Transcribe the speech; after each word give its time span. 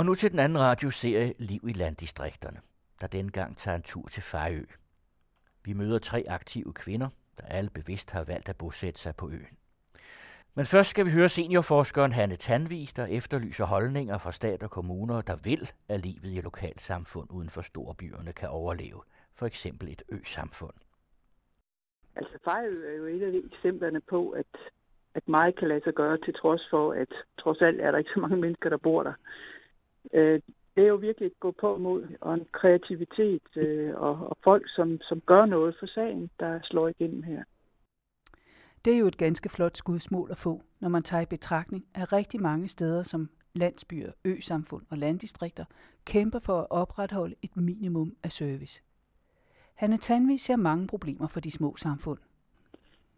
Og 0.00 0.06
nu 0.06 0.14
til 0.14 0.30
den 0.30 0.38
anden 0.38 0.58
radioserie 0.58 1.32
Liv 1.38 1.60
i 1.68 1.72
landdistrikterne, 1.72 2.60
der 3.00 3.06
dengang 3.06 3.56
tager 3.56 3.76
en 3.76 3.82
tur 3.82 4.08
til 4.08 4.22
Fejø. 4.22 4.64
Vi 5.64 5.72
møder 5.72 5.98
tre 5.98 6.24
aktive 6.28 6.72
kvinder, 6.72 7.08
der 7.38 7.44
alle 7.46 7.70
bevidst 7.70 8.10
har 8.10 8.24
valgt 8.24 8.48
at 8.48 8.56
bosætte 8.58 9.00
sig 9.00 9.16
på 9.16 9.30
øen. 9.30 9.56
Men 10.54 10.66
først 10.66 10.90
skal 10.90 11.06
vi 11.06 11.10
høre 11.10 11.28
seniorforskeren 11.28 12.12
Hanne 12.12 12.36
Tanvig, 12.36 12.88
der 12.96 13.06
efterlyser 13.06 13.64
holdninger 13.64 14.18
fra 14.18 14.32
stat 14.32 14.62
og 14.62 14.70
kommuner, 14.70 15.20
der 15.20 15.36
vil, 15.44 15.70
at 15.88 16.00
livet 16.00 16.36
i 16.36 16.40
lokalsamfund 16.40 17.30
uden 17.30 17.50
for 17.50 17.60
storbyerne 17.60 18.32
kan 18.32 18.48
overleve. 18.48 19.02
For 19.34 19.46
eksempel 19.46 19.88
et 19.88 20.02
ø-samfund. 20.08 20.74
Altså 22.16 22.38
Fejø 22.44 22.92
er 22.92 22.96
jo 22.96 23.04
et 23.04 23.22
af 23.22 23.40
eksemplerne 23.52 24.00
på, 24.00 24.30
at, 24.30 24.56
at 25.14 25.28
meget 25.28 25.58
kan 25.58 25.68
lade 25.68 25.84
sig 25.84 25.94
gøre, 25.94 26.18
til 26.18 26.34
trods 26.34 26.66
for, 26.70 26.92
at 26.92 27.12
trods 27.38 27.60
alt 27.60 27.80
er 27.80 27.90
der 27.90 27.98
ikke 27.98 28.10
så 28.14 28.20
mange 28.20 28.36
mennesker, 28.36 28.68
der 28.68 28.78
bor 28.78 29.02
der. 29.02 29.12
Øh, 30.14 30.40
det 30.74 30.84
er 30.84 30.88
jo 30.88 30.96
virkelig 30.96 31.26
et 31.26 31.40
gå 31.40 31.50
på 31.50 31.78
mod, 31.78 32.02
og 32.20 32.34
en 32.34 32.46
kreativitet 32.52 33.56
øh, 33.56 33.94
og, 33.94 34.28
og 34.30 34.36
folk, 34.44 34.64
som, 34.68 35.00
som 35.00 35.20
gør 35.20 35.44
noget 35.46 35.76
for 35.78 35.86
sagen, 35.86 36.30
der 36.40 36.60
slår 36.62 36.88
igennem 36.88 37.22
her. 37.22 37.42
Det 38.84 38.94
er 38.94 38.98
jo 38.98 39.06
et 39.06 39.18
ganske 39.18 39.48
flot 39.48 39.76
skudsmål 39.76 40.30
at 40.30 40.38
få, 40.38 40.62
når 40.80 40.88
man 40.88 41.02
tager 41.02 41.22
i 41.22 41.26
betragtning, 41.26 41.84
at 41.94 42.12
rigtig 42.12 42.40
mange 42.40 42.68
steder 42.68 43.02
som 43.02 43.30
landsbyer, 43.54 44.12
øsamfund 44.24 44.82
og 44.90 44.98
landdistrikter 44.98 45.64
kæmper 46.06 46.38
for 46.38 46.60
at 46.60 46.66
opretholde 46.70 47.34
et 47.42 47.56
minimum 47.56 48.16
af 48.22 48.32
service. 48.32 48.82
Hanne 49.74 49.96
Tanvi 49.96 50.36
ser 50.36 50.56
mange 50.56 50.86
problemer 50.86 51.28
for 51.28 51.40
de 51.40 51.50
små 51.50 51.76
samfund. 51.76 52.18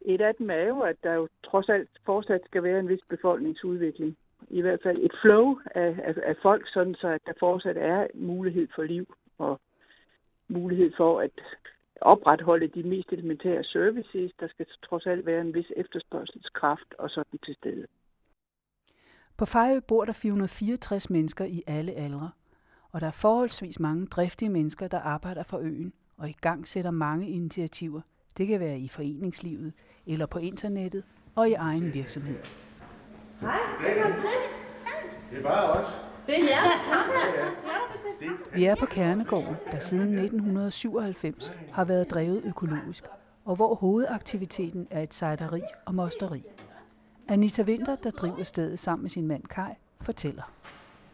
Et 0.01 0.21
af 0.21 0.35
dem 0.35 0.51
er 0.51 0.65
jo, 0.65 0.81
at 0.81 0.97
der 1.03 1.13
jo 1.13 1.29
trods 1.45 1.69
alt 1.69 1.91
fortsat 2.07 2.41
skal 2.45 2.63
være 2.63 2.81
en 2.81 2.89
vis 2.89 3.01
befolkningsudvikling. 3.09 4.17
I 4.53 4.61
hvert 4.61 4.81
fald 4.83 4.99
et 4.99 5.15
flow 5.23 5.59
af, 5.75 5.91
af, 6.09 6.15
af 6.31 6.37
folk, 6.43 6.65
sådan 6.75 6.95
så 6.95 7.09
at 7.09 7.21
der 7.27 7.33
fortsat 7.41 7.77
er 7.77 8.07
mulighed 8.15 8.69
for 8.75 8.83
liv 8.83 9.15
og 9.39 9.61
mulighed 10.49 10.93
for 10.97 11.21
at 11.21 11.31
opretholde 12.01 12.69
de 12.69 12.83
mest 12.83 13.09
elementære 13.13 13.65
services. 13.65 14.33
Der 14.41 14.49
skal 14.49 14.67
trods 14.89 15.07
alt 15.07 15.27
være 15.27 15.41
en 15.41 15.55
vis 15.55 15.73
efterspørgselskraft 15.77 16.95
og 16.99 17.11
sådan 17.11 17.39
til 17.45 17.55
stede. 17.55 17.87
På 19.37 19.45
Fejø 19.45 19.81
bor 19.89 20.05
der 20.05 20.13
464 20.13 21.11
mennesker 21.11 21.45
i 21.45 21.63
alle 21.67 21.93
aldre, 21.93 22.31
og 22.93 23.01
der 23.01 23.07
er 23.07 23.19
forholdsvis 23.23 23.81
mange 23.81 24.07
driftige 24.07 24.51
mennesker, 24.51 24.89
der 24.89 24.99
arbejder 24.99 25.43
for 25.43 25.59
øen 25.59 25.93
og 26.17 26.29
i 26.29 26.37
gang 26.41 26.69
sætter 26.69 26.91
mange 26.91 27.31
initiativer. 27.31 28.01
Det 28.39 28.47
kan 28.47 28.61
være 28.61 28.79
i 28.79 28.89
foreningslivet, 28.89 29.73
eller 30.07 30.27
på 30.27 30.39
internettet 30.39 31.05
og 31.37 31.49
i 31.49 31.53
egen 31.53 31.95
virksomhed. 31.95 32.72
Hej, 33.43 33.59
velkommen 33.81 34.21
til. 34.21 34.31
Det 35.31 35.39
er 35.39 35.43
bare 35.43 35.71
os. 35.71 35.87
Det 36.27 36.35
er 36.35 36.45
jer, 36.45 36.63
Thomas. 36.93 38.35
Vi 38.55 38.65
er 38.65 38.75
på 38.75 38.87
Kernegården, 38.87 39.57
der 39.73 39.79
siden 39.79 40.19
1997 40.19 41.53
har 41.73 41.85
været 41.85 42.11
drevet 42.11 42.43
økologisk, 42.45 43.05
og 43.45 43.57
hvor 43.57 43.75
hovedaktiviteten 43.75 44.87
er 44.91 45.03
et 45.03 45.15
sejderi 45.15 45.61
og 45.87 45.95
mosteri. 45.95 46.43
Anita 47.29 47.63
Winter, 47.63 47.97
der 47.97 48.11
driver 48.11 48.43
stedet 48.43 48.79
sammen 48.79 49.03
med 49.03 49.11
sin 49.11 49.27
mand 49.27 49.43
Kai, 49.45 49.73
fortæller. 50.01 50.53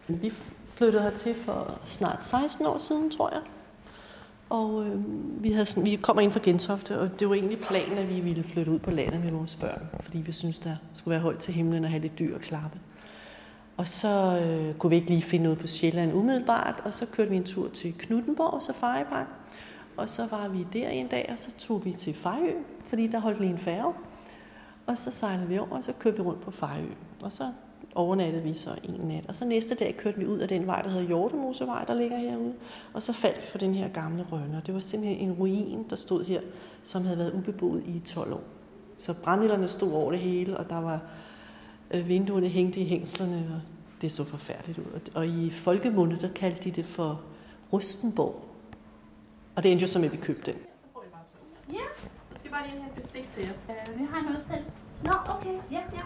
Vi 0.09 0.33
flyttede 0.73 1.03
hertil 1.03 1.35
for 1.35 1.79
snart 1.85 2.25
16 2.25 2.67
år 2.67 2.79
siden, 2.79 3.11
tror 3.11 3.31
jeg. 3.31 3.43
Og 4.51 4.87
øh, 4.87 5.03
vi, 5.43 5.53
havde 5.53 5.67
sådan, 5.67 5.85
vi 5.85 5.97
kommer 5.97 6.23
ind 6.23 6.33
fra 6.33 6.41
Gentofte, 6.43 7.01
og 7.01 7.21
det 7.21 7.29
var 7.29 7.35
egentlig 7.35 7.59
planen, 7.59 7.99
at 7.99 8.09
vi 8.09 8.21
ville 8.21 8.45
flytte 8.45 8.73
ud 8.73 8.79
på 8.79 8.91
landet 8.91 9.25
med 9.25 9.31
vores 9.33 9.57
børn, 9.57 9.89
fordi 10.01 10.19
vi 10.19 10.33
synes 10.33 10.59
der 10.59 10.77
skulle 10.95 11.13
være 11.13 11.21
højt 11.21 11.39
til 11.39 11.55
himlen 11.55 11.85
og 11.85 11.91
have 11.91 12.03
lidt 12.03 12.19
dyr 12.19 12.35
og 12.35 12.41
klappe. 12.41 12.79
Og 13.77 13.89
så 13.89 14.39
øh, 14.39 14.75
kunne 14.75 14.91
vi 14.91 14.97
ikke 14.97 15.09
lige 15.09 15.23
finde 15.23 15.51
ud 15.51 15.57
på 15.57 15.67
Sjælland 15.67 16.15
umiddelbart, 16.15 16.83
og 16.85 16.95
så 16.95 17.07
kørte 17.07 17.31
vi 17.31 17.37
en 17.37 17.45
tur 17.45 17.69
til 17.69 17.95
Knuttenborg 17.99 18.63
Safari 18.63 19.05
Og 19.97 20.09
så 20.09 20.27
var 20.31 20.49
vi 20.49 20.67
der 20.73 20.89
en 20.89 21.07
dag, 21.07 21.29
og 21.33 21.39
så 21.39 21.51
tog 21.59 21.85
vi 21.85 21.93
til 21.93 22.15
Fejø, 22.15 22.53
fordi 22.89 23.07
der 23.07 23.19
holdt 23.19 23.41
lige 23.41 23.51
en 23.51 23.59
færge. 23.59 23.93
Og 24.89 24.99
så 24.99 25.11
sejlede 25.11 25.49
vi 25.49 25.59
over, 25.59 25.69
og 25.71 25.85
så 25.85 25.93
kørte 25.93 26.17
vi 26.17 26.23
rundt 26.23 26.41
på 26.41 26.51
Fejø. 26.51 26.87
Og 27.23 27.33
så 27.33 27.53
overnattede 27.95 28.43
vi 28.43 28.55
så 28.55 28.71
en 28.83 29.01
nat. 29.01 29.25
Og 29.29 29.35
så 29.35 29.45
næste 29.45 29.75
dag 29.75 29.97
kørte 29.97 30.19
vi 30.19 30.27
ud 30.27 30.39
af 30.39 30.49
den 30.49 30.67
vej, 30.67 30.83
der 30.83 30.89
hedder 30.89 31.07
Hjortemosevej, 31.07 31.85
der 31.85 31.95
ligger 31.95 32.17
herude. 32.17 32.55
Og 32.93 33.03
så 33.03 33.13
faldt 33.13 33.43
vi 33.43 33.47
for 33.47 33.59
den 33.59 33.75
her 33.75 33.89
gamle 33.89 34.27
rønne. 34.33 34.63
Det 34.67 34.75
var 34.75 34.81
simpelthen 34.81 35.29
en 35.29 35.33
ruin, 35.33 35.87
der 35.91 35.97
stod 35.97 36.25
her, 36.25 36.41
som 36.85 37.05
havde 37.05 37.19
været 37.19 37.33
ubeboet 37.33 37.83
i 37.87 37.99
12 37.99 38.33
år. 38.33 38.43
Så 38.99 39.15
brændilderne 39.15 39.69
stod 39.69 39.93
over 39.93 40.11
det 40.11 40.21
hele, 40.21 40.57
og 40.57 40.71
der 40.71 40.81
var 40.81 41.01
øh, 41.91 42.09
vinduerne 42.09 42.49
hængte 42.49 42.81
i 42.81 42.85
hængslerne, 42.85 43.47
og 43.55 43.61
det 44.01 44.13
så 44.13 44.25
forfærdeligt 44.25 44.79
ud. 44.79 45.11
Og 45.15 45.27
i 45.27 45.51
folkemunde, 45.51 46.19
der 46.21 46.29
kaldte 46.29 46.65
de 46.65 46.71
det 46.71 46.85
for 46.85 47.21
Rustenborg. 47.73 48.45
Og 49.57 49.63
det 49.63 49.73
endte 49.73 49.83
jo 49.83 49.89
som, 49.89 50.05
at 50.05 50.13
vi 50.13 50.17
købte 50.17 50.53
den. 50.53 50.61
Ja, 51.73 52.09
skal 52.49 52.59
bare 52.59 52.69
lige 52.71 52.81
have 52.83 52.91
et 52.91 53.03
bestik 53.03 53.31
til 53.31 53.43
jer. 53.43 53.93
Vi 53.99 54.05
har 54.13 54.23
noget 54.23 54.43
selv. 54.51 54.65
Nå, 55.05 55.13
okay. 55.35 55.57
Ja, 55.73 55.83
ja. 55.99 56.05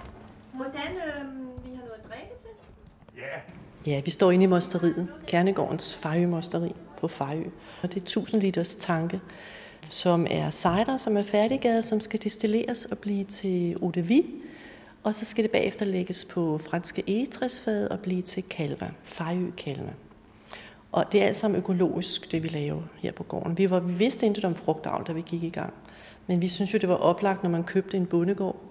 Hvordan 0.53 0.91
øh, 1.07 1.25
vi 1.65 1.71
har 1.77 1.83
noget 1.83 1.99
at 1.99 2.11
drikke 2.11 2.35
til? 2.43 2.51
Ja. 3.17 3.93
Ja, 3.93 4.01
vi 4.01 4.11
står 4.11 4.31
inde 4.31 4.45
i 4.45 4.47
mosteriet, 4.47 5.09
Kernegårdens 5.27 5.97
Fejø-mosteri 5.97 6.75
på 6.99 7.09
Fejø. 7.09 7.45
Og 7.83 7.95
det 7.95 7.97
er 7.97 8.05
1000 8.05 8.43
liters 8.43 8.77
tanke, 8.77 9.21
som 9.91 10.27
er 10.31 10.51
cider, 10.51 10.97
som 10.97 11.17
er 11.17 11.23
færdiggadet, 11.23 11.85
som 11.85 12.01
skal 12.01 12.23
destilleres 12.23 12.85
og 12.85 12.99
blive 12.99 13.25
til 13.25 13.73
eau 13.73 13.91
de 13.91 14.03
vie. 14.03 14.25
Og 15.03 15.15
så 15.15 15.25
skal 15.25 15.45
det 15.45 15.51
bagefter 15.51 15.87
lægges 15.87 16.25
på 16.25 16.59
franske 16.59 17.05
egetræsfad 17.07 17.89
og 17.89 18.01
blive 18.01 18.23
til 18.23 18.43
kalva, 18.43 18.91
Fejø 19.05 19.51
kalva. 19.57 19.93
Og 20.93 21.13
det 21.13 21.23
er 21.23 21.27
alt 21.27 21.37
sammen 21.37 21.59
økologisk, 21.59 22.33
det 22.33 22.43
vi 22.43 22.49
laver 22.49 22.83
her 22.97 23.13
på 23.13 23.23
gården. 23.23 23.59
Vi, 23.59 23.71
var, 23.71 23.81
vi 23.81 23.93
vidste 23.93 24.27
intet 24.27 24.45
om 24.45 24.55
frugtavl, 24.55 25.05
da 25.07 25.13
vi 25.13 25.21
gik 25.21 25.43
i 25.43 25.51
gang. 25.51 25.73
Men 26.27 26.43
vi 26.43 26.49
synes 26.49 26.75
jo, 26.75 26.79
det 26.79 26.89
var 26.89 26.95
oplagt, 26.95 27.43
når 27.43 27.51
man 27.51 27.65
købte 27.65 27.97
en 27.97 28.07
bondegård, 28.07 28.63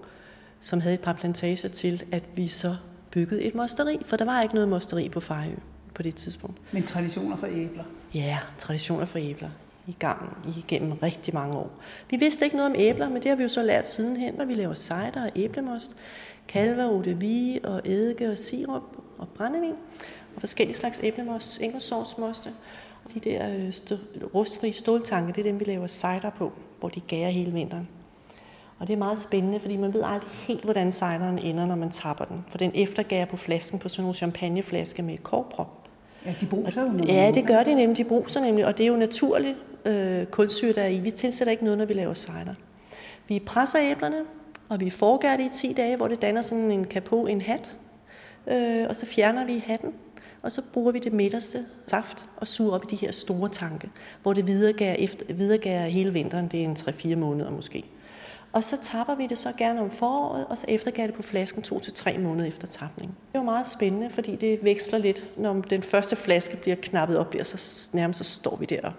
som 0.60 0.80
havde 0.80 0.94
et 0.94 1.00
par 1.00 1.12
plantager 1.12 1.68
til, 1.68 2.04
at 2.12 2.22
vi 2.34 2.48
så 2.48 2.74
byggede 3.10 3.42
et 3.42 3.54
mosteri, 3.54 3.98
for 4.06 4.16
der 4.16 4.24
var 4.24 4.42
ikke 4.42 4.54
noget 4.54 4.68
mosteri 4.68 5.08
på 5.08 5.20
Fejø 5.20 5.54
på 5.94 6.02
det 6.02 6.14
tidspunkt. 6.14 6.60
Men 6.72 6.86
traditioner 6.86 7.36
for 7.36 7.46
æbler? 7.46 7.84
Ja, 8.14 8.38
traditioner 8.58 9.04
for 9.04 9.18
æbler 9.18 9.50
i 9.86 9.96
gang 9.98 10.36
igennem 10.56 10.92
rigtig 10.92 11.34
mange 11.34 11.56
år. 11.56 11.70
Vi 12.10 12.16
vidste 12.16 12.44
ikke 12.44 12.56
noget 12.56 12.70
om 12.70 12.76
æbler, 12.78 13.08
men 13.08 13.22
det 13.22 13.28
har 13.28 13.36
vi 13.36 13.42
jo 13.42 13.48
så 13.48 13.62
lært 13.62 13.88
sidenhen, 13.88 14.34
når 14.34 14.44
vi 14.44 14.54
laver 14.54 14.74
cider 14.74 15.24
og 15.24 15.30
æblemost, 15.36 15.96
de 16.54 17.16
vie 17.18 17.60
og 17.64 17.80
eddike 17.84 18.30
og 18.30 18.38
sirup 18.38 18.82
og 19.18 19.28
brændevin 19.28 19.74
og 20.34 20.40
forskellige 20.40 20.76
slags 20.76 21.00
æblemost, 21.02 21.60
enkeltsovsmoste. 21.60 22.50
Og 23.04 23.14
de 23.14 23.20
der 23.20 23.48
øh, 23.48 23.72
rustfri 24.34 24.72
ståltanke, 24.72 25.32
det 25.32 25.38
er 25.38 25.50
dem, 25.50 25.60
vi 25.60 25.64
laver 25.64 25.86
cider 25.86 26.30
på, 26.38 26.52
hvor 26.82 26.88
de 26.88 27.00
gærer 27.00 27.30
hele 27.30 27.52
vinteren. 27.52 27.88
Og 28.78 28.86
det 28.86 28.92
er 28.92 28.98
meget 28.98 29.18
spændende, 29.18 29.60
fordi 29.60 29.76
man 29.76 29.94
ved 29.94 30.02
aldrig 30.04 30.30
helt, 30.32 30.64
hvordan 30.64 30.92
cideren 30.92 31.38
ender, 31.38 31.66
når 31.66 31.74
man 31.74 31.90
tapper 31.90 32.24
den. 32.24 32.44
For 32.48 32.58
den 32.58 32.70
eftergærer 32.74 33.24
på 33.24 33.36
flasken 33.36 33.78
på 33.78 33.88
sådan 33.88 34.02
nogle 34.02 34.14
champagneflasker 34.14 35.02
med 35.02 35.18
korprop. 35.18 35.88
Ja, 36.26 36.34
de 36.40 36.46
bruser 36.46 36.82
jo 36.82 37.04
Ja, 37.06 37.30
det 37.34 37.46
gør 37.46 37.62
de 37.62 37.74
nemlig. 37.74 37.98
De 37.98 38.04
bruser 38.04 38.40
nemlig, 38.40 38.66
og 38.66 38.78
det 38.78 38.84
er 38.84 38.88
jo 38.88 38.96
naturligt 38.96 39.56
øh, 39.84 40.26
kulsyre, 40.26 40.72
der 40.72 40.82
er 40.82 40.88
i. 40.88 41.00
Vi 41.00 41.10
tilsætter 41.10 41.52
ikke 41.52 41.64
noget, 41.64 41.78
når 41.78 41.84
vi 41.84 41.94
laver 41.94 42.14
cider. 42.14 42.54
Vi 43.28 43.38
presser 43.38 43.78
æblerne, 43.82 44.22
og 44.68 44.80
vi 44.80 44.90
forgærer 44.90 45.36
det 45.36 45.44
i 45.44 45.68
10 45.68 45.72
dage, 45.72 45.96
hvor 45.96 46.08
det 46.08 46.22
danner 46.22 46.42
sådan 46.42 46.70
en 46.70 46.84
kapot, 46.84 47.30
en 47.30 47.40
hat. 47.40 47.76
Øh, 48.46 48.86
og 48.88 48.96
så 48.96 49.06
fjerner 49.06 49.44
vi 49.44 49.64
hatten, 49.66 49.92
og 50.42 50.52
så 50.52 50.62
bruger 50.72 50.92
vi 50.92 50.98
det 50.98 51.12
midterste 51.12 51.64
saft 51.86 52.26
og 52.36 52.48
suger 52.48 52.72
op 52.74 52.84
i 52.84 52.86
de 52.90 52.96
her 52.96 53.12
store 53.12 53.48
tanke, 53.48 53.90
hvor 54.22 54.32
det 54.32 54.46
videregærer, 54.46 54.94
efter, 54.94 55.34
videregærer 55.34 55.86
hele 55.86 56.12
vinteren. 56.12 56.48
Det 56.48 56.60
er 56.60 56.64
en 56.64 56.76
3-4 56.76 57.16
måneder 57.16 57.50
måske. 57.50 57.84
Og 58.52 58.64
så 58.64 58.76
tapper 58.82 59.14
vi 59.14 59.26
det 59.26 59.38
så 59.38 59.52
gerne 59.58 59.80
om 59.80 59.90
foråret, 59.90 60.46
og 60.48 60.58
så 60.58 60.66
eftergav 60.68 61.06
det 61.06 61.14
på 61.14 61.22
flasken 61.22 61.62
to 61.62 61.80
til 61.80 61.92
tre 61.92 62.18
måneder 62.18 62.48
efter 62.48 62.66
tapning. 62.66 63.16
Det 63.32 63.38
er 63.38 63.42
meget 63.42 63.66
spændende, 63.66 64.10
fordi 64.10 64.36
det 64.36 64.64
veksler 64.64 64.98
lidt, 64.98 65.24
når 65.36 65.52
den 65.52 65.82
første 65.82 66.16
flaske 66.16 66.56
bliver 66.56 66.76
knappet 66.82 67.18
op, 67.18 67.30
bliver 67.30 67.44
så 67.44 67.88
nærmest 67.92 68.18
så 68.18 68.24
står 68.24 68.56
vi 68.56 68.66
der 68.66 68.80
og 68.82 68.92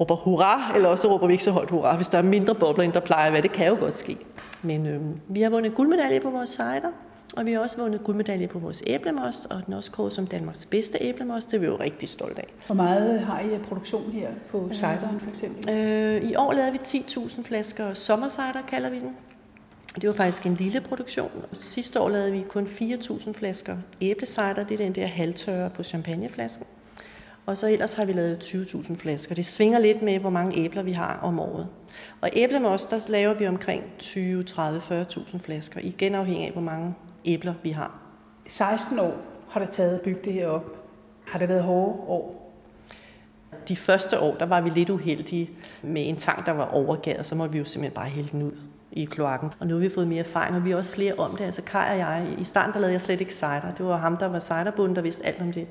råber 0.00 0.16
hurra, 0.16 0.74
eller 0.74 0.88
også 0.88 1.12
råber 1.12 1.26
vi 1.26 1.32
ikke 1.32 1.44
så 1.44 1.50
højt 1.50 1.70
hurra, 1.70 1.96
hvis 1.96 2.08
der 2.08 2.18
er 2.18 2.22
mindre 2.22 2.54
bobler, 2.54 2.84
end 2.84 2.92
der 2.92 3.00
plejer 3.00 3.26
at 3.26 3.32
være. 3.32 3.42
Det 3.42 3.52
kan 3.52 3.68
jo 3.68 3.76
godt 3.80 3.98
ske. 3.98 4.16
Men 4.62 4.86
øhm, 4.86 5.20
vi 5.28 5.42
har 5.42 5.50
vundet 5.50 5.74
guldmedalje 5.74 6.20
på 6.20 6.30
vores 6.30 6.48
cider, 6.48 6.92
og 7.36 7.46
vi 7.46 7.52
har 7.52 7.60
også 7.60 7.76
vundet 7.76 8.04
guldmedalje 8.04 8.46
på 8.46 8.58
vores 8.58 8.82
æblemost, 8.86 9.46
og 9.50 9.66
den 9.66 9.72
er 9.72 9.76
også 9.76 9.92
kåret 9.92 10.12
som 10.12 10.26
Danmarks 10.26 10.66
bedste 10.66 10.98
æblemost. 11.00 11.50
Det 11.50 11.56
er 11.56 11.60
vi 11.60 11.66
jo 11.66 11.76
rigtig 11.76 12.08
stolte 12.08 12.40
af. 12.40 12.48
Hvor 12.66 12.74
meget 12.74 13.20
har 13.20 13.40
I 13.40 13.52
af 13.52 13.60
produktion 13.60 14.12
her 14.12 14.28
på 14.50 14.68
cideren 14.72 15.20
for 15.20 15.30
eksempel? 15.30 15.74
Øh, 15.74 16.30
I 16.30 16.34
år 16.34 16.52
lavede 16.52 16.72
vi 16.72 16.78
10.000 16.78 17.42
flasker 17.42 17.94
sommercider, 17.94 18.62
kalder 18.68 18.90
vi 18.90 19.00
den. 19.00 19.16
Det 19.94 20.08
var 20.08 20.14
faktisk 20.14 20.46
en 20.46 20.54
lille 20.54 20.80
produktion. 20.80 21.30
Og 21.50 21.56
sidste 21.56 22.00
år 22.00 22.08
lavede 22.08 22.32
vi 22.32 22.44
kun 22.48 22.66
4.000 22.66 23.32
flasker 23.32 23.76
æblecider. 24.00 24.64
Det 24.68 24.72
er 24.72 24.78
den 24.78 24.94
der 24.94 25.06
halvtørre 25.06 25.70
på 25.70 25.82
champagneflasken. 25.82 26.64
Og 27.46 27.58
så 27.58 27.68
ellers 27.68 27.94
har 27.94 28.04
vi 28.04 28.12
lavet 28.12 28.44
20.000 28.44 28.96
flasker. 28.96 29.34
Det 29.34 29.46
svinger 29.46 29.78
lidt 29.78 30.02
med, 30.02 30.18
hvor 30.18 30.30
mange 30.30 30.58
æbler 30.58 30.82
vi 30.82 30.92
har 30.92 31.18
om 31.22 31.40
året. 31.40 31.66
Og 32.20 32.30
æblemost, 32.32 32.90
der 32.90 33.06
laver 33.08 33.34
vi 33.34 33.46
omkring 33.46 33.84
20, 33.98 34.42
30, 34.42 34.80
40.000 34.80 35.38
flasker. 35.38 35.80
Igen 35.82 36.14
afhængig 36.14 36.46
af, 36.46 36.52
hvor 36.52 36.62
mange 36.62 36.94
æbler 37.28 37.54
vi 37.62 37.70
har. 37.70 37.98
16 38.46 38.98
år 38.98 39.14
har 39.48 39.60
det 39.60 39.70
taget 39.70 39.94
at 39.94 40.00
bygge 40.00 40.20
det 40.24 40.32
her 40.32 40.46
op. 40.46 40.78
Har 41.26 41.38
det 41.38 41.48
været 41.48 41.62
hårde 41.62 41.92
år? 41.92 42.52
De 43.68 43.76
første 43.76 44.20
år, 44.20 44.34
der 44.34 44.46
var 44.46 44.60
vi 44.60 44.70
lidt 44.70 44.90
uheldige 44.90 45.50
med 45.82 46.08
en 46.08 46.16
tank, 46.16 46.46
der 46.46 46.52
var 46.52 46.64
overgæret, 46.64 47.26
så 47.26 47.34
måtte 47.34 47.52
vi 47.52 47.58
jo 47.58 47.64
simpelthen 47.64 47.94
bare 47.94 48.08
hælde 48.08 48.28
den 48.32 48.42
ud 48.42 48.52
i 48.92 49.04
kloakken. 49.04 49.50
Og 49.60 49.66
nu 49.66 49.74
har 49.74 49.80
vi 49.80 49.88
fået 49.88 50.08
mere 50.08 50.24
erfaring, 50.24 50.56
og 50.56 50.64
vi 50.64 50.70
er 50.70 50.76
også 50.76 50.90
flere 50.90 51.14
om 51.14 51.36
det. 51.36 51.44
Altså 51.44 51.62
Kai 51.62 51.90
og 51.90 51.98
jeg, 51.98 52.26
i 52.38 52.44
starten 52.44 52.72
der 52.72 52.80
lavede 52.80 52.92
jeg 52.92 53.00
slet 53.00 53.20
ikke 53.20 53.34
cider. 53.34 53.72
Det 53.78 53.86
var 53.86 53.96
ham, 53.96 54.16
der 54.16 54.26
var 54.26 54.38
ciderbunden, 54.38 54.96
der 54.96 55.02
vidste 55.02 55.26
alt 55.26 55.42
om 55.42 55.52
det. 55.52 55.66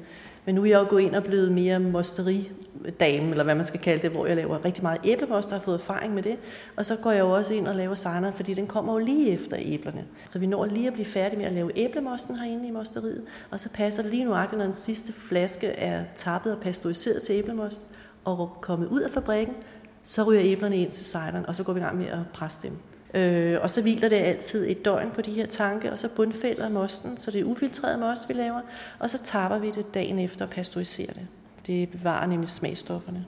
Men 0.48 0.56
nu 0.56 0.62
er 0.62 0.66
jeg 0.66 0.80
jo 0.80 0.86
gået 0.90 1.02
ind 1.02 1.16
og 1.16 1.24
blevet 1.24 1.52
mere 1.52 1.80
mosteridame, 1.80 3.30
eller 3.32 3.44
hvad 3.44 3.56
man 3.56 3.66
skal 3.66 3.80
kalde 3.80 4.02
det, 4.02 4.12
hvor 4.12 4.26
jeg 4.26 4.36
laver 4.36 4.66
rigtig 4.66 4.84
meget 4.84 5.02
æblemost, 5.04 5.48
og 5.48 5.54
har 5.54 5.60
fået 5.60 5.80
erfaring 5.80 6.14
med 6.14 6.24
det. 6.24 6.38
Og 6.76 6.86
så 6.86 6.96
går 6.96 7.12
jeg 7.12 7.20
jo 7.20 7.32
også 7.32 7.54
ind 7.54 7.68
og 7.68 7.76
laver 7.76 7.96
cider, 7.96 8.32
fordi 8.32 8.54
den 8.54 8.68
kommer 8.68 8.94
jo 8.94 9.00
lige 9.00 9.32
efter 9.32 9.58
æblerne. 9.60 10.06
Så 10.28 10.40
vi 10.40 10.46
når 10.46 10.66
lige 10.66 10.88
at 10.88 10.94
blive 10.94 11.06
færdige 11.06 11.38
med 11.38 11.46
at 11.46 11.54
lave 11.54 11.78
æblemosten 11.78 12.36
herinde 12.36 12.68
i 12.68 12.72
mosteriet. 12.72 13.22
Og 13.52 13.60
så 13.60 13.70
passer 13.70 14.02
det 14.02 14.12
lige 14.12 14.26
nu, 14.26 14.32
når 14.32 14.48
den 14.52 14.74
sidste 14.74 15.14
flaske 15.14 15.68
er 15.68 16.04
tappet 16.16 16.54
og 16.54 16.62
pasteuriseret 16.62 17.22
til 17.22 17.36
æblemost, 17.36 17.82
og 18.26 18.58
kommet 18.62 18.88
ud 18.88 19.02
af 19.02 19.12
fabrikken, 19.12 19.56
så 20.04 20.24
ryger 20.24 20.42
æblerne 20.44 20.78
ind 20.78 20.92
til 20.92 21.06
cideren, 21.06 21.46
og 21.46 21.56
så 21.56 21.64
går 21.64 21.74
vi 21.74 21.80
i 21.80 21.84
gang 21.84 21.98
med 21.98 22.08
at 22.08 22.20
presse 22.34 22.60
dem. 22.64 22.72
Øh, 23.14 23.58
og 23.62 23.70
så 23.70 23.82
hviler 23.82 24.10
det 24.10 24.16
altid 24.16 24.70
et 24.70 24.86
døgn 24.86 25.12
på 25.16 25.22
de 25.22 25.32
her 25.32 25.46
tanke, 25.46 25.92
og 25.92 26.00
så 26.00 26.10
bundfælder 26.16 26.70
mosten, 26.70 27.18
så 27.18 27.32
det 27.32 27.42
er 27.42 27.46
ufiltreret 27.46 28.00
most, 28.00 28.30
vi 28.30 28.34
laver, 28.34 28.62
og 29.00 29.10
så 29.10 29.18
tapper 29.24 29.58
vi 29.58 29.72
det 29.72 29.94
dagen 29.94 30.20
efter 30.20 30.46
og 30.46 30.52
pasteuriserer 30.52 31.14
det. 31.14 31.28
Det 31.68 31.90
bevarer 31.90 32.28
nemlig 32.28 32.50
smagstofferne. 32.50 33.26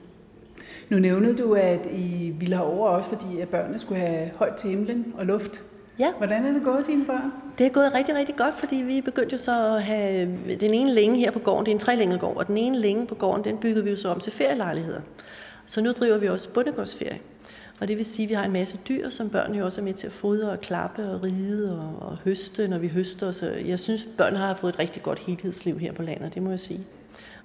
Nu 0.88 0.98
nævnede 0.98 1.36
du, 1.36 1.54
at 1.54 1.86
I 1.92 2.32
ville 2.38 2.56
have 2.56 2.68
over 2.68 2.88
også, 2.88 3.08
fordi 3.08 3.40
at 3.40 3.48
børnene 3.48 3.78
skulle 3.78 4.00
have 4.00 4.30
højt 4.36 4.54
til 4.54 4.70
himlen 4.70 5.14
og 5.18 5.26
luft. 5.26 5.62
Ja. 5.98 6.12
Hvordan 6.18 6.46
er 6.46 6.52
det 6.52 6.62
gået, 6.64 6.86
dine 6.86 7.04
børn? 7.04 7.32
Det 7.58 7.66
er 7.66 7.70
gået 7.70 7.94
rigtig, 7.94 8.14
rigtig 8.14 8.36
godt, 8.36 8.54
fordi 8.58 8.76
vi 8.76 9.00
begyndte 9.00 9.32
jo 9.32 9.38
så 9.38 9.76
at 9.76 9.82
have 9.82 10.38
den 10.60 10.74
ene 10.74 10.94
længe 10.94 11.18
her 11.18 11.30
på 11.30 11.38
gården, 11.38 11.66
det 11.66 11.72
er 11.72 11.74
en 11.74 11.80
trelænget 11.80 12.20
gård, 12.20 12.36
og 12.36 12.46
den 12.46 12.56
ene 12.56 12.78
længe 12.78 13.06
på 13.06 13.14
gården, 13.14 13.44
den 13.44 13.58
byggede 13.58 13.84
vi 13.84 13.90
jo 13.90 13.96
så 13.96 14.08
om 14.08 14.20
til 14.20 14.32
ferielejligheder. 14.32 15.00
Så 15.66 15.82
nu 15.82 15.90
driver 15.90 16.18
vi 16.18 16.28
også 16.28 16.52
bundegårdsferie. 16.52 17.18
Og 17.80 17.88
det 17.88 17.96
vil 17.96 18.04
sige, 18.04 18.24
at 18.24 18.28
vi 18.28 18.34
har 18.34 18.44
en 18.44 18.52
masse 18.52 18.78
dyr, 18.88 19.10
som 19.10 19.30
børnene 19.30 19.58
jo 19.58 19.64
også 19.64 19.80
er 19.80 19.84
med 19.84 19.94
til 19.94 20.06
at 20.06 20.12
fodre 20.12 20.50
og 20.50 20.60
klappe 20.60 21.10
og 21.10 21.22
ride 21.22 21.78
og, 21.80 22.08
og 22.08 22.16
høste, 22.24 22.68
når 22.68 22.78
vi 22.78 22.88
høster. 22.88 23.32
Så 23.32 23.50
jeg 23.50 23.80
synes, 23.80 24.08
børn 24.16 24.36
har 24.36 24.54
fået 24.54 24.72
et 24.72 24.78
rigtig 24.78 25.02
godt 25.02 25.18
helhedsliv 25.18 25.78
her 25.78 25.92
på 25.92 26.02
landet, 26.02 26.34
det 26.34 26.42
må 26.42 26.50
jeg 26.50 26.60
sige. 26.60 26.80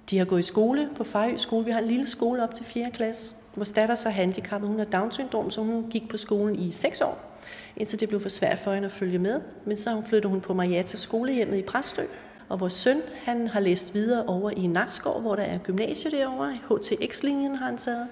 De 0.09 0.17
har 0.17 0.25
gået 0.25 0.39
i 0.39 0.43
skole 0.43 0.89
på 0.95 1.03
Fejø 1.03 1.37
skole. 1.37 1.65
Vi 1.65 1.71
har 1.71 1.79
en 1.79 1.87
lille 1.87 2.07
skole 2.07 2.43
op 2.43 2.53
til 2.53 2.65
4. 2.65 2.91
klasse. 2.93 3.33
Vores 3.55 3.71
datter 3.71 3.95
så 3.95 4.09
handicappet. 4.09 4.69
Hun 4.69 4.79
har 4.79 4.85
Down-syndrom, 4.85 5.51
så 5.51 5.61
hun 5.61 5.89
gik 5.89 6.09
på 6.09 6.17
skolen 6.17 6.55
i 6.55 6.71
6 6.71 7.01
år, 7.01 7.39
indtil 7.77 7.99
det 7.99 8.09
blev 8.09 8.21
for 8.21 8.29
svært 8.29 8.59
for 8.59 8.73
hende 8.73 8.85
at 8.85 8.91
følge 8.91 9.19
med. 9.19 9.41
Men 9.65 9.77
så 9.77 10.01
flyttede 10.05 10.31
hun 10.31 10.41
på 10.41 10.53
Mariata 10.53 10.97
skolehjemmet 10.97 11.57
i 11.57 11.61
Præstø. 11.61 12.01
Og 12.49 12.59
vores 12.59 12.73
søn, 12.73 13.01
han 13.23 13.47
har 13.47 13.59
læst 13.59 13.93
videre 13.93 14.25
over 14.25 14.49
i 14.49 14.67
Nakskov, 14.67 15.21
hvor 15.21 15.35
der 15.35 15.43
er 15.43 15.57
gymnasiet 15.57 16.13
derovre. 16.13 16.57
HTX-linjen 16.69 17.55
har 17.55 17.65
han 17.65 17.77
taget. 17.77 18.07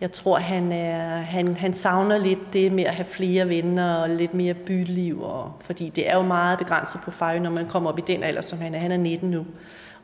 Jeg 0.00 0.12
tror, 0.12 0.36
han, 0.36 0.72
er, 0.72 1.16
han, 1.16 1.56
han 1.56 1.74
savner 1.74 2.18
lidt 2.18 2.52
det 2.52 2.72
med 2.72 2.84
at 2.84 2.94
have 2.94 3.06
flere 3.06 3.48
venner 3.48 3.94
og 3.94 4.10
lidt 4.10 4.34
mere 4.34 4.54
byliv. 4.54 5.22
Og, 5.22 5.52
fordi 5.60 5.88
det 5.88 6.10
er 6.10 6.16
jo 6.16 6.22
meget 6.22 6.58
begrænset 6.58 7.00
på 7.00 7.10
Fejø, 7.10 7.38
når 7.38 7.50
man 7.50 7.68
kommer 7.68 7.90
op 7.90 7.98
i 7.98 8.02
den 8.06 8.22
alder, 8.22 8.42
som 8.42 8.58
han 8.58 8.74
er. 8.74 8.78
Han 8.78 8.92
er 8.92 8.96
19 8.96 9.30
nu. 9.30 9.46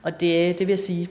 Og 0.02 0.20
det, 0.20 0.58
det 0.58 0.66
vil 0.66 0.72
jeg 0.72 0.78
sige, 0.78 1.08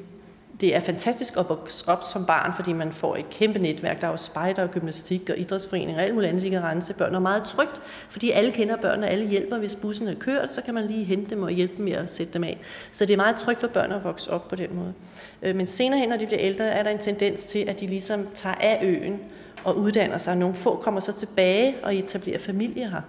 det 0.61 0.75
er 0.75 0.79
fantastisk 0.79 1.37
at 1.37 1.49
vokse 1.49 1.89
op 1.89 2.03
som 2.03 2.25
barn, 2.25 2.53
fordi 2.55 2.73
man 2.73 2.91
får 2.91 3.15
et 3.15 3.29
kæmpe 3.29 3.59
netværk. 3.59 4.01
Der 4.01 4.07
er 4.07 4.11
jo 4.11 4.17
spejder 4.17 4.63
og 4.63 4.71
gymnastik 4.71 5.29
og 5.29 5.37
idrætsforeninger 5.37 5.95
og 5.95 6.03
alt 6.03 6.13
muligt 6.13 6.29
andet, 6.29 6.43
de 6.43 6.49
kan 6.49 6.63
rense 6.63 6.93
børn. 6.93 7.15
Og 7.15 7.21
meget 7.21 7.43
trygt, 7.43 7.81
fordi 8.09 8.31
alle 8.31 8.51
kender 8.51 8.75
børnene, 8.75 9.07
og 9.07 9.11
alle 9.11 9.27
hjælper. 9.27 9.57
Hvis 9.57 9.75
bussen 9.75 10.07
er 10.07 10.15
kørt, 10.15 10.51
så 10.51 10.61
kan 10.61 10.73
man 10.73 10.87
lige 10.87 11.03
hente 11.03 11.29
dem 11.29 11.43
og 11.43 11.51
hjælpe 11.51 11.73
dem 11.77 11.85
med 11.85 11.93
at 11.93 12.09
sætte 12.09 12.33
dem 12.33 12.43
af. 12.43 12.57
Så 12.91 13.05
det 13.05 13.13
er 13.13 13.17
meget 13.17 13.35
trygt 13.35 13.59
for 13.59 13.67
børn 13.67 13.91
at 13.91 14.03
vokse 14.03 14.31
op 14.31 14.47
på 14.47 14.55
den 14.55 14.75
måde. 14.75 14.93
Øh, 15.41 15.55
men 15.55 15.67
senere 15.67 15.99
hen, 15.99 16.09
når 16.09 16.17
de 16.17 16.25
bliver 16.25 16.41
ældre, 16.41 16.65
er 16.65 16.83
der 16.83 16.89
en 16.89 16.99
tendens 16.99 17.43
til, 17.43 17.59
at 17.59 17.79
de 17.79 17.87
ligesom 17.87 18.27
tager 18.35 18.55
af 18.55 18.79
øen 18.83 19.19
og 19.63 19.77
uddanner 19.77 20.17
sig. 20.17 20.37
Nogle 20.37 20.55
få 20.55 20.75
kommer 20.75 20.99
så 20.99 21.13
tilbage 21.13 21.75
og 21.83 21.95
etablerer 21.95 22.39
familie 22.39 22.89
her, 22.89 23.01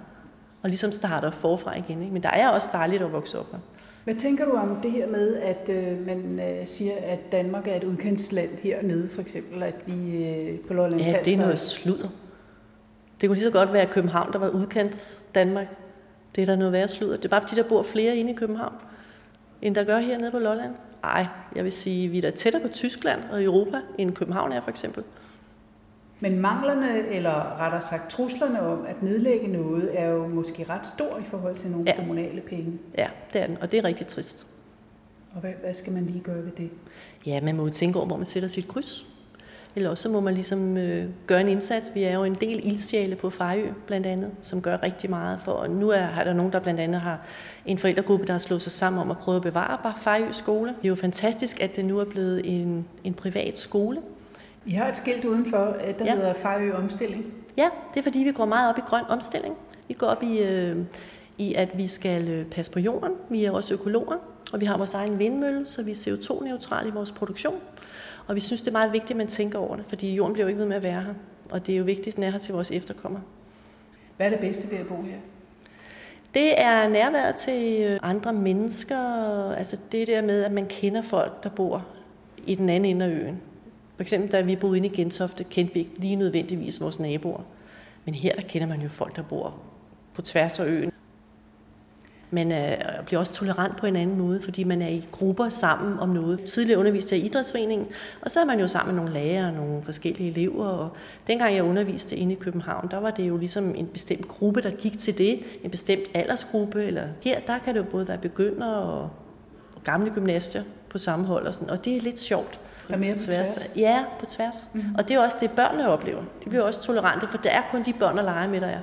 og 0.62 0.68
ligesom 0.68 0.92
starter 0.92 1.30
forfra 1.30 1.76
igen. 1.78 2.00
Ikke? 2.02 2.12
Men 2.12 2.22
der 2.22 2.30
er 2.30 2.48
også 2.48 2.68
dejligt 2.72 3.02
at 3.02 3.12
vokse 3.12 3.38
op 3.38 3.52
her. 3.52 3.58
Hvad 4.04 4.14
tænker 4.14 4.44
du 4.44 4.52
om 4.52 4.78
det 4.82 4.90
her 4.90 5.06
med, 5.06 5.36
at 5.36 5.68
øh, 5.68 6.06
man 6.06 6.40
øh, 6.40 6.66
siger, 6.66 6.92
at 7.02 7.32
Danmark 7.32 7.68
er 7.68 7.76
et 7.76 7.84
udkendsland 7.84 8.50
hernede, 8.62 9.08
for 9.08 9.22
eksempel, 9.22 9.62
at 9.62 9.74
vi 9.86 10.24
øh, 10.24 10.60
på 10.60 10.74
Lolland 10.74 11.02
Ja, 11.02 11.16
det 11.24 11.34
er 11.34 11.38
noget 11.38 11.58
sludder. 11.58 12.08
Det 13.20 13.28
kunne 13.28 13.36
lige 13.36 13.44
så 13.44 13.52
godt 13.52 13.72
være 13.72 13.86
København, 13.86 14.32
der 14.32 14.38
var 14.38 14.48
udkants 14.48 15.22
Danmark. 15.34 15.66
Det 16.36 16.42
er 16.42 16.46
der 16.46 16.56
noget 16.56 16.72
værre 16.72 16.88
sludder. 16.88 17.16
Det 17.16 17.24
er 17.24 17.28
bare 17.28 17.40
fordi, 17.40 17.56
der 17.56 17.68
bor 17.68 17.82
flere 17.82 18.16
inde 18.16 18.30
i 18.30 18.34
København, 18.34 18.74
end 19.62 19.74
der 19.74 19.84
gør 19.84 19.98
hernede 19.98 20.30
på 20.30 20.38
Lolland. 20.38 20.72
Nej, 21.02 21.26
jeg 21.54 21.64
vil 21.64 21.72
sige, 21.72 22.08
vi 22.08 22.18
er 22.18 22.22
da 22.22 22.30
tættere 22.30 22.62
på 22.62 22.68
Tyskland 22.68 23.20
og 23.32 23.44
Europa, 23.44 23.80
end 23.98 24.12
København 24.12 24.52
er 24.52 24.60
for 24.60 24.70
eksempel. 24.70 25.04
Men 26.24 26.38
manglerne, 26.38 27.08
eller 27.08 27.60
rettere 27.60 27.82
sagt 27.82 28.10
truslerne 28.10 28.60
om 28.60 28.86
at 28.88 29.02
nedlægge 29.02 29.48
noget, 29.48 30.00
er 30.00 30.08
jo 30.08 30.26
måske 30.26 30.66
ret 30.68 30.86
stor 30.86 31.18
i 31.18 31.24
forhold 31.30 31.54
til 31.54 31.70
nogle 31.70 31.84
ja. 31.86 31.96
kommunale 31.96 32.40
penge. 32.40 32.78
Ja, 32.98 33.08
det 33.32 33.42
er 33.42 33.46
den, 33.46 33.58
og 33.60 33.72
det 33.72 33.78
er 33.78 33.84
rigtig 33.84 34.06
trist. 34.06 34.46
Og 35.34 35.40
hvad, 35.40 35.52
hvad 35.62 35.74
skal 35.74 35.92
man 35.92 36.06
lige 36.06 36.20
gøre 36.20 36.44
ved 36.44 36.52
det? 36.56 36.70
Ja, 37.26 37.40
man 37.40 37.56
må 37.56 37.62
jo 37.62 37.70
tænke 37.70 37.98
over, 37.98 38.06
hvor 38.06 38.16
man 38.16 38.26
sætter 38.26 38.48
sit 38.48 38.68
kryds. 38.68 39.06
Eller 39.76 39.90
også 39.90 40.08
må 40.08 40.20
man 40.20 40.34
ligesom 40.34 40.76
øh, 40.76 41.08
gøre 41.26 41.40
en 41.40 41.48
indsats. 41.48 41.94
Vi 41.94 42.02
er 42.02 42.14
jo 42.14 42.24
en 42.24 42.34
del 42.34 42.66
ildsjæle 42.66 43.16
på 43.16 43.30
Fejø, 43.30 43.68
blandt 43.86 44.06
andet, 44.06 44.30
som 44.42 44.62
gør 44.62 44.82
rigtig 44.82 45.10
meget. 45.10 45.40
For 45.44 45.52
og 45.52 45.70
nu 45.70 45.90
er, 45.90 45.96
er 45.96 46.24
der 46.24 46.32
nogen, 46.32 46.52
der 46.52 46.60
blandt 46.60 46.80
andet 46.80 47.00
har 47.00 47.26
en 47.66 47.78
forældregruppe, 47.78 48.26
der 48.26 48.32
har 48.32 48.38
slået 48.38 48.62
sig 48.62 48.72
sammen 48.72 49.02
om 49.02 49.10
at 49.10 49.18
prøve 49.18 49.36
at 49.36 49.42
bevare 49.42 49.94
Fejø 50.02 50.32
skole. 50.32 50.68
Det 50.68 50.84
er 50.84 50.88
jo 50.88 50.94
fantastisk, 50.94 51.62
at 51.62 51.76
det 51.76 51.84
nu 51.84 51.98
er 51.98 52.04
blevet 52.04 52.60
en, 52.60 52.86
en 53.04 53.14
privat 53.14 53.58
skole, 53.58 53.98
i 54.66 54.72
har 54.72 54.88
et 54.88 54.96
skilt 54.96 55.24
udenfor, 55.24 55.76
øh, 55.86 55.98
der 55.98 56.04
ja. 56.04 56.14
hedder 56.14 56.34
Fejø 56.34 56.72
Omstilling. 56.72 57.24
Ja, 57.56 57.68
det 57.94 58.00
er 58.00 58.02
fordi, 58.02 58.18
vi 58.18 58.32
går 58.32 58.44
meget 58.44 58.70
op 58.70 58.78
i 58.78 58.80
grøn 58.80 59.04
omstilling. 59.08 59.54
Vi 59.88 59.94
går 59.94 60.06
op 60.06 60.22
i, 60.22 60.42
øh, 60.42 60.76
i 61.38 61.54
at 61.54 61.78
vi 61.78 61.86
skal 61.86 62.28
øh, 62.28 62.46
passe 62.46 62.72
på 62.72 62.78
jorden. 62.78 63.12
Vi 63.28 63.44
er 63.44 63.50
også 63.50 63.74
økologer, 63.74 64.16
og 64.52 64.60
vi 64.60 64.66
har 64.66 64.76
vores 64.76 64.94
egen 64.94 65.18
vindmølle, 65.18 65.66
så 65.66 65.82
vi 65.82 65.90
er 65.90 65.94
CO2-neutrale 65.94 66.88
i 66.88 66.92
vores 66.92 67.12
produktion. 67.12 67.60
Og 68.26 68.34
vi 68.34 68.40
synes, 68.40 68.60
det 68.60 68.68
er 68.68 68.72
meget 68.72 68.92
vigtigt, 68.92 69.10
at 69.10 69.16
man 69.16 69.26
tænker 69.26 69.58
over 69.58 69.76
det, 69.76 69.84
fordi 69.88 70.14
jorden 70.14 70.32
bliver 70.32 70.44
jo 70.44 70.48
ikke 70.48 70.60
ved 70.60 70.66
med 70.66 70.76
at 70.76 70.82
være 70.82 71.02
her. 71.02 71.14
Og 71.50 71.66
det 71.66 71.72
er 71.72 71.78
jo 71.78 71.84
vigtigt, 71.84 72.08
at 72.08 72.16
den 72.16 72.24
er 72.24 72.30
her 72.30 72.38
til 72.38 72.54
vores 72.54 72.70
efterkommere. 72.70 73.22
Hvad 74.16 74.26
er 74.26 74.30
det 74.30 74.40
bedste 74.40 74.70
ved 74.70 74.78
at 74.78 74.86
bo 74.86 75.02
her? 75.02 75.16
Det 76.34 76.60
er 76.60 76.88
nærværet 76.88 77.36
til 77.36 77.82
øh, 77.82 77.98
andre 78.02 78.32
mennesker. 78.32 78.98
Altså 79.52 79.76
det 79.92 80.06
der 80.06 80.22
med, 80.22 80.44
at 80.44 80.52
man 80.52 80.66
kender 80.66 81.02
folk, 81.02 81.42
der 81.42 81.48
bor 81.48 81.86
i 82.46 82.54
den 82.54 82.68
anden 82.68 82.90
ende 82.90 83.04
af 83.04 83.10
øen. 83.10 83.40
For 83.96 84.02
eksempel, 84.02 84.32
da 84.32 84.40
vi 84.40 84.56
boede 84.56 84.76
inde 84.76 84.88
i 84.88 84.96
Gentofte, 84.96 85.44
kendte 85.44 85.74
vi 85.74 85.80
ikke 85.80 85.98
lige 85.98 86.16
nødvendigvis 86.16 86.80
vores 86.80 87.00
naboer. 87.00 87.40
Men 88.04 88.14
her, 88.14 88.34
der 88.34 88.42
kender 88.42 88.68
man 88.68 88.80
jo 88.80 88.88
folk, 88.88 89.16
der 89.16 89.22
bor 89.22 89.54
på 90.14 90.22
tværs 90.22 90.58
af 90.58 90.64
øen. 90.64 90.92
Man 92.30 92.52
øh, 92.52 93.06
bliver 93.06 93.20
også 93.20 93.32
tolerant 93.32 93.76
på 93.76 93.86
en 93.86 93.96
anden 93.96 94.18
måde, 94.18 94.42
fordi 94.42 94.64
man 94.64 94.82
er 94.82 94.88
i 94.88 95.04
grupper 95.12 95.48
sammen 95.48 95.98
om 95.98 96.08
noget. 96.08 96.44
Tidligere 96.44 96.78
underviste 96.78 97.16
jeg 97.16 97.24
i 97.24 97.26
idrætsforeningen, 97.26 97.86
og 98.20 98.30
så 98.30 98.40
er 98.40 98.44
man 98.44 98.60
jo 98.60 98.66
sammen 98.66 98.94
med 98.94 99.04
nogle 99.04 99.20
lærere 99.20 99.46
og 99.46 99.52
nogle 99.52 99.82
forskellige 99.82 100.30
elever. 100.30 100.66
Og 100.66 100.90
dengang 101.26 101.54
jeg 101.54 101.64
underviste 101.64 102.16
inde 102.16 102.32
i 102.32 102.38
København, 102.40 102.88
der 102.90 102.96
var 102.96 103.10
det 103.10 103.28
jo 103.28 103.36
ligesom 103.36 103.74
en 103.74 103.86
bestemt 103.86 104.28
gruppe, 104.28 104.62
der 104.62 104.70
gik 104.70 104.98
til 104.98 105.18
det. 105.18 105.40
En 105.64 105.70
bestemt 105.70 106.02
aldersgruppe. 106.14 106.84
Eller 106.84 107.06
her, 107.20 107.40
der 107.40 107.58
kan 107.58 107.74
det 107.74 107.80
jo 107.80 107.86
både 107.90 108.08
være 108.08 108.18
begyndere 108.18 108.76
og, 108.76 109.10
og 109.76 109.84
gamle 109.84 110.10
gymnaster 110.10 110.62
på 110.88 110.98
samme 110.98 111.26
hold. 111.26 111.46
Og, 111.46 111.54
sådan, 111.54 111.70
og 111.70 111.84
det 111.84 111.96
er 111.96 112.00
lidt 112.00 112.20
sjovt. 112.20 112.60
Og 112.92 112.98
mere 112.98 113.14
på 113.14 113.20
tværs? 113.20 113.54
tværs. 113.54 113.72
Ja, 113.76 114.04
på 114.20 114.26
tværs. 114.26 114.68
Mm-hmm. 114.72 114.94
Og 114.94 115.08
det 115.08 115.16
er 115.16 115.20
også 115.20 115.36
det, 115.40 115.50
børnene 115.50 115.88
oplever. 115.88 116.22
De 116.44 116.48
bliver 116.48 116.62
også 116.62 116.82
tolerante, 116.82 117.28
for 117.28 117.38
det 117.38 117.54
er 117.54 117.62
kun 117.70 117.82
de 117.82 117.92
børn, 117.92 118.16
der 118.16 118.22
leger 118.22 118.48
med, 118.48 118.60
der 118.60 118.66
er. 118.66 118.80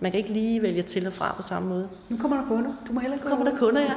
Man 0.00 0.10
kan 0.10 0.18
ikke 0.18 0.32
lige 0.32 0.62
vælge 0.62 0.82
til 0.82 1.06
og 1.06 1.12
fra 1.12 1.34
på 1.36 1.42
samme 1.42 1.68
måde. 1.68 1.88
Nu 2.08 2.16
kommer 2.16 2.36
der 2.36 2.46
kunder. 2.48 2.74
Du 2.86 2.92
må 2.92 3.00
hellere 3.00 3.20
komme. 3.20 3.36
Kommer 3.36 3.50
der 3.50 3.58
kunder, 3.58 3.80
ja. 3.80 3.94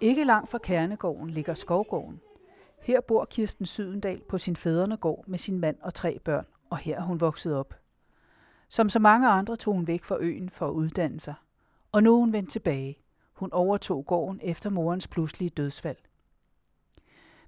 Ikke 0.00 0.24
langt 0.24 0.50
fra 0.50 0.58
Kernegården 0.58 1.30
ligger 1.30 1.54
Skovgården. 1.54 2.20
Her 2.82 3.00
bor 3.00 3.24
Kirsten 3.24 3.66
Sydendal 3.66 4.20
på 4.28 4.38
sin 4.38 4.56
fædrene 4.56 4.96
gård 4.96 5.24
med 5.26 5.38
sin 5.38 5.58
mand 5.58 5.76
og 5.82 5.94
tre 5.94 6.18
børn, 6.24 6.46
og 6.70 6.78
her 6.78 6.96
er 6.96 7.02
hun 7.02 7.20
vokset 7.20 7.56
op. 7.56 7.74
Som 8.68 8.88
så 8.88 8.98
mange 8.98 9.28
andre 9.28 9.56
tog 9.56 9.74
hun 9.74 9.86
væk 9.86 10.04
fra 10.04 10.16
øen 10.20 10.50
for 10.50 10.66
at 10.66 10.72
uddanne 10.72 11.20
sig, 11.20 11.34
og 11.92 12.02
nu 12.02 12.14
er 12.14 12.20
hun 12.20 12.32
vendt 12.32 12.50
tilbage. 12.50 13.03
Hun 13.34 13.52
overtog 13.52 14.06
gården 14.06 14.40
efter 14.42 14.70
morens 14.70 15.08
pludselige 15.08 15.48
dødsfald. 15.48 15.96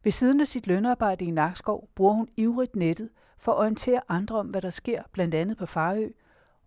Ved 0.05 0.12
siden 0.12 0.40
af 0.40 0.47
sit 0.47 0.66
lønarbejde 0.66 1.25
i 1.25 1.31
Nakskov 1.31 1.88
bruger 1.95 2.12
hun 2.12 2.28
ivrigt 2.37 2.76
nettet 2.76 3.09
for 3.38 3.52
at 3.52 3.59
orientere 3.59 4.00
andre 4.09 4.38
om, 4.38 4.47
hvad 4.47 4.62
der 4.62 4.71
sker, 4.71 5.02
blandt 5.12 5.35
andet 5.35 5.57
på 5.57 5.66
Farø, 5.66 6.09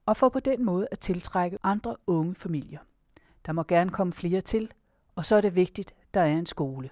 og 0.06 0.18
for 0.18 0.30
på 0.30 0.40
den 0.40 0.66
måde 0.66 0.88
at 0.92 1.00
tiltrække 1.00 1.58
andre 1.64 1.96
unge 2.08 2.36
familier. 2.36 2.80
Der 3.46 3.52
må 3.52 3.64
gerne 3.64 3.90
komme 3.90 4.14
flere 4.14 4.42
til, 4.42 4.72
og 5.16 5.26
så 5.26 5.36
er 5.36 5.42
det 5.42 5.56
vigtigt, 5.56 5.94
der 6.14 6.22
er 6.22 6.38
en 6.38 6.46
skole. 6.46 6.90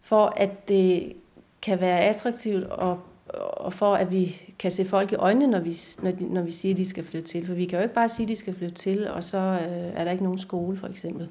For 0.00 0.32
at 0.36 0.68
det 0.68 1.16
kan 1.62 1.80
være 1.80 2.00
attraktivt 2.00 2.64
og 2.64 3.72
for 3.72 3.94
at 3.94 4.10
vi 4.10 4.54
kan 4.58 4.70
se 4.70 4.84
folk 4.84 5.12
i 5.12 5.14
øjnene, 5.14 5.46
når 5.46 5.60
vi, 5.60 5.76
når, 6.02 6.10
de, 6.10 6.34
når 6.34 6.42
vi 6.42 6.50
siger, 6.50 6.74
at 6.74 6.76
de 6.76 6.84
skal 6.88 7.04
flytte 7.04 7.28
til. 7.28 7.46
For 7.46 7.54
vi 7.54 7.64
kan 7.64 7.78
jo 7.78 7.82
ikke 7.82 7.94
bare 7.94 8.08
sige, 8.08 8.24
at 8.24 8.28
de 8.28 8.36
skal 8.36 8.54
flytte 8.54 8.74
til, 8.74 9.08
og 9.08 9.24
så 9.24 9.38
øh, 9.38 10.00
er 10.00 10.04
der 10.04 10.10
ikke 10.10 10.24
nogen 10.24 10.38
skole, 10.38 10.76
for 10.76 10.86
eksempel. 10.86 11.28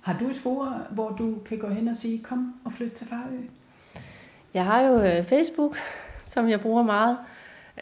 Har 0.00 0.16
du 0.20 0.28
et 0.28 0.36
forum, 0.36 0.72
hvor 0.90 1.08
du 1.08 1.34
kan 1.46 1.58
gå 1.58 1.68
hen 1.68 1.88
og 1.88 1.96
sige, 1.96 2.18
kom 2.18 2.54
og 2.64 2.72
flyt 2.72 2.92
til 2.92 3.06
Farø? 3.06 3.36
Jeg 4.54 4.64
har 4.64 4.80
jo 4.80 5.02
øh, 5.02 5.24
Facebook, 5.24 5.76
som 6.34 6.48
jeg 6.48 6.60
bruger 6.60 6.82
meget. 6.82 7.16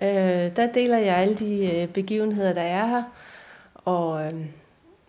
Øh, 0.02 0.56
der 0.56 0.72
deler 0.74 0.98
jeg 0.98 1.16
alle 1.16 1.34
de 1.34 1.76
øh, 1.76 1.88
begivenheder, 1.88 2.52
der 2.52 2.62
er 2.62 2.86
her. 2.86 3.02
Og 3.74 4.24
øh, 4.24 4.32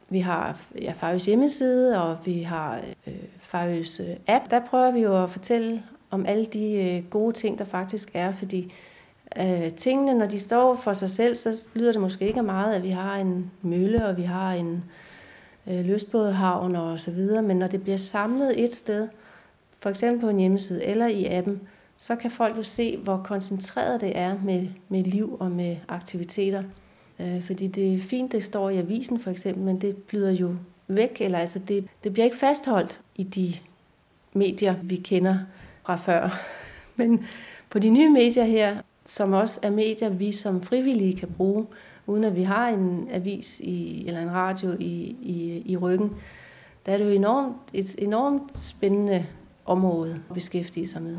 vi 0.10 0.20
har 0.20 0.58
ja, 0.82 0.92
Farøs 0.92 1.26
hjemmeside, 1.26 2.04
og 2.04 2.18
vi 2.26 2.42
har 2.42 2.80
øh, 3.08 3.14
Farøs 3.40 4.00
øh, 4.00 4.16
app. 4.28 4.52
Der 4.52 4.60
prøver 4.60 4.92
vi 4.92 5.00
jo 5.00 5.24
at 5.24 5.30
fortælle 5.30 5.84
om 6.12 6.26
alle 6.26 6.46
de 6.46 6.74
øh, 6.74 7.10
gode 7.10 7.34
ting, 7.34 7.60
der 7.60 7.66
faktisk 7.66 8.12
er, 8.14 8.32
fordi 8.32 8.74
øh, 9.40 9.72
tingene, 9.72 10.14
når 10.14 10.26
de 10.26 10.40
står 10.40 10.76
for 10.76 10.94
sig 10.94 11.10
selv, 11.10 11.36
så 11.36 11.66
lyder 11.74 11.92
det 11.92 12.02
måske 12.02 12.28
ikke 12.28 12.44
meget, 12.44 12.76
at 12.76 12.84
vi 12.84 12.90
har 12.90 13.16
en 13.16 13.52
mølle, 13.62 14.06
og 14.06 14.18
vi 14.18 14.24
har 14.24 14.54
en 14.54 14.74
øh, 14.76 14.82
Øh, 15.68 15.86
lystbådehavn 15.86 16.76
og 16.76 17.00
så 17.00 17.12
videre, 17.12 17.42
men 17.42 17.58
når 17.58 17.68
det 17.68 17.84
bliver 17.84 17.98
samlet 17.98 18.64
et 18.64 18.74
sted, 18.74 19.08
for 19.80 19.90
eksempel 19.90 20.22
på 20.22 20.30
en 20.30 20.40
hjemmeside 20.40 20.86
eller 20.86 21.08
i 21.08 21.26
appen, 21.26 21.62
så 21.98 22.16
kan 22.16 22.32
folk 22.32 22.58
jo 22.58 22.64
se, 22.64 22.98
hvor 22.98 23.22
koncentreret 23.26 24.02
det 24.02 24.18
er 24.18 24.38
med, 24.44 24.68
med 24.90 25.04
liv 25.04 25.38
og 25.40 25.52
med 25.52 25.78
aktiviteter. 25.88 26.64
Øh, 27.20 27.44
fordi 27.44 27.68
det 27.68 27.94
er 27.94 28.00
fint, 28.00 28.32
det 28.32 28.44
står 28.44 28.70
i 28.70 28.78
avisen 28.78 29.20
for 29.20 29.32
eksempel, 29.32 29.64
men 29.64 29.82
det 29.82 29.96
flyder 30.08 30.32
jo 30.32 30.56
væk, 30.88 31.22
eller 31.22 31.38
altså 31.38 31.60
det, 31.60 31.88
det 32.04 32.14
bliver 32.14 32.26
ikke 32.26 32.38
fastholdt 32.38 33.02
i 33.16 33.24
de 33.24 33.54
medier, 34.34 34.76
vi 34.84 34.96
kender 34.96 35.38
fra 35.84 35.96
før. 35.96 36.40
Men 36.96 37.26
på 37.70 37.80
de 37.80 37.90
nye 37.90 38.10
medier 38.10 38.44
her, 38.44 38.78
som 39.10 39.34
også 39.34 39.60
er 39.64 39.70
medier, 39.70 40.10
vi 40.10 40.32
som 40.32 40.62
frivillige 40.62 41.18
kan 41.18 41.34
bruge, 41.38 41.66
uden 42.08 42.24
at 42.24 42.36
vi 42.36 42.44
har 42.44 42.70
en 42.70 43.08
avis 43.12 43.60
i, 43.60 44.08
eller 44.08 44.22
en 44.22 44.32
radio 44.32 44.76
i, 44.80 45.18
i, 45.22 45.64
i 45.66 45.78
ryggen, 45.78 46.12
der 46.86 46.92
er 46.94 46.98
det 46.98 47.06
jo 47.06 47.10
enormt, 47.10 47.56
et 47.74 47.96
enormt 47.98 48.58
spændende 48.58 49.26
område 49.66 50.22
at 50.30 50.34
beskæftige 50.34 50.88
sig 50.88 51.02
med. 51.02 51.18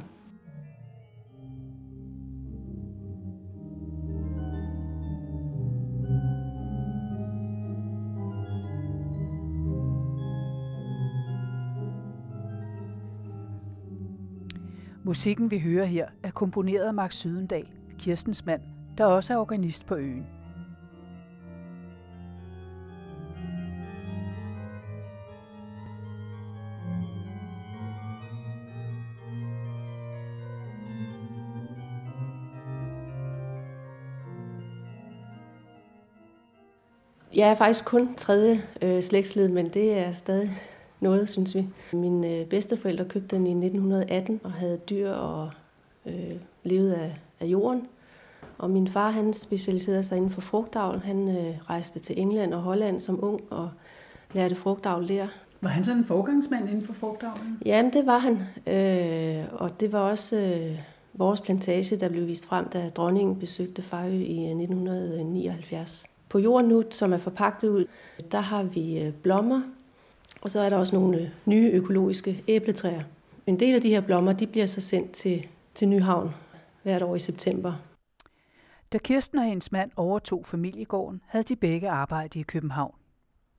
Musikken 15.05 15.51
vi 15.51 15.59
hører 15.59 15.85
her 15.85 16.07
er 16.23 16.31
komponeret 16.31 16.87
af 16.87 16.95
Max 16.95 17.15
Sydendal, 17.15 17.67
Kirstens 18.01 18.47
mand, 18.47 18.61
der 18.99 19.05
også 19.05 19.35
er 19.35 19.39
organist 19.39 19.87
på 19.87 19.95
øen. 19.95 20.27
Jeg 37.35 37.51
er 37.51 37.55
faktisk 37.55 37.85
kun 37.85 38.15
tredje 38.17 38.63
øh, 38.83 39.03
slægtsled, 39.03 39.49
men 39.49 39.69
det 39.69 39.99
er 39.99 40.13
stadig 40.13 40.51
noget, 41.01 41.29
synes 41.29 41.55
vi. 41.55 41.67
Mine 41.93 42.29
øh, 42.29 42.47
bedsteforældre 42.47 43.05
købte 43.05 43.37
den 43.37 43.47
i 43.47 43.51
1918 43.51 44.41
og 44.45 44.53
havde 44.53 44.81
dyr 44.91 45.11
og 45.11 45.51
øh, 46.07 46.37
levede 46.65 46.97
af, 46.97 47.17
af 47.41 47.47
jorden. 47.47 47.87
Og 48.59 48.71
min 48.71 48.89
far, 48.89 49.11
han 49.11 49.33
specialiserede 49.33 50.03
sig 50.03 50.17
inden 50.17 50.31
for 50.31 50.41
frugtavl. 50.41 50.99
Han 51.05 51.29
øh, 51.29 51.55
rejste 51.71 51.99
til 51.99 52.21
England 52.21 52.55
og 52.55 52.61
Holland 52.61 53.01
som 53.01 53.25
ung 53.25 53.41
og 53.51 53.71
lærte 54.33 54.55
frugtavl 54.55 55.09
der. 55.09 55.27
Var 55.61 55.71
han 55.71 55.85
sådan 55.85 55.99
en 55.99 56.05
forgangsmand 56.05 56.69
inden 56.69 56.87
for 56.87 56.93
frugtavlen? 56.93 57.59
Jamen, 57.67 57.93
det 57.93 58.07
var 58.07 58.19
han. 58.19 58.39
Øh, 58.67 59.45
og 59.53 59.81
det 59.81 59.93
var 59.93 59.99
også 59.99 60.37
øh, 60.37 60.79
vores 61.15 61.41
plantage, 61.41 61.97
der 61.97 62.09
blev 62.09 62.27
vist 62.27 62.47
frem, 62.47 62.69
da 62.69 62.89
dronningen 62.89 63.37
besøgte 63.37 63.83
Fejø 63.83 64.15
i 64.15 64.45
1979. 64.45 66.05
Øh, 66.05 66.11
På 66.29 66.39
jorden 66.39 66.69
nu, 66.69 66.85
som 66.91 67.13
er 67.13 67.19
forpagtet 67.19 67.69
ud, 67.69 67.85
der 68.33 68.41
har 68.41 68.63
vi 68.63 68.99
øh, 68.99 69.13
blommer, 69.13 69.63
og 70.41 70.51
så 70.51 70.61
er 70.61 70.69
der 70.69 70.77
også 70.77 70.95
nogle 70.95 71.19
øh, 71.19 71.29
nye 71.47 71.71
økologiske 71.71 72.43
æbletræer. 72.49 73.03
En 73.47 73.61
del 73.61 73.75
af 73.75 73.81
de 73.81 73.89
her 73.89 74.01
blommer 74.01 74.33
de 74.33 74.47
bliver 74.47 74.67
så 74.67 74.81
sendt 74.81 75.11
til, 75.11 75.47
til 75.75 75.89
Nyhavn 75.89 76.31
hvert 76.83 77.03
år 77.03 77.17
i 77.17 77.19
september. 77.19 77.73
Da 78.93 78.99
Kirsten 78.99 79.39
og 79.39 79.45
hendes 79.45 79.73
mand 79.73 79.91
overtog 79.97 80.47
familiegården, 80.47 81.21
havde 81.27 81.43
de 81.43 81.57
begge 81.57 81.91
arbejdet 81.91 82.41
i 82.41 82.43
København. 82.43 82.95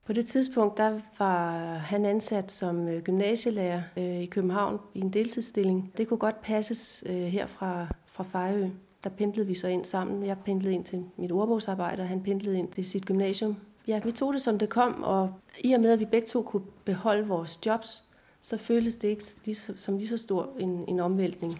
På 0.06 0.14
det 0.14 0.26
tidspunkt 0.26 0.78
der 0.78 1.00
var 1.20 1.58
han 1.78 2.06
ansat 2.06 2.52
som 2.52 2.88
øh, 2.88 3.04
gymnasielærer 3.04 3.82
øh, 3.98 4.22
i 4.22 4.26
København 4.26 4.80
i 4.94 5.00
en 5.00 5.10
deltidsstilling. 5.10 5.94
Det 5.98 6.08
kunne 6.08 6.18
godt 6.18 6.42
passes 6.42 7.04
her 7.08 7.48
fra, 7.48 7.88
fra 8.06 8.24
Fejø. 8.24 8.70
Der 9.04 9.10
pendlede 9.10 9.48
vi 9.48 9.56
så 9.56 9.68
ind 9.68 9.86
sammen. 9.86 10.26
Jeg 10.26 10.38
pendlede 10.46 10.74
ind 10.74 10.86
til 10.86 11.06
mit 11.18 11.32
ordbogsarbejde, 11.32 12.02
og 12.02 12.08
han 12.08 12.24
pendlede 12.24 12.58
ind 12.58 12.72
til 12.72 12.86
sit 12.86 13.06
gymnasium 13.06 13.56
ja, 13.88 14.00
vi 14.04 14.12
tog 14.12 14.34
det 14.34 14.42
som 14.42 14.60
det 14.60 14.70
kom, 14.70 15.04
og 15.04 15.34
i 15.60 15.74
og 15.74 15.82
med, 15.82 15.92
at 15.92 16.00
vi 16.00 16.06
begge 16.06 16.28
to 16.28 16.42
kunne 16.42 16.64
beholde 16.86 17.28
vores 17.28 17.60
jobs, 17.66 18.04
så 18.40 18.58
føltes 18.58 18.98
det 18.98 19.08
ikke 19.08 19.24
lige 19.46 19.56
så, 19.56 19.74
som 19.76 19.98
lige 19.98 20.08
så 20.08 20.18
stor 20.18 20.50
en, 20.60 20.86
en 20.88 21.00
omvæltning. 21.00 21.60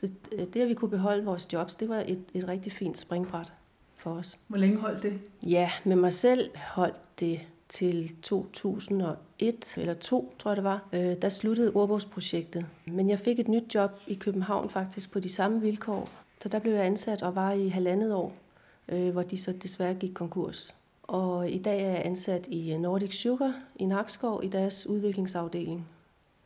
Så 0.00 0.08
øh, 0.32 0.46
det, 0.54 0.60
at 0.60 0.68
vi 0.68 0.74
kunne 0.74 0.90
beholde 0.90 1.24
vores 1.24 1.52
jobs, 1.52 1.74
det 1.74 1.88
var 1.88 2.04
et, 2.06 2.24
et 2.34 2.48
rigtig 2.48 2.72
fint 2.72 2.98
springbræt 2.98 3.52
for 3.96 4.10
os. 4.10 4.38
Hvor 4.46 4.58
længe 4.58 4.76
holdt 4.76 5.02
det? 5.02 5.20
Ja, 5.42 5.70
med 5.84 5.96
mig 5.96 6.12
selv 6.12 6.50
holdt 6.56 7.20
det 7.20 7.40
til 7.68 8.12
2001 8.22 9.78
eller 9.78 9.94
2, 9.94 10.34
tror 10.38 10.50
jeg 10.50 10.56
det 10.56 10.64
var. 10.64 10.88
Øh, 10.92 11.16
der 11.22 11.28
sluttede 11.28 11.72
ordbogsprojektet. 11.74 12.66
Men 12.86 13.10
jeg 13.10 13.18
fik 13.18 13.38
et 13.38 13.48
nyt 13.48 13.74
job 13.74 13.90
i 14.06 14.14
København 14.14 14.70
faktisk 14.70 15.10
på 15.10 15.20
de 15.20 15.28
samme 15.28 15.60
vilkår. 15.60 16.10
Så 16.42 16.48
der 16.48 16.58
blev 16.58 16.72
jeg 16.72 16.84
ansat 16.84 17.22
og 17.22 17.34
var 17.34 17.52
i 17.52 17.68
halvandet 17.68 18.14
år, 18.14 18.32
øh, 18.88 19.10
hvor 19.10 19.22
de 19.22 19.36
så 19.36 19.52
desværre 19.52 19.94
gik 19.94 20.14
konkurs. 20.14 20.74
Og 21.02 21.50
i 21.50 21.58
dag 21.58 21.82
er 21.82 21.90
jeg 21.90 22.02
ansat 22.04 22.46
i 22.46 22.76
Nordic 22.78 23.14
Sugar 23.14 23.54
i 23.76 23.84
Nakskov 23.84 24.40
i 24.44 24.48
deres 24.48 24.86
udviklingsafdeling 24.86 25.86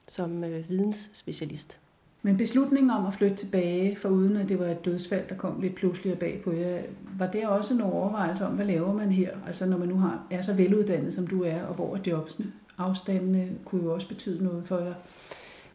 som 0.09 0.44
øh, 0.44 0.68
vidensspecialist. 0.68 1.78
Men 2.23 2.37
beslutningen 2.37 2.91
om 2.91 3.07
at 3.07 3.14
flytte 3.14 3.37
tilbage, 3.37 3.97
for 3.97 4.09
uden 4.09 4.37
at 4.37 4.49
det 4.49 4.59
var 4.59 4.67
et 4.67 4.85
dødsfald, 4.85 5.29
der 5.29 5.35
kom 5.35 5.61
lidt 5.61 5.75
pludselig 5.75 6.19
bag 6.19 6.41
på 6.45 6.52
jer, 6.52 6.83
var 7.19 7.26
det 7.26 7.47
også 7.47 7.75
nogle 7.75 7.95
overvejelser 7.95 8.47
om, 8.47 8.52
hvad 8.52 8.67
laver 8.67 8.93
man 8.93 9.12
her? 9.12 9.31
Altså 9.47 9.67
når 9.67 9.79
man 9.79 9.88
nu 9.88 9.97
har, 9.97 10.26
er 10.31 10.43
så 10.43 10.52
veluddannet, 10.52 11.14
som 11.14 11.26
du 11.26 11.43
er, 11.43 11.62
og 11.62 11.75
hvor 11.75 11.97
er 11.97 12.00
jobsene? 12.07 12.52
Afstandene 12.79 13.49
kunne 13.64 13.85
jo 13.85 13.95
også 13.95 14.09
betyde 14.09 14.45
noget 14.45 14.67
for 14.67 14.79
jer. 14.79 14.95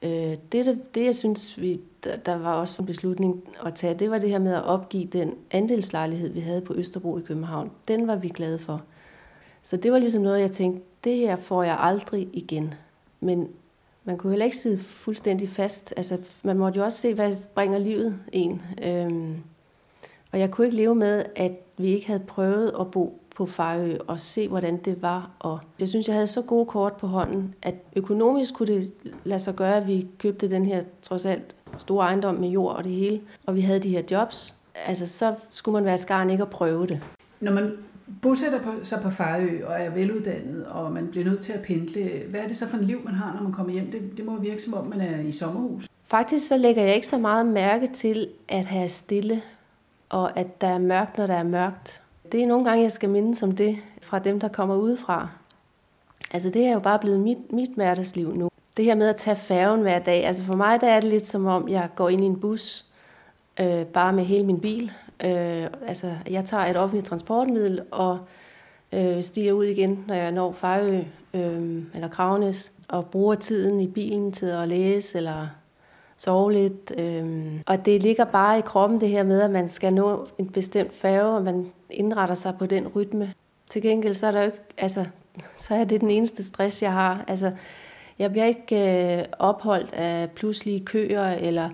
Øh, 0.01 0.38
det, 0.51 0.66
det, 0.66 0.96
det, 0.96 1.06
jeg 1.06 1.16
synes, 1.16 1.62
vi, 1.62 1.80
der, 2.04 2.16
der 2.16 2.38
var 2.38 2.54
også 2.54 2.82
en 2.82 2.86
beslutning 2.86 3.44
at 3.66 3.75
tage, 3.75 3.94
det 3.94 4.10
var 4.10 4.20
det 4.20 4.30
her 4.30 4.39
med 4.39 4.54
at 4.54 4.63
opgive 4.63 5.06
den 5.06 5.34
andelslejlighed, 5.51 6.30
vi 6.30 6.39
havde 6.39 6.62
på 6.62 6.74
Østerbro 6.75 7.18
i 7.18 7.22
København. 7.22 7.72
Den 7.88 8.08
var 8.08 8.16
vi 8.16 8.27
glade 8.30 8.60
for. 8.60 8.82
Så 9.62 9.77
det 9.77 9.92
var 9.92 10.00
ligesom 10.00 10.24
noget, 10.24 10.42
jeg 10.42 10.51
tænkte, 10.51 10.84
det 11.04 11.18
her 11.18 11.36
får 11.36 11.63
jeg 11.63 11.77
aldrig 11.80 12.30
igen. 12.34 12.74
Men 13.20 13.48
man 14.07 14.17
kunne 14.17 14.31
heller 14.31 14.45
ikke 14.45 14.57
sidde 14.57 14.79
fuldstændig 14.79 15.49
fast. 15.49 15.93
Altså, 15.97 16.17
man 16.43 16.57
måtte 16.57 16.77
jo 16.77 16.83
også 16.83 16.97
se, 16.97 17.13
hvad 17.13 17.35
bringer 17.55 17.79
livet 17.79 18.19
en. 18.31 18.61
Øhm, 18.83 19.35
og 20.31 20.39
jeg 20.39 20.51
kunne 20.51 20.67
ikke 20.67 20.77
leve 20.77 20.95
med, 20.95 21.25
at 21.35 21.51
vi 21.77 21.87
ikke 21.87 22.07
havde 22.07 22.19
prøvet 22.19 22.73
at 22.79 22.91
bo 22.91 23.21
på 23.35 23.45
Farø 23.45 23.97
og 24.07 24.19
se, 24.19 24.47
hvordan 24.47 24.77
det 24.77 25.01
var. 25.01 25.31
Og 25.39 25.59
jeg 25.79 25.89
synes, 25.89 26.07
jeg 26.07 26.13
havde 26.13 26.27
så 26.27 26.41
gode 26.41 26.65
kort 26.65 26.93
på 26.93 27.07
hånden, 27.07 27.55
at 27.61 27.75
økonomisk 27.95 28.53
kunne 28.53 28.75
det 28.75 28.91
lade 29.23 29.39
sig 29.39 29.55
gøre, 29.55 29.77
at 29.77 29.87
vi 29.87 30.07
købte 30.17 30.51
den 30.51 30.65
her 30.65 30.83
trods 31.01 31.25
alt 31.25 31.55
store 31.77 32.05
ejendom 32.05 32.35
med 32.35 32.49
jord 32.49 32.75
og 32.75 32.83
det 32.83 32.91
hele, 32.91 33.21
og 33.45 33.55
vi 33.55 33.61
havde 33.61 33.79
de 33.79 33.89
her 33.89 34.03
jobs. 34.11 34.55
Altså, 34.85 35.07
så 35.07 35.35
skulle 35.49 35.73
man 35.73 35.85
være 35.85 35.97
skarn 35.97 36.29
ikke 36.29 36.43
at 36.43 36.49
prøve 36.49 36.87
det. 36.87 37.01
Når 37.39 37.51
man 37.51 37.71
bosætter 38.21 38.61
på, 38.61 38.71
sig 38.83 38.99
på 39.03 39.09
Fejø 39.09 39.65
og 39.65 39.81
er 39.81 39.89
veluddannet, 39.89 40.65
og 40.65 40.91
man 40.91 41.07
bliver 41.07 41.25
nødt 41.25 41.41
til 41.41 41.53
at 41.53 41.61
pendle, 41.61 42.21
hvad 42.29 42.39
er 42.39 42.47
det 42.47 42.57
så 42.57 42.67
for 42.67 42.77
en 42.77 42.83
liv, 42.83 43.01
man 43.05 43.13
har, 43.13 43.33
når 43.33 43.43
man 43.43 43.51
kommer 43.51 43.73
hjem? 43.73 43.91
Det, 43.91 44.17
det 44.17 44.25
må 44.25 44.39
virke 44.39 44.63
som 44.63 44.73
om, 44.73 44.85
man 44.85 45.01
er 45.01 45.19
i 45.19 45.31
sommerhus. 45.31 45.87
Faktisk 46.03 46.47
så 46.47 46.57
lægger 46.57 46.83
jeg 46.83 46.95
ikke 46.95 47.07
så 47.07 47.17
meget 47.17 47.45
mærke 47.45 47.87
til 47.87 48.27
at 48.49 48.65
have 48.65 48.89
stille, 48.89 49.41
og 50.09 50.39
at 50.39 50.61
der 50.61 50.67
er 50.67 50.77
mørkt, 50.77 51.17
når 51.17 51.27
der 51.27 51.35
er 51.35 51.43
mørkt. 51.43 52.01
Det 52.31 52.43
er 52.43 52.47
nogle 52.47 52.65
gange, 52.65 52.83
jeg 52.83 52.91
skal 52.91 53.09
minde 53.09 53.35
som 53.35 53.55
det 53.55 53.77
fra 54.01 54.19
dem, 54.19 54.39
der 54.39 54.47
kommer 54.47 54.75
udefra. 54.75 55.29
Altså 56.31 56.49
det 56.49 56.65
er 56.65 56.73
jo 56.73 56.79
bare 56.79 56.99
blevet 56.99 57.19
mit, 57.19 57.53
mit 57.53 57.69
hverdagsliv 57.75 58.35
nu. 58.35 58.49
Det 58.77 58.85
her 58.85 58.95
med 58.95 59.07
at 59.07 59.15
tage 59.15 59.35
færgen 59.35 59.81
hver 59.81 59.99
dag, 59.99 60.25
altså 60.25 60.43
for 60.43 60.55
mig 60.55 60.81
der 60.81 60.87
er 60.87 60.99
det 60.99 61.09
lidt 61.09 61.27
som 61.27 61.45
om, 61.45 61.69
jeg 61.69 61.89
går 61.95 62.09
ind 62.09 62.23
i 62.23 62.25
en 62.25 62.39
bus, 62.39 62.85
øh, 63.59 63.85
bare 63.85 64.13
med 64.13 64.23
hele 64.23 64.45
min 64.45 64.59
bil. 64.59 64.91
Øh, 65.24 65.67
altså 65.88 66.12
jeg 66.29 66.45
tager 66.45 66.65
et 66.65 66.77
offentligt 66.77 67.07
transportmiddel 67.07 67.81
og 67.91 68.19
øh, 68.93 69.24
stiger 69.24 69.53
ud 69.53 69.65
igen, 69.65 70.03
når 70.07 70.15
jeg 70.15 70.31
når 70.31 70.51
Fejø 70.51 71.01
øh, 71.33 71.83
eller 71.93 72.07
Kravnes, 72.07 72.71
og 72.88 73.05
bruger 73.05 73.36
tiden 73.36 73.79
i 73.79 73.88
bilen 73.88 74.31
til 74.31 74.45
at 74.45 74.67
læse 74.67 75.17
eller 75.17 75.47
sove 76.17 76.53
lidt. 76.53 76.93
Øh. 76.97 77.62
og 77.65 77.86
det 77.86 78.03
ligger 78.03 78.25
bare 78.25 78.59
i 78.59 78.62
kroppen 78.62 79.01
det 79.01 79.09
her 79.09 79.24
med, 79.24 79.41
at 79.41 79.51
man 79.51 79.69
skal 79.69 79.93
nå 79.93 80.27
en 80.38 80.50
bestemt 80.50 80.93
færge, 80.93 81.36
og 81.36 81.43
man 81.43 81.71
indretter 81.89 82.36
sig 82.36 82.55
på 82.59 82.65
den 82.65 82.88
rytme. 82.88 83.33
Til 83.69 83.81
gengæld 83.81 84.13
så 84.13 84.27
er 84.27 84.31
der 84.31 84.39
jo 84.39 84.45
ikke, 84.45 84.59
altså, 84.77 85.05
så 85.57 85.75
er 85.75 85.83
det 85.83 86.01
den 86.01 86.09
eneste 86.09 86.43
stress, 86.43 86.83
jeg 86.83 86.93
har. 86.93 87.24
Altså, 87.27 87.51
jeg 88.19 88.31
bliver 88.31 88.45
ikke 88.45 89.17
øh, 89.17 89.25
opholdt 89.39 89.93
af 89.93 90.31
pludselige 90.31 90.86
køer 90.86 91.29
eller 91.29 91.69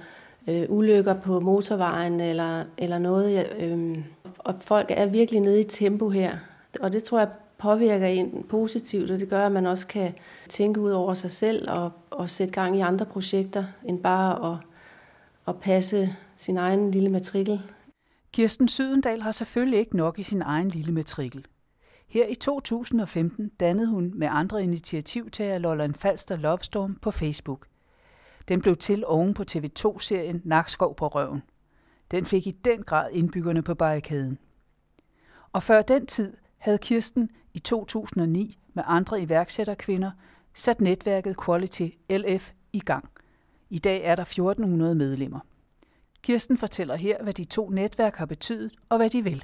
øh, 0.50 0.66
ulykker 0.70 1.14
på 1.14 1.40
motorvejen 1.40 2.20
eller, 2.20 2.64
eller 2.78 3.00
noget. 3.00 3.34
Jeg, 3.34 3.52
øh, 3.60 3.98
og 4.38 4.56
folk 4.62 4.88
er 4.90 5.06
virkelig 5.06 5.42
nede 5.42 5.60
i 5.60 5.64
tempo 5.64 6.10
her. 6.10 6.38
Og 6.80 6.92
det 6.92 7.04
tror 7.04 7.20
jeg 7.20 7.30
påvirker 7.58 8.08
en 8.08 8.46
positivt, 8.50 9.12
og 9.12 9.20
det 9.20 9.30
gør, 9.30 9.46
at 9.46 9.52
man 9.52 9.66
også 9.66 9.88
kan 9.88 10.14
tænke 10.50 10.82
ud 10.82 10.92
over 10.92 11.14
sig 11.14 11.32
selv 11.32 11.70
og, 11.70 11.92
og 12.10 12.30
sætte 12.30 12.54
gang 12.54 12.78
i 12.78 12.80
andre 12.80 13.06
projekter, 13.06 13.64
end 13.86 14.00
bare 14.00 14.54
at, 14.54 14.58
at 15.48 15.60
passe 15.62 16.16
sin 16.38 16.58
egen 16.58 16.92
lille 16.92 17.10
matrikel. 17.10 17.62
Kirsten 18.34 18.68
Sydendal 18.68 19.22
har 19.22 19.32
selvfølgelig 19.32 19.80
ikke 19.80 19.98
nok 19.98 20.20
i 20.20 20.24
sin 20.24 20.42
egen 20.42 20.70
lille 20.70 20.92
matrikel. 20.92 21.46
Her 22.08 22.28
i 22.28 22.36
2015 22.36 23.52
dannede 23.60 23.88
hun 23.88 24.12
med 24.16 24.28
andre 24.32 24.64
initiativtager 24.64 25.58
Lolland 25.58 25.94
Falster 25.94 26.36
Lovestorm 26.36 26.96
på 27.02 27.12
Facebook. 27.12 27.68
Den 28.48 28.62
blev 28.62 28.76
til 28.76 29.06
oven 29.06 29.34
på 29.34 29.44
TV2-serien 29.52 30.42
Nakskov 30.44 30.96
på 30.96 31.08
røven. 31.08 31.44
Den 32.12 32.26
fik 32.26 32.48
i 32.48 32.52
den 32.52 32.84
grad 32.84 33.12
indbyggerne 33.12 33.62
på 33.62 33.76
barrikaden. 33.76 34.38
Og 35.52 35.64
før 35.64 35.82
den 35.82 36.06
tid 36.06 36.34
havde 36.58 36.78
Kirsten 36.78 37.30
i 37.54 37.60
2009 37.60 38.58
med 38.74 38.84
andre 38.88 39.22
iværksætterkvinder 39.22 40.12
sat 40.54 40.82
netværket 40.82 41.36
Quality 41.46 41.88
LF 42.10 42.52
i 42.74 42.80
gang. 42.80 43.10
I 43.70 43.80
dag 43.80 44.02
er 44.04 44.16
der 44.16 44.22
1400 44.22 44.96
medlemmer. 44.96 45.40
Kirsten 46.24 46.58
fortæller 46.58 46.96
her, 46.96 47.24
hvad 47.24 47.34
de 47.34 47.44
to 47.44 47.70
netværk 47.70 48.16
har 48.16 48.26
betydet 48.26 48.74
og 48.90 48.98
hvad 48.98 49.10
de 49.10 49.24
vil. 49.24 49.44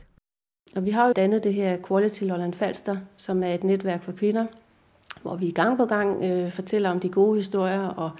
Og 0.75 0.85
vi 0.85 0.91
har 0.91 1.07
jo 1.07 1.13
dannet 1.13 1.43
det 1.43 1.53
her 1.53 1.77
Quality 1.87 2.23
Lolland 2.23 2.53
Falster, 2.53 2.97
som 3.17 3.43
er 3.43 3.53
et 3.53 3.63
netværk 3.63 4.03
for 4.03 4.11
kvinder, 4.11 4.45
hvor 5.21 5.35
vi 5.35 5.51
gang 5.51 5.77
på 5.77 5.85
gang 5.85 6.23
øh, 6.23 6.51
fortæller 6.51 6.89
om 6.89 6.99
de 6.99 7.09
gode 7.09 7.35
historier 7.35 7.87
og 7.87 8.11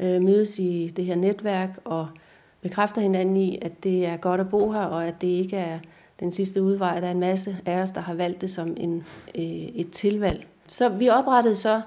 øh, 0.00 0.22
mødes 0.22 0.58
i 0.58 0.92
det 0.96 1.04
her 1.04 1.14
netværk 1.14 1.78
og 1.84 2.08
bekræfter 2.60 3.00
hinanden 3.00 3.36
i, 3.36 3.58
at 3.62 3.84
det 3.84 4.06
er 4.06 4.16
godt 4.16 4.40
at 4.40 4.50
bo 4.50 4.72
her, 4.72 4.80
og 4.80 5.06
at 5.06 5.20
det 5.20 5.26
ikke 5.26 5.56
er 5.56 5.78
den 6.20 6.30
sidste 6.30 6.62
udvej. 6.62 7.00
Der 7.00 7.06
er 7.06 7.10
en 7.10 7.20
masse 7.20 7.56
af 7.66 7.80
os, 7.80 7.90
der 7.90 8.00
har 8.00 8.14
valgt 8.14 8.40
det 8.40 8.50
som 8.50 8.76
en, 8.76 9.04
øh, 9.34 9.44
et 9.44 9.90
tilvalg. 9.90 10.46
Så 10.68 10.88
vi 10.88 11.08
oprettede 11.08 11.54
så 11.54 11.80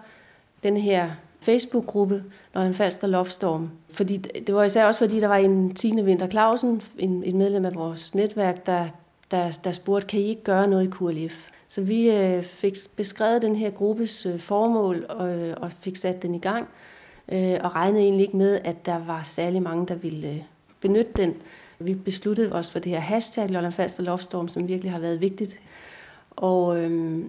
den 0.64 0.78
her 0.78 1.10
Facebook-gruppe, 1.42 2.24
når 2.54 2.62
Lolland 2.62 2.74
Falster 2.74 3.08
Loftstorm. 3.08 3.70
Fordi, 3.92 4.18
det 4.18 4.56
var 4.56 4.64
især 4.64 4.86
også 4.86 5.00
fordi, 5.00 5.20
der 5.20 5.28
var 5.28 5.38
en 5.38 5.76
Tine 5.76 6.04
Winter 6.04 6.28
Clausen, 6.28 6.82
en, 6.98 7.24
en 7.24 7.38
medlem 7.38 7.66
af 7.66 7.76
vores 7.76 8.16
netværk, 8.16 8.66
der 8.66 8.88
der, 9.32 9.60
der 9.64 9.72
spurgte, 9.72 10.08
kan 10.08 10.20
I 10.20 10.24
ikke 10.24 10.44
gøre 10.44 10.68
noget 10.68 10.88
i 10.88 10.90
KLF? 10.90 11.50
Så 11.68 11.82
vi 11.82 12.12
øh, 12.12 12.44
fik 12.44 12.74
beskrevet 12.98 13.42
den 13.42 13.56
her 13.56 13.70
gruppes 13.70 14.26
øh, 14.26 14.40
formål 14.40 15.06
og, 15.10 15.30
øh, 15.30 15.58
og 15.62 15.72
fik 15.72 15.96
sat 15.96 16.22
den 16.22 16.36
i 16.36 16.40
gang, 16.40 16.68
øh, 17.32 17.60
og 17.64 17.76
regnede 17.76 18.04
egentlig 18.04 18.26
ikke 18.26 18.38
med, 18.38 18.60
at 18.64 18.86
der 18.86 19.06
var 19.06 19.22
særlig 19.24 19.62
mange, 19.62 19.88
der 19.88 19.96
ville 19.96 20.30
øh, 20.30 20.42
benytte 20.82 21.12
den. 21.16 21.34
Vi 21.80 21.94
besluttede 21.94 22.54
os 22.54 22.72
for 22.72 22.80
det 22.80 22.92
her 22.92 23.00
hashtag 23.00 23.50
Lolland 23.50 23.74
Falster 23.74 24.04
Loftstorm, 24.04 24.48
som 24.48 24.68
virkelig 24.68 24.92
har 24.92 25.00
været 25.00 25.22
vigtigt. 25.22 25.60
Og 26.32 26.78
øh, 26.78 27.24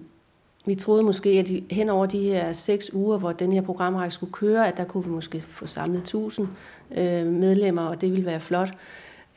vi 0.65 0.75
troede 0.75 1.03
måske, 1.03 1.29
at 1.29 1.47
de, 1.47 1.63
hen 1.71 1.89
over 1.89 2.05
de 2.05 2.23
her 2.23 2.51
seks 2.51 2.93
uger, 2.93 3.17
hvor 3.17 3.31
den 3.31 3.51
her 3.51 3.61
programrække 3.61 4.13
skulle 4.13 4.33
køre, 4.33 4.67
at 4.67 4.77
der 4.77 4.83
kunne 4.83 5.03
vi 5.03 5.09
måske 5.09 5.39
få 5.39 5.67
samlet 5.67 5.99
1000 6.01 6.47
øh, 6.91 7.27
medlemmer, 7.27 7.81
og 7.81 8.01
det 8.01 8.11
ville 8.11 8.25
være 8.25 8.39
flot. 8.39 8.69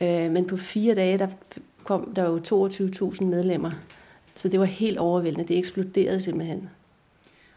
Øh, 0.01 0.31
men 0.31 0.47
på 0.47 0.57
fire 0.57 0.95
dage, 0.95 1.17
der 1.17 1.27
kom 1.83 2.13
der 2.15 2.23
jo 2.23 2.67
22.000 2.67 3.23
medlemmer. 3.23 3.71
Så 4.35 4.49
det 4.49 4.59
var 4.59 4.65
helt 4.65 4.97
overvældende. 4.97 5.47
Det 5.47 5.57
eksploderede 5.57 6.21
simpelthen. 6.21 6.69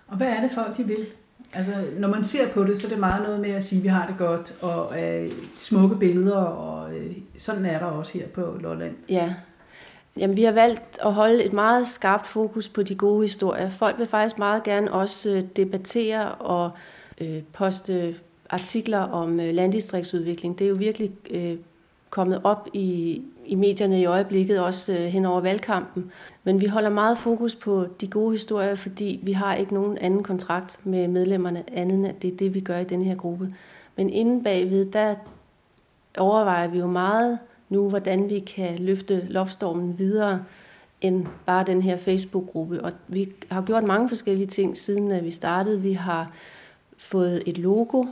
Og 0.07 0.17
hvad 0.17 0.27
er 0.27 0.41
det 0.41 0.51
folk, 0.55 0.77
de 0.77 0.85
vil? 0.85 1.07
Altså, 1.55 1.73
når 1.99 2.09
man 2.09 2.25
ser 2.25 2.49
på 2.49 2.65
det, 2.65 2.79
så 2.79 2.87
er 2.87 2.91
det 2.91 2.99
meget 2.99 3.23
noget 3.23 3.41
med 3.41 3.51
at 3.51 3.65
sige, 3.65 3.79
at 3.79 3.83
vi 3.83 3.89
har 3.89 4.07
det 4.07 4.19
godt, 4.19 4.55
og 4.63 5.03
øh, 5.03 5.33
smukke 5.57 5.97
billeder, 5.97 6.37
og 6.37 6.95
øh, 6.95 7.17
sådan 7.39 7.67
er 7.67 7.79
der 7.79 7.87
også 7.87 8.19
her 8.19 8.29
på 8.29 8.57
Lolland. 8.61 8.95
Ja. 9.09 9.35
Jamen, 10.19 10.37
vi 10.37 10.45
har 10.45 10.53
valgt 10.53 10.99
at 11.05 11.13
holde 11.13 11.45
et 11.45 11.53
meget 11.53 11.87
skarpt 11.87 12.27
fokus 12.27 12.69
på 12.69 12.83
de 12.83 12.95
gode 12.95 13.23
historier. 13.23 13.71
Folk 13.71 13.99
vil 13.99 14.07
faktisk 14.07 14.39
meget 14.39 14.63
gerne 14.63 14.93
også 14.93 15.31
øh, 15.31 15.43
debattere 15.57 16.33
og 16.33 16.71
øh, 17.21 17.43
poste 17.53 18.15
artikler 18.51 18.99
om 18.99 19.41
øh, 19.41 19.55
landdistriktsudvikling. 19.55 20.59
Det 20.59 20.65
er 20.65 20.69
jo 20.69 20.75
virkelig 20.75 21.13
øh, 21.31 21.57
kommet 22.11 22.41
op 22.45 22.69
i, 22.73 23.23
i 23.47 23.55
medierne 23.55 24.01
i 24.01 24.05
øjeblikket, 24.05 24.61
også 24.61 24.93
øh, 24.93 24.99
hen 24.99 25.25
over 25.25 25.41
valgkampen. 25.41 26.11
Men 26.45 26.61
vi 26.61 26.67
holder 26.67 26.91
meget 26.91 27.19
fokus 27.19 27.55
på 27.55 27.87
de 28.01 28.07
gode 28.07 28.31
historier, 28.31 28.75
fordi 28.75 29.21
vi 29.23 29.33
har 29.33 29.55
ikke 29.55 29.75
nogen 29.75 29.99
anden 29.99 30.23
kontrakt 30.23 30.87
med 30.87 31.09
medlemmerne, 31.09 31.65
andet 31.73 31.95
end 31.95 32.07
at 32.07 32.23
det 32.23 32.33
er 32.33 32.37
det, 32.37 32.55
vi 32.55 32.61
gør 32.61 32.79
i 32.79 32.85
den 32.85 33.03
her 33.03 33.15
gruppe. 33.15 33.55
Men 33.97 34.11
inden 34.11 34.45
bagved, 34.45 34.87
der 34.87 35.15
overvejer 36.19 36.69
vi 36.69 36.79
jo 36.79 36.87
meget 36.87 37.39
nu, 37.69 37.89
hvordan 37.89 38.29
vi 38.29 38.39
kan 38.39 38.79
løfte 38.79 39.27
loftstormen 39.29 39.99
videre 39.99 40.45
end 41.01 41.27
bare 41.47 41.65
den 41.65 41.83
her 41.83 41.97
Facebook-gruppe. 41.97 42.85
Og 42.85 42.93
vi 43.09 43.33
har 43.51 43.63
gjort 43.63 43.85
mange 43.85 44.09
forskellige 44.09 44.47
ting, 44.47 44.77
siden 44.77 45.11
at 45.11 45.25
vi 45.25 45.31
startede. 45.31 45.81
Vi 45.81 45.93
har 45.93 46.33
fået 46.97 47.43
et 47.47 47.59
logo, 47.59 48.05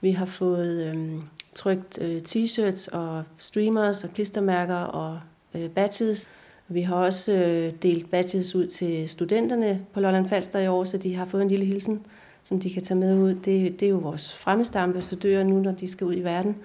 vi 0.00 0.10
har 0.10 0.26
fået 0.26 0.86
øhm, 0.86 1.22
trykt 1.58 1.98
øh, 2.00 2.20
t-shirts 2.28 2.88
og 2.96 3.24
streamers 3.36 4.04
og 4.04 4.10
klistermærker 4.10 4.74
og 4.74 5.20
øh, 5.54 5.70
badges. 5.70 6.26
Vi 6.68 6.82
har 6.82 6.96
også 6.96 7.32
øh, 7.32 7.72
delt 7.82 8.10
badges 8.10 8.54
ud 8.54 8.66
til 8.66 9.08
studenterne 9.08 9.86
på 9.92 10.00
Lolland 10.00 10.28
Falster 10.28 10.58
i 10.58 10.68
år, 10.68 10.84
så 10.84 10.98
de 10.98 11.14
har 11.14 11.24
fået 11.24 11.42
en 11.42 11.48
lille 11.48 11.64
hilsen, 11.64 12.06
som 12.42 12.60
de 12.60 12.70
kan 12.70 12.82
tage 12.82 12.98
med 12.98 13.18
ud. 13.18 13.34
Det, 13.34 13.80
det 13.80 13.82
er 13.82 13.90
jo 13.90 13.96
vores 13.96 14.36
fremmeste 14.36 14.78
ambassadører 14.78 15.44
nu, 15.44 15.60
når 15.60 15.72
de 15.72 15.88
skal 15.88 16.06
ud 16.06 16.14
i 16.14 16.24
verden, 16.24 16.56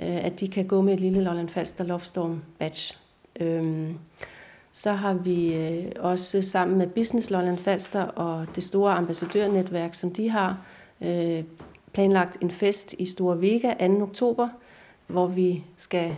øh, 0.00 0.24
at 0.24 0.40
de 0.40 0.48
kan 0.48 0.66
gå 0.66 0.80
med 0.80 0.94
et 0.94 1.00
lille 1.00 1.22
Lolland 1.24 1.48
Falster 1.48 1.84
Loftstorm 1.84 2.42
badge. 2.58 2.94
Øhm, 3.40 3.98
så 4.72 4.92
har 4.92 5.14
vi 5.14 5.54
øh, 5.54 5.84
også 5.98 6.42
sammen 6.42 6.78
med 6.78 6.86
Business 6.86 7.30
Lolland 7.30 7.58
Falster 7.58 8.02
og 8.02 8.46
det 8.54 8.64
store 8.64 8.92
ambassadørnetværk, 8.92 9.94
som 9.94 10.10
de 10.10 10.28
har, 10.28 10.58
øh, 11.00 11.44
planlagt 11.92 12.38
en 12.40 12.50
fest 12.50 12.94
i 12.98 13.04
Store 13.04 13.40
Vega 13.40 13.88
2. 13.88 14.02
oktober, 14.02 14.48
hvor 15.06 15.26
vi 15.26 15.64
skal 15.76 16.14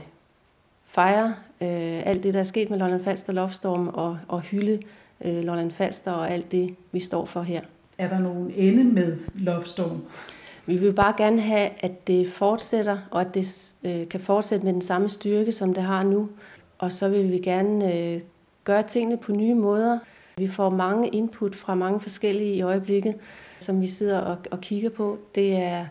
fejre 0.84 1.34
øh, 1.60 2.02
alt 2.06 2.22
det, 2.22 2.34
der 2.34 2.40
er 2.40 2.44
sket 2.44 2.70
med 2.70 2.78
Lolland 2.78 3.04
Falster 3.04 3.32
Loftstorm 3.32 3.88
og, 3.88 4.18
og 4.28 4.40
hylde 4.40 4.82
øh, 5.24 5.42
Lolland 5.42 5.70
Falster 5.70 6.12
og 6.12 6.30
alt 6.30 6.52
det, 6.52 6.74
vi 6.92 7.00
står 7.00 7.24
for 7.24 7.42
her. 7.42 7.60
Er 7.98 8.08
der 8.08 8.18
nogen 8.18 8.52
ende 8.56 8.84
med 8.84 9.16
Loftstorm? 9.34 10.02
Vi 10.66 10.76
vil 10.76 10.92
bare 10.92 11.14
gerne 11.16 11.40
have, 11.40 11.70
at 11.78 12.06
det 12.06 12.28
fortsætter, 12.28 12.98
og 13.10 13.20
at 13.20 13.34
det 13.34 13.74
øh, 13.84 14.08
kan 14.08 14.20
fortsætte 14.20 14.64
med 14.64 14.72
den 14.72 14.82
samme 14.82 15.08
styrke, 15.08 15.52
som 15.52 15.74
det 15.74 15.82
har 15.82 16.02
nu. 16.02 16.28
Og 16.78 16.92
så 16.92 17.08
vil 17.08 17.32
vi 17.32 17.38
gerne 17.38 17.94
øh, 17.94 18.20
gøre 18.64 18.82
tingene 18.82 19.16
på 19.16 19.32
nye 19.32 19.54
måder. 19.54 19.98
Vi 20.38 20.48
får 20.48 20.70
mange 20.70 21.08
input 21.08 21.56
fra 21.56 21.74
mange 21.74 22.00
forskellige 22.00 22.54
i 22.54 22.62
øjeblikket, 22.62 23.14
som 23.60 23.80
vi 23.80 23.86
sidder 23.86 24.18
og, 24.18 24.36
og 24.50 24.60
kigger 24.60 24.90
på. 24.90 25.18
Det 25.34 25.56
er 25.56 25.86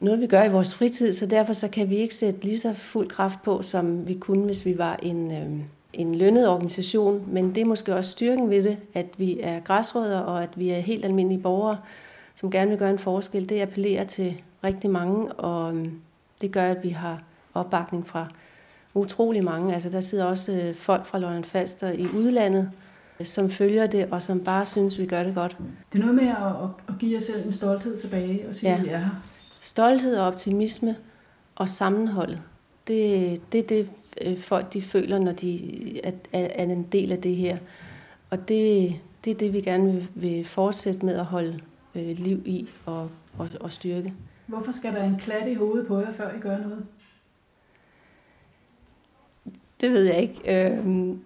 noget, 0.00 0.20
vi 0.20 0.26
gør 0.26 0.44
i 0.44 0.52
vores 0.52 0.74
fritid, 0.74 1.12
så 1.12 1.26
derfor 1.26 1.52
så 1.52 1.68
kan 1.68 1.90
vi 1.90 1.96
ikke 1.96 2.14
sætte 2.14 2.44
lige 2.44 2.58
så 2.58 2.74
fuld 2.74 3.08
kraft 3.08 3.42
på, 3.42 3.62
som 3.62 4.08
vi 4.08 4.14
kunne, 4.14 4.44
hvis 4.44 4.64
vi 4.64 4.78
var 4.78 4.96
en, 5.02 5.32
øh, 5.32 5.50
en 5.92 6.14
lønnet 6.14 6.48
organisation. 6.48 7.24
Men 7.26 7.54
det 7.54 7.60
er 7.60 7.64
måske 7.64 7.94
også 7.94 8.10
styrken 8.10 8.50
ved 8.50 8.64
det, 8.64 8.76
at 8.94 9.06
vi 9.16 9.40
er 9.40 9.60
græsrødder, 9.60 10.20
og 10.20 10.42
at 10.42 10.50
vi 10.56 10.70
er 10.70 10.78
helt 10.78 11.04
almindelige 11.04 11.42
borgere, 11.42 11.78
som 12.34 12.50
gerne 12.50 12.70
vil 12.70 12.78
gøre 12.78 12.90
en 12.90 12.98
forskel. 12.98 13.48
Det 13.48 13.60
appellerer 13.60 14.04
til 14.04 14.42
rigtig 14.64 14.90
mange, 14.90 15.32
og 15.32 15.74
øh, 15.74 15.86
det 16.40 16.52
gør, 16.52 16.66
at 16.66 16.82
vi 16.82 16.88
har 16.88 17.22
opbakning 17.54 18.06
fra 18.06 18.26
utrolig 18.94 19.44
mange. 19.44 19.74
Altså, 19.74 19.90
der 19.90 20.00
sidder 20.00 20.24
også 20.24 20.52
øh, 20.52 20.74
folk 20.74 21.06
fra 21.06 21.18
Lolland 21.18 21.44
Falster 21.44 21.90
i 21.90 22.06
udlandet, 22.06 22.70
som 23.22 23.50
følger 23.50 23.86
det, 23.86 24.06
og 24.10 24.22
som 24.22 24.44
bare 24.44 24.66
synes, 24.66 24.98
vi 24.98 25.06
gør 25.06 25.22
det 25.22 25.34
godt. 25.34 25.56
Det 25.92 25.98
er 25.98 26.02
noget 26.02 26.14
med 26.14 26.28
at, 26.28 26.94
at 26.94 26.94
give 26.98 27.14
jer 27.14 27.20
selv 27.20 27.46
en 27.46 27.52
stolthed 27.52 27.98
tilbage 27.98 28.48
og 28.48 28.54
sige, 28.54 28.70
ja. 28.70 28.76
at 28.76 28.84
vi 28.84 28.88
er 28.88 28.98
her. 28.98 29.22
Stolthed 29.60 30.16
og 30.16 30.26
optimisme 30.26 30.96
og 31.54 31.68
sammenhold. 31.68 32.36
Det, 32.88 33.40
det 33.52 33.60
er 33.60 33.66
det, 33.66 33.90
øh, 34.20 34.38
folk 34.38 34.72
de 34.72 34.82
føler, 34.82 35.18
når 35.18 35.32
de 35.32 36.00
er, 36.04 36.12
er 36.32 36.62
en 36.62 36.82
del 36.82 37.12
af 37.12 37.18
det 37.18 37.36
her. 37.36 37.58
Og 38.30 38.48
det, 38.48 38.94
det 39.24 39.30
er 39.30 39.34
det, 39.34 39.52
vi 39.52 39.60
gerne 39.60 39.92
vil, 39.92 40.08
vil 40.14 40.44
fortsætte 40.44 41.06
med 41.06 41.14
at 41.14 41.24
holde 41.24 41.58
øh, 41.94 42.18
liv 42.18 42.42
i 42.46 42.68
og, 42.86 43.10
og, 43.38 43.48
og 43.60 43.70
styrke. 43.70 44.14
Hvorfor 44.46 44.72
skal 44.72 44.94
der 44.94 45.04
en 45.04 45.18
klat 45.18 45.48
i 45.48 45.54
hovedet 45.54 45.86
på 45.86 46.00
jer, 46.00 46.12
før 46.12 46.36
I 46.36 46.40
gør 46.40 46.58
noget? 46.58 46.86
Det 49.80 49.92
ved 49.92 50.04
jeg 50.04 50.22
ikke. 50.22 50.68
Øh, 50.70 51.16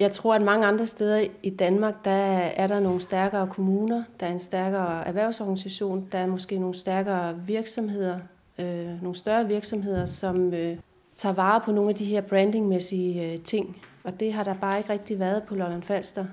jeg 0.00 0.12
tror, 0.12 0.34
at 0.34 0.42
mange 0.42 0.66
andre 0.66 0.86
steder 0.86 1.26
i 1.42 1.50
Danmark, 1.50 2.04
der 2.04 2.10
er 2.10 2.66
der 2.66 2.80
nogle 2.80 3.00
stærkere 3.00 3.46
kommuner, 3.46 4.04
der 4.20 4.26
er 4.26 4.32
en 4.32 4.38
stærkere 4.38 5.06
erhvervsorganisation, 5.06 6.08
der 6.12 6.18
er 6.18 6.26
måske 6.26 6.58
nogle 6.58 6.74
stærkere 6.74 7.40
virksomheder, 7.46 8.18
øh, 8.58 9.02
nogle 9.02 9.14
større 9.14 9.46
virksomheder, 9.46 10.04
som 10.04 10.54
øh, 10.54 10.78
tager 11.16 11.34
vare 11.34 11.60
på 11.64 11.72
nogle 11.72 11.90
af 11.90 11.96
de 11.96 12.04
her 12.04 12.20
brandingmæssige 12.20 13.32
øh, 13.32 13.38
ting. 13.38 13.82
Og 14.04 14.20
det 14.20 14.32
har 14.32 14.44
der 14.44 14.54
bare 14.54 14.78
ikke 14.78 14.90
rigtig 14.90 15.18
været 15.18 15.42
på 15.42 15.54
Lolland 15.54 15.82
Falster. 15.82 16.24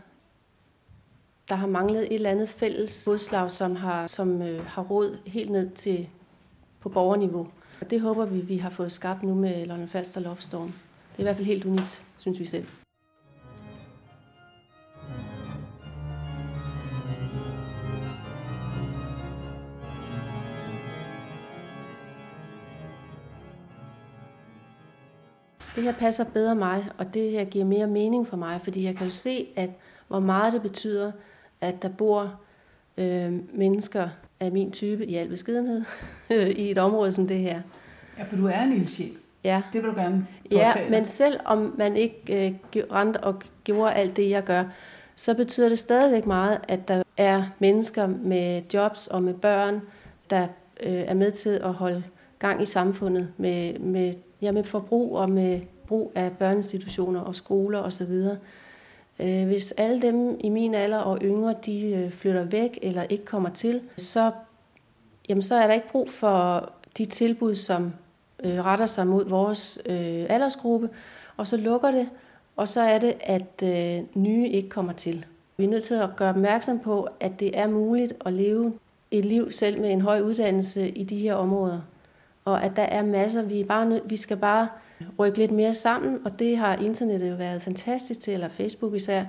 Der 1.49 1.55
har 1.55 1.67
manglet 1.67 2.01
et 2.01 2.13
eller 2.13 2.29
andet 2.29 2.49
fælles 2.49 3.05
fodslag, 3.05 3.51
som 3.51 3.75
har, 3.75 4.07
som, 4.07 4.41
øh, 4.41 4.65
har 4.65 4.81
råd 4.83 5.17
helt 5.25 5.51
ned 5.51 5.69
til 5.69 6.07
på 6.79 6.89
borgerniveau. 6.89 7.47
Og 7.81 7.89
det 7.89 8.01
håber 8.01 8.25
vi, 8.25 8.39
vi 8.39 8.57
har 8.57 8.69
fået 8.69 8.91
skabt 8.91 9.23
nu 9.23 9.33
med 9.35 9.65
Lolland 9.65 9.89
Falster 9.89 10.21
Love 10.21 10.37
Storm. 10.39 10.73
Det 11.11 11.17
er 11.17 11.19
i 11.19 11.23
hvert 11.23 11.35
fald 11.35 11.47
helt 11.47 11.65
unikt, 11.65 12.03
synes 12.17 12.39
vi 12.39 12.45
selv. 12.45 12.65
Det 25.75 25.83
her 25.83 25.93
passer 25.93 26.23
bedre 26.23 26.55
mig, 26.55 26.85
og 26.97 27.13
det 27.13 27.31
her 27.31 27.43
giver 27.43 27.65
mere 27.65 27.87
mening 27.87 28.27
for 28.27 28.37
mig, 28.37 28.61
fordi 28.63 28.85
jeg 28.85 28.95
kan 28.95 29.05
jo 29.05 29.11
se, 29.11 29.47
at 29.55 29.69
hvor 30.07 30.19
meget 30.19 30.53
det 30.53 30.61
betyder, 30.61 31.11
at 31.61 31.81
der 31.81 31.89
bor 31.89 32.39
øh, 32.97 33.33
mennesker 33.53 34.09
af 34.39 34.51
min 34.51 34.71
type 34.71 35.05
i 35.05 35.15
al 35.15 35.29
beskedenhed 35.29 35.81
i 36.63 36.71
et 36.71 36.77
område 36.77 37.11
som 37.11 37.27
det 37.27 37.37
her. 37.37 37.61
Ja, 38.17 38.23
for 38.23 38.35
du 38.35 38.47
er 38.47 38.61
en 38.61 38.73
ildsjæl. 38.73 39.11
Ja. 39.43 39.61
Det 39.73 39.83
vil 39.83 39.91
du 39.91 39.95
gerne 39.95 40.27
Ja, 40.51 40.71
men 40.89 41.05
selv 41.05 41.39
om 41.45 41.75
man 41.77 41.97
ikke 41.97 42.47
øh, 42.47 42.83
rendte 42.91 43.17
og 43.17 43.41
gjorde 43.63 43.93
alt 43.93 44.17
det, 44.17 44.29
jeg 44.29 44.43
gør, 44.43 44.63
så 45.15 45.33
betyder 45.33 45.69
det 45.69 45.79
stadigvæk 45.79 46.25
meget, 46.25 46.59
at 46.67 46.87
der 46.87 47.03
er 47.17 47.43
mennesker 47.59 48.07
med 48.07 48.61
jobs 48.73 49.07
og 49.07 49.23
med 49.23 49.33
børn, 49.33 49.81
der 50.29 50.47
øh, 50.83 50.93
er 50.93 51.13
med 51.13 51.31
til 51.31 51.49
at 51.49 51.73
holde 51.73 52.03
gang 52.43 52.61
i 52.61 52.65
samfundet 52.65 53.27
med, 53.37 53.79
med, 53.79 54.13
ja, 54.41 54.51
med 54.51 54.63
forbrug 54.63 55.17
og 55.17 55.29
med 55.29 55.61
brug 55.87 56.11
af 56.15 56.31
børneinstitutioner 56.31 57.19
og 57.19 57.35
skoler 57.35 57.79
osv. 57.79 58.13
Øh, 59.19 59.45
hvis 59.45 59.71
alle 59.71 60.01
dem 60.01 60.39
i 60.39 60.49
min 60.49 60.75
alder 60.75 60.97
og 60.97 61.19
yngre, 61.21 61.55
de 61.65 61.91
øh, 61.91 62.11
flytter 62.11 62.43
væk 62.43 62.79
eller 62.81 63.03
ikke 63.03 63.25
kommer 63.25 63.49
til, 63.49 63.81
så, 63.97 64.31
jamen, 65.29 65.41
så 65.41 65.55
er 65.55 65.67
der 65.67 65.73
ikke 65.73 65.91
brug 65.91 66.09
for 66.09 66.69
de 66.97 67.05
tilbud, 67.05 67.55
som 67.55 67.93
øh, 68.43 68.65
retter 68.65 68.85
sig 68.85 69.07
mod 69.07 69.29
vores 69.29 69.79
øh, 69.85 70.25
aldersgruppe, 70.29 70.89
og 71.37 71.47
så 71.47 71.57
lukker 71.57 71.91
det, 71.91 72.09
og 72.55 72.67
så 72.67 72.81
er 72.81 72.99
det, 72.99 73.15
at 73.19 73.63
øh, 73.63 74.03
nye 74.15 74.47
ikke 74.47 74.69
kommer 74.69 74.93
til. 74.93 75.25
Vi 75.57 75.63
er 75.63 75.69
nødt 75.69 75.83
til 75.83 75.93
at 75.93 76.09
gøre 76.15 76.29
opmærksom 76.29 76.79
på, 76.79 77.07
at 77.19 77.39
det 77.39 77.59
er 77.59 77.67
muligt 77.67 78.13
at 78.25 78.33
leve 78.33 78.73
et 79.11 79.25
liv 79.25 79.51
selv 79.51 79.81
med 79.81 79.91
en 79.91 80.01
høj 80.01 80.21
uddannelse 80.21 80.89
i 80.89 81.03
de 81.03 81.17
her 81.17 81.33
områder. 81.33 81.79
Og 82.45 82.63
at 82.63 82.75
der 82.75 82.81
er 82.81 83.03
masser, 83.03 83.41
vi, 83.41 83.63
bare 83.63 83.85
nød, 83.85 84.01
vi 84.09 84.15
skal 84.15 84.37
bare 84.37 84.67
rykke 85.19 85.37
lidt 85.37 85.51
mere 85.51 85.73
sammen, 85.73 86.25
og 86.25 86.39
det 86.39 86.57
har 86.57 86.75
internettet 86.75 87.29
jo 87.29 87.35
været 87.35 87.61
fantastisk 87.61 88.19
til, 88.19 88.33
eller 88.33 88.49
Facebook 88.49 88.93
især. 88.93 89.25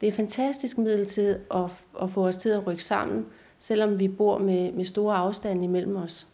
Det 0.00 0.06
er 0.06 0.08
et 0.08 0.16
fantastisk 0.16 0.78
middel 0.78 1.06
til 1.06 1.40
at, 1.54 1.84
at 2.02 2.10
få 2.10 2.26
os 2.26 2.36
til 2.36 2.48
at 2.48 2.66
rykke 2.66 2.84
sammen, 2.84 3.26
selvom 3.58 3.98
vi 3.98 4.08
bor 4.08 4.38
med, 4.38 4.72
med 4.72 4.84
store 4.84 5.16
afstande 5.16 5.64
imellem 5.64 5.96
os. 5.96 6.28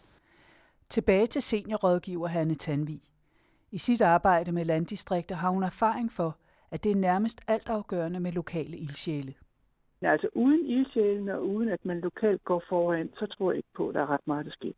Tilbage 0.89 1.27
til 1.27 1.43
seniorrådgiver 1.43 2.29
Hanne 2.29 2.55
Tanvi. 2.55 3.03
I 3.73 3.79
sit 3.79 4.03
arbejde 4.03 4.53
med 4.53 4.65
landdistrikter 4.65 5.37
har 5.37 5.51
hun 5.51 5.63
erfaring 5.63 6.13
for, 6.13 6.37
at 6.71 6.85
det 6.85 6.93
er 6.93 6.97
nærmest 6.97 7.41
altafgørende 7.49 8.21
med 8.21 8.33
lokale 8.33 8.77
ildsjæle. 8.77 9.35
Ja, 10.03 10.13
altså 10.13 10.29
uden 10.35 10.67
ildsjælene 10.67 11.35
og 11.35 11.49
uden 11.49 11.69
at 11.69 11.85
man 11.85 12.01
lokalt 12.01 12.45
går 12.45 12.63
foran, 12.69 13.11
så 13.19 13.27
tror 13.27 13.51
jeg 13.51 13.57
ikke 13.57 13.69
på, 13.77 13.89
at 13.89 13.95
der 13.95 14.01
er 14.01 14.11
ret 14.11 14.27
meget, 14.27 14.47
der 14.47 14.53
sker. 14.53 14.73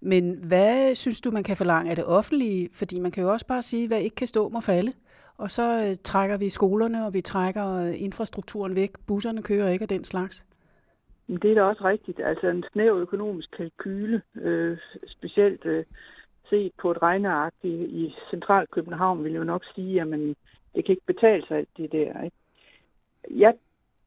Men 0.00 0.38
hvad 0.48 0.94
synes 0.94 1.20
du, 1.20 1.30
man 1.30 1.42
kan 1.42 1.56
forlange 1.56 1.90
af 1.90 1.96
det 1.96 2.04
offentlige? 2.04 2.68
Fordi 2.72 2.98
man 2.98 3.10
kan 3.10 3.22
jo 3.22 3.32
også 3.32 3.46
bare 3.46 3.62
sige, 3.62 3.88
hvad 3.88 4.00
ikke 4.00 4.16
kan 4.16 4.26
stå 4.26 4.48
må 4.48 4.60
falde. 4.60 4.92
Og 5.36 5.50
så 5.50 5.84
øh, 5.84 5.96
trækker 6.04 6.36
vi 6.36 6.48
skolerne, 6.48 7.06
og 7.06 7.14
vi 7.14 7.20
trækker 7.20 7.66
øh, 7.74 8.02
infrastrukturen 8.02 8.74
væk. 8.74 8.90
Busserne 9.06 9.42
kører 9.42 9.70
ikke 9.70 9.82
af 9.82 9.88
den 9.88 10.04
slags. 10.04 10.46
Det 11.28 11.50
er 11.50 11.54
da 11.54 11.62
også 11.62 11.84
rigtigt. 11.84 12.20
Altså 12.20 12.48
en 12.48 12.64
snæv 12.72 12.98
økonomisk 12.98 13.50
kalkyle, 13.56 14.22
øh, 14.34 14.78
specielt 15.06 15.64
øh, 15.64 15.84
set 16.50 16.72
på 16.82 16.90
et 16.90 17.02
regneark 17.02 17.54
i, 17.62 17.74
i 17.84 18.14
central 18.30 18.66
København, 18.66 19.24
vil 19.24 19.34
jo 19.34 19.44
nok 19.44 19.64
sige, 19.74 20.00
at 20.00 20.08
man, 20.08 20.36
det 20.74 20.84
kan 20.84 20.92
ikke 20.92 21.06
betale 21.06 21.46
sig 21.46 21.56
alt 21.56 21.68
det 21.76 21.92
der. 21.92 22.22
Ikke? 22.22 22.36
Jeg 23.30 23.54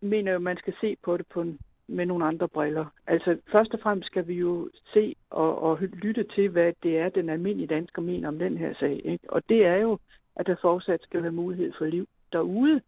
mener 0.01 0.31
jo, 0.31 0.39
man 0.39 0.57
skal 0.57 0.73
se 0.81 0.97
på 1.03 1.17
det 1.17 1.27
på 1.27 1.41
en, 1.41 1.59
med 1.88 2.06
nogle 2.06 2.26
andre 2.26 2.48
briller. 2.48 2.86
Altså 3.08 3.38
først 3.52 3.74
og 3.74 3.80
fremmest 3.80 4.08
skal 4.08 4.28
vi 4.28 4.34
jo 4.34 4.69
se 4.93 5.15
og, 5.30 5.62
og 5.62 5.80
lytte 5.82 6.24
til, 6.24 6.50
hvad 6.50 6.74
det 6.84 6.98
er, 6.98 7.10
den 7.10 7.30
almindelige 7.30 7.67
dansker 7.67 8.02
mener 8.02 8.28
om 8.28 8.39
den 8.39 8.58
her 8.58 8.74
sag. 8.80 9.02
Ikke? 9.06 9.34
Og 9.34 9.41
det 9.50 9.65
er 9.65 9.76
jo, 9.76 9.98
at 10.36 10.48
der 10.48 10.56
fortsat 10.62 11.04
skal 11.04 11.24
være 11.24 11.32
mulighed 11.32 11.74
for 11.78 11.86
liv 11.86 12.08
derude, 12.32 12.82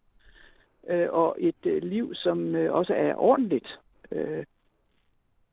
øh, 0.88 1.08
og 1.10 1.36
et 1.38 1.66
øh, 1.66 1.82
liv, 1.82 2.14
som 2.14 2.54
øh, 2.54 2.72
også 2.72 2.94
er 2.94 3.14
ordentligt 3.14 3.78
øh, 4.12 4.44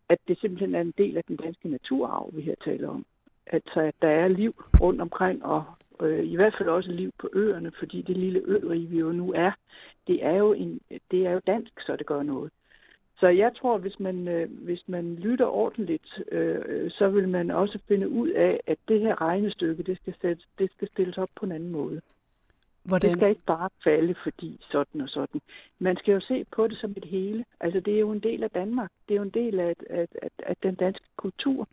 at 0.09 0.19
det 0.27 0.39
simpelthen 0.39 0.75
er 0.75 0.81
en 0.81 0.93
del 0.97 1.17
af 1.17 1.23
den 1.23 1.35
danske 1.35 1.69
naturarv, 1.69 2.29
vi 2.33 2.41
her 2.41 2.55
taler 2.65 2.89
om. 2.89 3.05
Altså, 3.47 3.79
at 3.79 3.95
der 4.01 4.07
er 4.07 4.27
liv 4.27 4.63
rundt 4.81 5.01
omkring, 5.01 5.45
og 5.45 5.63
øh, 6.01 6.25
i 6.25 6.35
hvert 6.35 6.55
fald 6.57 6.69
også 6.69 6.91
liv 6.91 7.11
på 7.19 7.29
øerne, 7.33 7.71
fordi 7.79 8.01
det 8.01 8.17
lille 8.17 8.41
ørige, 8.45 8.87
vi 8.87 8.99
jo 8.99 9.11
nu 9.11 9.33
er, 9.33 9.51
det 10.07 10.25
er 10.25 10.35
jo, 10.35 10.53
en, 10.53 10.81
det 11.11 11.25
er 11.27 11.31
jo 11.31 11.41
dansk, 11.47 11.81
så 11.85 11.95
det 11.95 12.05
gør 12.05 12.23
noget. 12.23 12.51
Så 13.23 13.29
jeg 13.29 13.51
tror, 13.55 13.77
hvis 13.77 13.99
man, 13.99 14.27
øh, 14.27 14.49
hvis 14.63 14.83
man 14.87 15.15
lytter 15.15 15.45
ordentligt, 15.45 16.21
øh, 16.31 16.91
så 16.91 17.09
vil 17.09 17.29
man 17.29 17.51
også 17.51 17.79
finde 17.87 18.09
ud 18.09 18.29
af, 18.29 18.59
at 18.67 18.77
det 18.87 18.99
her 18.99 19.21
regnestykke, 19.21 19.83
det 19.83 19.97
skal, 20.01 20.13
sættes, 20.21 20.47
det 20.59 20.71
skal 20.75 20.87
stilles 20.87 21.17
op 21.17 21.29
på 21.39 21.45
en 21.45 21.51
anden 21.51 21.71
måde. 21.71 22.01
Hvordan? 22.83 23.09
Det 23.09 23.19
skal 23.19 23.29
ikke 23.29 23.45
bare 23.45 23.69
falde, 23.83 24.15
fordi 24.23 24.59
sådan 24.71 25.01
og 25.01 25.09
sådan. 25.09 25.41
Man 25.79 25.97
skal 25.97 26.11
jo 26.11 26.19
se 26.19 26.45
på 26.55 26.67
det 26.67 26.77
som 26.77 26.93
et 26.97 27.05
hele. 27.05 27.45
Altså, 27.59 27.79
det 27.79 27.95
er 27.95 27.99
jo 27.99 28.11
en 28.11 28.19
del 28.19 28.43
af 28.43 28.51
Danmark. 28.51 28.91
Det 29.07 29.13
er 29.13 29.17
jo 29.17 29.23
en 29.23 29.37
del 29.43 29.59
af, 29.59 29.75
af, 29.89 30.07
af, 30.21 30.29
af 30.39 30.55
den 30.63 30.75
danske 30.75 31.05
kultur. 31.17 31.67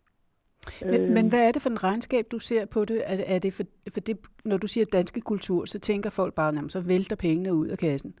Men, 0.81 1.01
øh. 1.01 1.09
men 1.09 1.29
hvad 1.29 1.47
er 1.47 1.51
det 1.51 1.61
for 1.61 1.69
en 1.69 1.83
regnskab, 1.83 2.25
du 2.31 2.39
ser 2.39 2.65
på 2.65 2.85
det? 2.85 3.01
Er, 3.05 3.23
er 3.35 3.39
det 3.39 3.53
for, 3.53 3.63
for 3.93 3.99
det, 3.99 4.17
når 4.45 4.57
du 4.57 4.67
siger 4.67 4.85
danske 4.85 5.21
kultur, 5.21 5.65
så 5.65 5.79
tænker 5.79 6.09
folk 6.09 6.33
bare, 6.33 6.57
at 6.65 6.71
så 6.71 6.79
vælter 6.79 7.15
pengene 7.15 7.53
ud 7.53 7.67
af 7.67 7.77
kassen? 7.77 8.13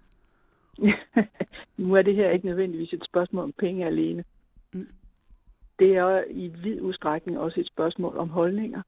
Nu 1.77 1.95
er 1.95 2.01
det 2.01 2.15
her 2.15 2.29
ikke 2.29 2.45
nødvendigvis 2.45 2.93
et 2.93 3.05
spørgsmål 3.05 3.43
om 3.43 3.53
penge 3.59 3.85
alene. 3.85 4.23
Mm. 4.73 4.87
Det 5.79 5.95
er 5.95 6.23
i 6.29 6.47
vid 6.47 6.81
udstrækning 6.81 7.39
også 7.39 7.59
et 7.59 7.67
spørgsmål 7.67 8.17
om 8.17 8.29
holdninger. 8.29 8.81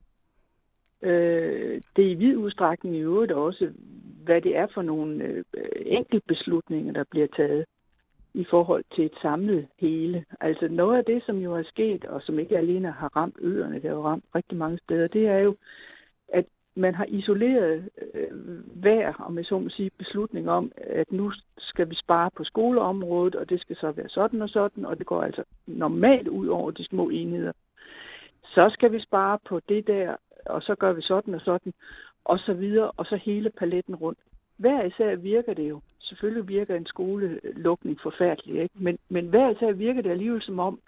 Øh, 1.02 1.82
det 1.96 2.06
er 2.06 2.12
i 2.12 2.14
vid 2.14 2.38
udstrækning 2.38 2.96
i 2.96 3.00
øvrigt 3.00 3.32
også, 3.32 3.72
hvad 4.24 4.42
det 4.42 4.58
er 4.58 4.68
for 4.74 4.82
nogle 4.82 5.24
øh, 5.24 5.44
enkeltbeslutninger, 5.86 6.94
der 6.94 7.04
bliver 7.12 7.28
taget 7.28 7.66
i 8.34 8.46
forhold 8.50 8.84
til 8.96 9.06
et 9.06 9.16
samlet 9.22 9.68
hele. 9.80 10.26
Altså 10.40 10.68
noget 10.68 10.98
af 10.98 11.06
det, 11.06 11.24
som 11.26 11.38
jo 11.38 11.56
er 11.56 11.64
sket, 11.64 12.06
og 12.06 12.22
som 12.22 12.40
ikke 12.40 12.58
alene 12.58 12.92
har 12.92 13.16
ramt 13.16 13.36
øerne, 13.40 13.76
det 13.76 13.84
har 13.84 13.90
jo 13.90 14.06
ramt 14.06 14.26
rigtig 14.36 14.58
mange 14.58 14.78
steder, 14.78 15.08
det 15.08 15.28
er 15.28 15.38
jo, 15.38 15.56
man 16.76 16.96
har 16.96 17.06
isoleret 17.06 17.90
øh, 18.14 18.32
hver, 18.76 19.14
om 19.14 19.38
jeg 19.38 19.46
så 19.46 19.60
må 19.60 19.70
sige, 19.70 19.92
beslutning 19.98 20.50
om, 20.50 20.72
at 20.78 21.12
nu 21.12 21.32
skal 21.58 21.90
vi 21.90 21.96
spare 21.96 22.30
på 22.36 22.44
skoleområdet, 22.44 23.36
og 23.36 23.50
det 23.50 23.62
skal 23.62 23.76
så 23.76 23.92
være 23.92 24.10
sådan 24.10 24.42
og 24.42 24.50
sådan, 24.50 24.86
og 24.86 24.98
det 24.98 25.06
går 25.06 25.22
altså 25.22 25.44
normalt 25.68 26.28
ud 26.28 26.48
over 26.48 26.72
de 26.72 26.86
små 26.86 27.10
enheder. 27.10 27.52
Så 28.44 28.70
skal 28.74 28.92
vi 28.92 29.02
spare 29.02 29.40
på 29.50 29.60
det 29.70 29.88
der, 29.88 30.16
og 30.46 30.62
så 30.62 30.76
gør 30.76 30.94
vi 30.94 31.02
sådan 31.02 31.34
og 31.34 31.42
sådan, 31.42 31.74
og 32.26 32.40
så 32.40 32.54
videre, 32.54 32.92
og 32.92 33.06
så 33.06 33.16
hele 33.16 33.50
paletten 33.50 33.96
rundt. 33.96 34.20
Hver 34.58 34.84
især 34.84 35.16
virker 35.16 35.54
det 35.54 35.70
jo. 35.70 35.82
Selvfølgelig 36.00 36.48
virker 36.48 36.76
en 36.76 36.86
skolelukning 36.86 38.00
forfærdelig, 38.04 38.62
ikke? 38.62 38.76
Men, 38.76 38.98
men 39.10 39.28
hver 39.28 39.50
især 39.50 39.72
virker 39.72 40.02
det 40.02 40.10
alligevel 40.10 40.42
som 40.42 40.60
om, 40.60 40.80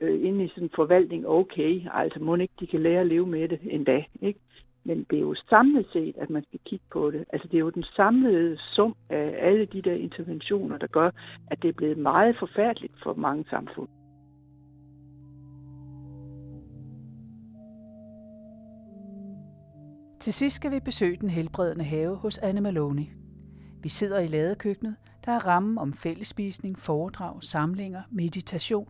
øh, 0.00 0.24
inde 0.24 0.44
i 0.44 0.48
sådan 0.48 0.62
en 0.62 0.70
forvaltning, 0.74 1.28
okay, 1.28 1.82
altså 1.92 2.20
må 2.20 2.36
ikke 2.36 2.54
de 2.60 2.66
kan 2.66 2.82
lære 2.82 3.00
at 3.00 3.06
leve 3.06 3.26
med 3.26 3.48
det 3.48 3.58
en 3.62 3.84
dag, 3.84 4.10
ikke? 4.22 4.40
Men 4.84 5.06
det 5.10 5.16
er 5.16 5.20
jo 5.20 5.34
samlet 5.34 5.86
set, 5.92 6.16
at 6.18 6.30
man 6.30 6.44
skal 6.48 6.60
kigge 6.66 6.84
på 6.92 7.10
det. 7.10 7.24
Altså 7.32 7.48
det 7.48 7.56
er 7.56 7.60
jo 7.60 7.70
den 7.70 7.84
samlede 7.96 8.58
sum 8.58 8.94
af 9.10 9.34
alle 9.38 9.66
de 9.66 9.82
der 9.82 9.92
interventioner, 9.92 10.78
der 10.78 10.86
gør, 10.86 11.10
at 11.46 11.62
det 11.62 11.68
er 11.68 11.72
blevet 11.72 11.98
meget 11.98 12.36
forfærdeligt 12.38 12.94
for 13.02 13.14
mange 13.14 13.44
samfund. 13.50 13.88
Til 20.20 20.32
sidst 20.32 20.56
skal 20.56 20.70
vi 20.70 20.80
besøge 20.80 21.16
den 21.16 21.30
helbredende 21.30 21.84
have 21.84 22.16
hos 22.16 22.38
Anne 22.38 22.60
Maloney. 22.60 23.06
Vi 23.82 23.88
sidder 23.88 24.20
i 24.20 24.26
ladekøkkenet, 24.26 24.96
der 25.24 25.32
er 25.32 25.46
rammen 25.46 25.78
om 25.78 25.92
fællespisning, 25.92 26.78
foredrag, 26.78 27.42
samlinger, 27.42 28.02
meditation 28.10 28.88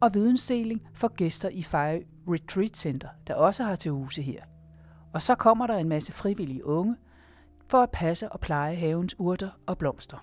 og 0.00 0.10
vidensdeling 0.14 0.82
for 0.94 1.08
gæster 1.16 1.48
i 1.48 1.62
Fejø 1.62 2.02
Retreat 2.28 2.76
Center, 2.76 3.08
der 3.26 3.34
også 3.34 3.64
har 3.64 3.74
til 3.74 3.90
huse 3.90 4.22
her. 4.22 4.42
Og 5.12 5.22
så 5.22 5.34
kommer 5.34 5.66
der 5.66 5.76
en 5.76 5.88
masse 5.88 6.12
frivillige 6.12 6.64
unge 6.64 6.96
for 7.66 7.78
at 7.82 7.90
passe 7.90 8.28
og 8.28 8.40
pleje 8.40 8.74
havens 8.74 9.14
urter 9.18 9.50
og 9.66 9.78
blomster. 9.78 10.18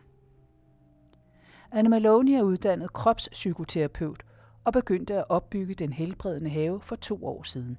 Anne 1.71 1.89
Maloney 1.89 2.31
er 2.31 2.41
uddannet 2.41 2.93
kropspsykoterapeut 2.93 4.23
og 4.63 4.73
begyndte 4.73 5.15
at 5.15 5.25
opbygge 5.29 5.73
den 5.73 5.93
helbredende 5.93 6.49
have 6.49 6.81
for 6.81 6.95
to 6.95 7.25
år 7.25 7.43
siden. 7.43 7.77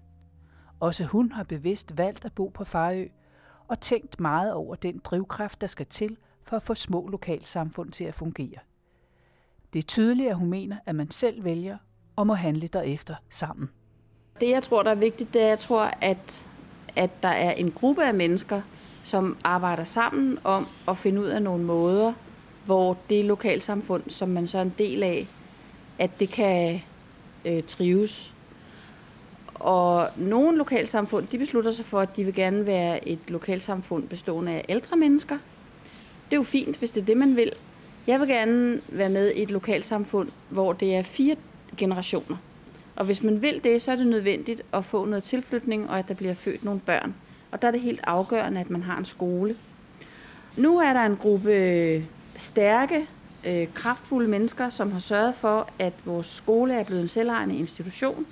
Også 0.80 1.04
hun 1.04 1.32
har 1.32 1.44
bevidst 1.44 1.98
valgt 1.98 2.24
at 2.24 2.32
bo 2.32 2.48
på 2.48 2.64
Farø 2.64 3.06
og 3.68 3.80
tænkt 3.80 4.20
meget 4.20 4.52
over 4.52 4.74
den 4.74 5.00
drivkraft, 5.04 5.60
der 5.60 5.66
skal 5.66 5.86
til 5.86 6.16
for 6.42 6.56
at 6.56 6.62
få 6.62 6.74
små 6.74 7.08
lokalsamfund 7.08 7.90
til 7.90 8.04
at 8.04 8.14
fungere. 8.14 8.58
Det 9.72 9.78
er 9.78 9.86
tydeligt, 9.86 10.30
at 10.30 10.36
hun 10.36 10.50
mener, 10.50 10.76
at 10.86 10.94
man 10.94 11.10
selv 11.10 11.44
vælger 11.44 11.78
og 12.16 12.26
må 12.26 12.34
handle 12.34 12.68
derefter 12.68 13.14
sammen. 13.30 13.70
Det, 14.40 14.50
jeg 14.50 14.62
tror, 14.62 14.82
der 14.82 14.90
er 14.90 14.94
vigtigt, 14.94 15.34
det 15.34 15.42
er, 15.42 15.48
jeg 15.48 15.58
tror, 15.58 15.90
at, 16.00 16.46
at 16.96 17.22
der 17.22 17.28
er 17.28 17.52
en 17.52 17.70
gruppe 17.70 18.04
af 18.04 18.14
mennesker, 18.14 18.60
som 19.02 19.36
arbejder 19.44 19.84
sammen 19.84 20.38
om 20.44 20.66
at 20.88 20.96
finde 20.96 21.20
ud 21.20 21.26
af 21.26 21.42
nogle 21.42 21.64
måder, 21.64 22.12
hvor 22.64 22.98
det 23.10 23.24
lokalsamfund, 23.24 24.02
som 24.08 24.28
man 24.28 24.46
så 24.46 24.58
er 24.58 24.62
en 24.62 24.74
del 24.78 25.02
af, 25.02 25.26
at 25.98 26.20
det 26.20 26.30
kan 26.30 26.80
øh, 27.44 27.62
trives. 27.62 28.34
Og 29.54 30.08
nogle 30.16 30.58
lokalsamfund, 30.58 31.26
de 31.26 31.38
beslutter 31.38 31.70
sig 31.70 31.84
for, 31.84 32.00
at 32.00 32.16
de 32.16 32.24
vil 32.24 32.34
gerne 32.34 32.66
være 32.66 33.08
et 33.08 33.18
lokalsamfund 33.28 34.08
bestående 34.08 34.52
af 34.52 34.64
ældre 34.68 34.96
mennesker. 34.96 35.38
Det 36.24 36.32
er 36.32 36.36
jo 36.36 36.42
fint, 36.42 36.76
hvis 36.76 36.90
det 36.90 37.00
er 37.00 37.04
det, 37.04 37.16
man 37.16 37.36
vil. 37.36 37.52
Jeg 38.06 38.20
vil 38.20 38.28
gerne 38.28 38.80
være 38.88 39.08
med 39.08 39.32
i 39.32 39.42
et 39.42 39.50
lokalsamfund, 39.50 40.28
hvor 40.48 40.72
det 40.72 40.96
er 40.96 41.02
fire 41.02 41.36
generationer. 41.76 42.36
Og 42.96 43.04
hvis 43.04 43.22
man 43.22 43.42
vil 43.42 43.64
det, 43.64 43.82
så 43.82 43.92
er 43.92 43.96
det 43.96 44.06
nødvendigt 44.06 44.62
at 44.72 44.84
få 44.84 45.04
noget 45.04 45.24
tilflytning, 45.24 45.90
og 45.90 45.98
at 45.98 46.08
der 46.08 46.14
bliver 46.14 46.34
født 46.34 46.64
nogle 46.64 46.80
børn. 46.80 47.14
Og 47.50 47.62
der 47.62 47.68
er 47.68 47.72
det 47.72 47.80
helt 47.80 48.00
afgørende, 48.04 48.60
at 48.60 48.70
man 48.70 48.82
har 48.82 48.98
en 48.98 49.04
skole. 49.04 49.56
Nu 50.56 50.78
er 50.78 50.92
der 50.92 51.00
en 51.00 51.16
gruppe 51.16 51.52
øh, 51.52 52.04
stærke, 52.36 53.06
øh, 53.44 53.68
kraftfulde 53.74 54.28
mennesker, 54.28 54.68
som 54.68 54.92
har 54.92 54.98
sørget 54.98 55.34
for, 55.34 55.68
at 55.78 55.92
vores 56.04 56.26
skole 56.26 56.74
er 56.74 56.84
blevet 56.84 57.02
en 57.02 57.08
selvejende 57.08 57.56
institution. 57.56 58.26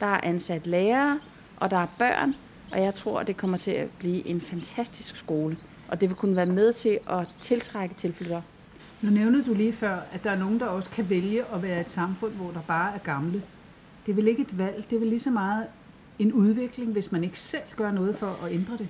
Der 0.00 0.06
er 0.06 0.20
ansat 0.22 0.66
lærere, 0.66 1.20
og 1.56 1.70
der 1.70 1.76
er 1.76 1.86
børn, 1.98 2.34
og 2.72 2.80
jeg 2.80 2.94
tror, 2.94 3.20
at 3.20 3.26
det 3.26 3.36
kommer 3.36 3.56
til 3.56 3.70
at 3.70 3.88
blive 3.98 4.26
en 4.26 4.40
fantastisk 4.40 5.16
skole. 5.16 5.56
Og 5.88 6.00
det 6.00 6.08
vil 6.08 6.16
kunne 6.16 6.36
være 6.36 6.46
med 6.46 6.72
til 6.72 6.98
at 7.10 7.28
tiltrække 7.40 7.94
tilflyttere. 7.94 8.42
Nu 9.02 9.10
nævnte 9.10 9.42
du 9.42 9.54
lige 9.54 9.72
før, 9.72 9.98
at 10.12 10.24
der 10.24 10.30
er 10.30 10.38
nogen, 10.38 10.60
der 10.60 10.66
også 10.66 10.90
kan 10.90 11.10
vælge 11.10 11.44
at 11.54 11.62
være 11.62 11.80
et 11.80 11.90
samfund, 11.90 12.32
hvor 12.32 12.50
der 12.50 12.60
bare 12.66 12.94
er 12.94 12.98
gamle. 12.98 13.42
Det 14.06 14.12
er 14.12 14.16
vel 14.16 14.28
ikke 14.28 14.42
et 14.42 14.58
valg, 14.58 14.84
det 14.90 14.96
er 14.96 15.00
vel 15.00 15.08
lige 15.08 15.20
så 15.20 15.30
meget 15.30 15.64
en 16.18 16.32
udvikling, 16.32 16.92
hvis 16.92 17.12
man 17.12 17.24
ikke 17.24 17.40
selv 17.40 17.62
gør 17.76 17.90
noget 17.90 18.16
for 18.16 18.38
at 18.44 18.52
ændre 18.52 18.76
det? 18.78 18.88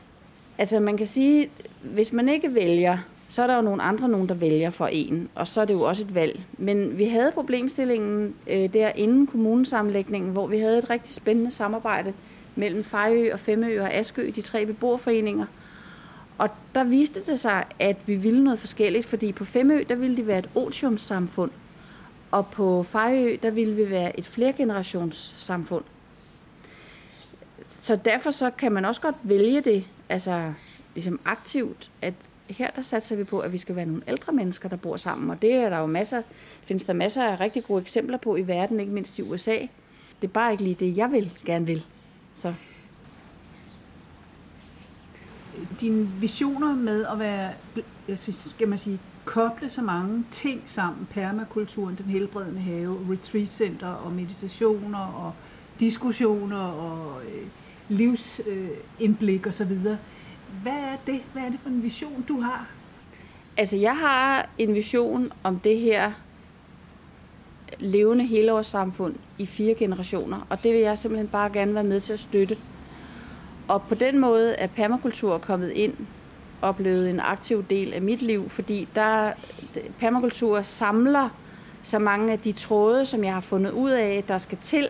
Altså 0.58 0.80
man 0.80 0.96
kan 0.96 1.06
sige, 1.06 1.50
hvis 1.82 2.12
man 2.12 2.28
ikke 2.28 2.54
vælger, 2.54 2.98
så 3.28 3.42
er 3.42 3.46
der 3.46 3.56
jo 3.56 3.62
nogle 3.62 3.82
andre, 3.82 4.08
nogen, 4.08 4.28
der 4.28 4.34
vælger 4.34 4.70
for 4.70 4.86
en, 4.86 5.28
og 5.34 5.46
så 5.46 5.60
er 5.60 5.64
det 5.64 5.74
jo 5.74 5.82
også 5.82 6.04
et 6.04 6.14
valg. 6.14 6.40
Men 6.58 6.98
vi 6.98 7.04
havde 7.04 7.32
problemstillingen 7.34 8.34
øh, 8.46 8.72
der 8.72 8.88
inden 8.88 9.26
kommunesammenlægningen, 9.26 10.32
hvor 10.32 10.46
vi 10.46 10.58
havde 10.58 10.78
et 10.78 10.90
rigtig 10.90 11.14
spændende 11.14 11.50
samarbejde 11.50 12.12
mellem 12.56 12.84
Fejø 12.84 13.32
og 13.32 13.40
Femø 13.40 13.82
og 13.82 13.94
Askø, 13.94 14.30
de 14.34 14.40
tre 14.40 14.66
beboerforeninger. 14.66 15.46
Og 16.38 16.48
der 16.74 16.84
viste 16.84 17.20
det 17.26 17.40
sig, 17.40 17.64
at 17.78 17.96
vi 18.06 18.14
ville 18.14 18.44
noget 18.44 18.58
forskelligt, 18.58 19.06
fordi 19.06 19.32
på 19.32 19.44
Femø, 19.44 19.82
der 19.88 19.94
ville 19.94 20.16
det 20.16 20.26
være 20.26 20.38
et 20.38 20.50
otiumssamfund, 20.54 21.50
og 22.30 22.46
på 22.46 22.82
Fejø, 22.82 23.36
der 23.42 23.50
ville 23.50 23.74
vi 23.74 23.90
være 23.90 24.18
et 24.18 24.26
flergenerationssamfund. 24.26 25.84
Så 27.68 27.96
derfor 27.96 28.30
så 28.30 28.50
kan 28.50 28.72
man 28.72 28.84
også 28.84 29.00
godt 29.00 29.16
vælge 29.22 29.60
det, 29.60 29.84
altså 30.08 30.52
ligesom 30.94 31.20
aktivt, 31.24 31.90
at 32.02 32.14
her 32.48 32.70
der 32.70 32.82
satser 32.82 33.16
vi 33.16 33.24
på, 33.24 33.40
at 33.40 33.52
vi 33.52 33.58
skal 33.58 33.76
være 33.76 33.86
nogle 33.86 34.02
ældre 34.08 34.32
mennesker, 34.32 34.68
der 34.68 34.76
bor 34.76 34.96
sammen. 34.96 35.30
Og 35.30 35.42
det 35.42 35.54
er 35.54 35.68
der 35.68 35.78
jo 35.78 35.86
masser, 35.86 36.22
findes 36.62 36.84
der 36.84 36.92
masser 36.92 37.24
af 37.24 37.40
rigtig 37.40 37.64
gode 37.64 37.82
eksempler 37.82 38.18
på 38.18 38.36
i 38.36 38.46
verden, 38.46 38.80
ikke 38.80 38.92
mindst 38.92 39.18
i 39.18 39.22
USA. 39.22 39.56
Det 40.22 40.28
er 40.28 40.32
bare 40.32 40.52
ikke 40.52 40.64
lige 40.64 40.76
det, 40.80 40.96
jeg 40.96 41.12
vil 41.12 41.32
gerne 41.44 41.66
vil. 41.66 41.84
Så. 42.34 42.54
Dine 45.80 46.08
visioner 46.20 46.74
med 46.74 47.06
at 47.06 47.18
være, 47.18 47.52
skal 48.16 48.68
man 48.68 48.78
sige, 48.78 48.98
koble 49.24 49.70
så 49.70 49.82
mange 49.82 50.24
ting 50.30 50.62
sammen, 50.66 51.08
permakulturen, 51.10 51.94
den 51.94 52.06
helbredende 52.06 52.60
have, 52.60 52.98
retreatcenter 53.10 53.88
og 53.88 54.12
meditationer 54.12 54.98
og 54.98 55.32
diskussioner 55.80 56.62
og 56.62 57.22
øh, 57.24 57.46
livsindblik 57.88 59.46
øh, 59.46 59.50
osv., 59.50 59.78
hvad 60.62 60.72
er 60.72 60.96
det? 61.06 61.20
Hvad 61.32 61.42
er 61.42 61.50
det 61.50 61.60
for 61.62 61.68
en 61.68 61.82
vision, 61.82 62.24
du 62.28 62.40
har? 62.40 62.66
Altså, 63.56 63.76
jeg 63.76 63.96
har 63.96 64.48
en 64.58 64.74
vision 64.74 65.32
om 65.42 65.58
det 65.58 65.78
her 65.78 66.12
levende 67.78 68.26
helårssamfund 68.26 69.14
i 69.38 69.46
fire 69.46 69.74
generationer, 69.74 70.46
og 70.50 70.62
det 70.62 70.72
vil 70.72 70.80
jeg 70.80 70.98
simpelthen 70.98 71.28
bare 71.28 71.50
gerne 71.52 71.74
være 71.74 71.84
med 71.84 72.00
til 72.00 72.12
at 72.12 72.20
støtte. 72.20 72.56
Og 73.68 73.82
på 73.82 73.94
den 73.94 74.18
måde 74.18 74.54
er 74.54 74.66
permakultur 74.66 75.38
kommet 75.38 75.70
ind 75.70 75.94
og 76.60 76.76
blevet 76.76 77.10
en 77.10 77.20
aktiv 77.20 77.64
del 77.70 77.92
af 77.92 78.02
mit 78.02 78.22
liv, 78.22 78.48
fordi 78.48 78.88
der 78.94 79.32
permakultur 79.98 80.62
samler 80.62 81.28
så 81.82 81.98
mange 81.98 82.32
af 82.32 82.38
de 82.38 82.52
tråde, 82.52 83.06
som 83.06 83.24
jeg 83.24 83.34
har 83.34 83.40
fundet 83.40 83.70
ud 83.70 83.90
af, 83.90 84.24
der 84.28 84.38
skal 84.38 84.58
til, 84.58 84.88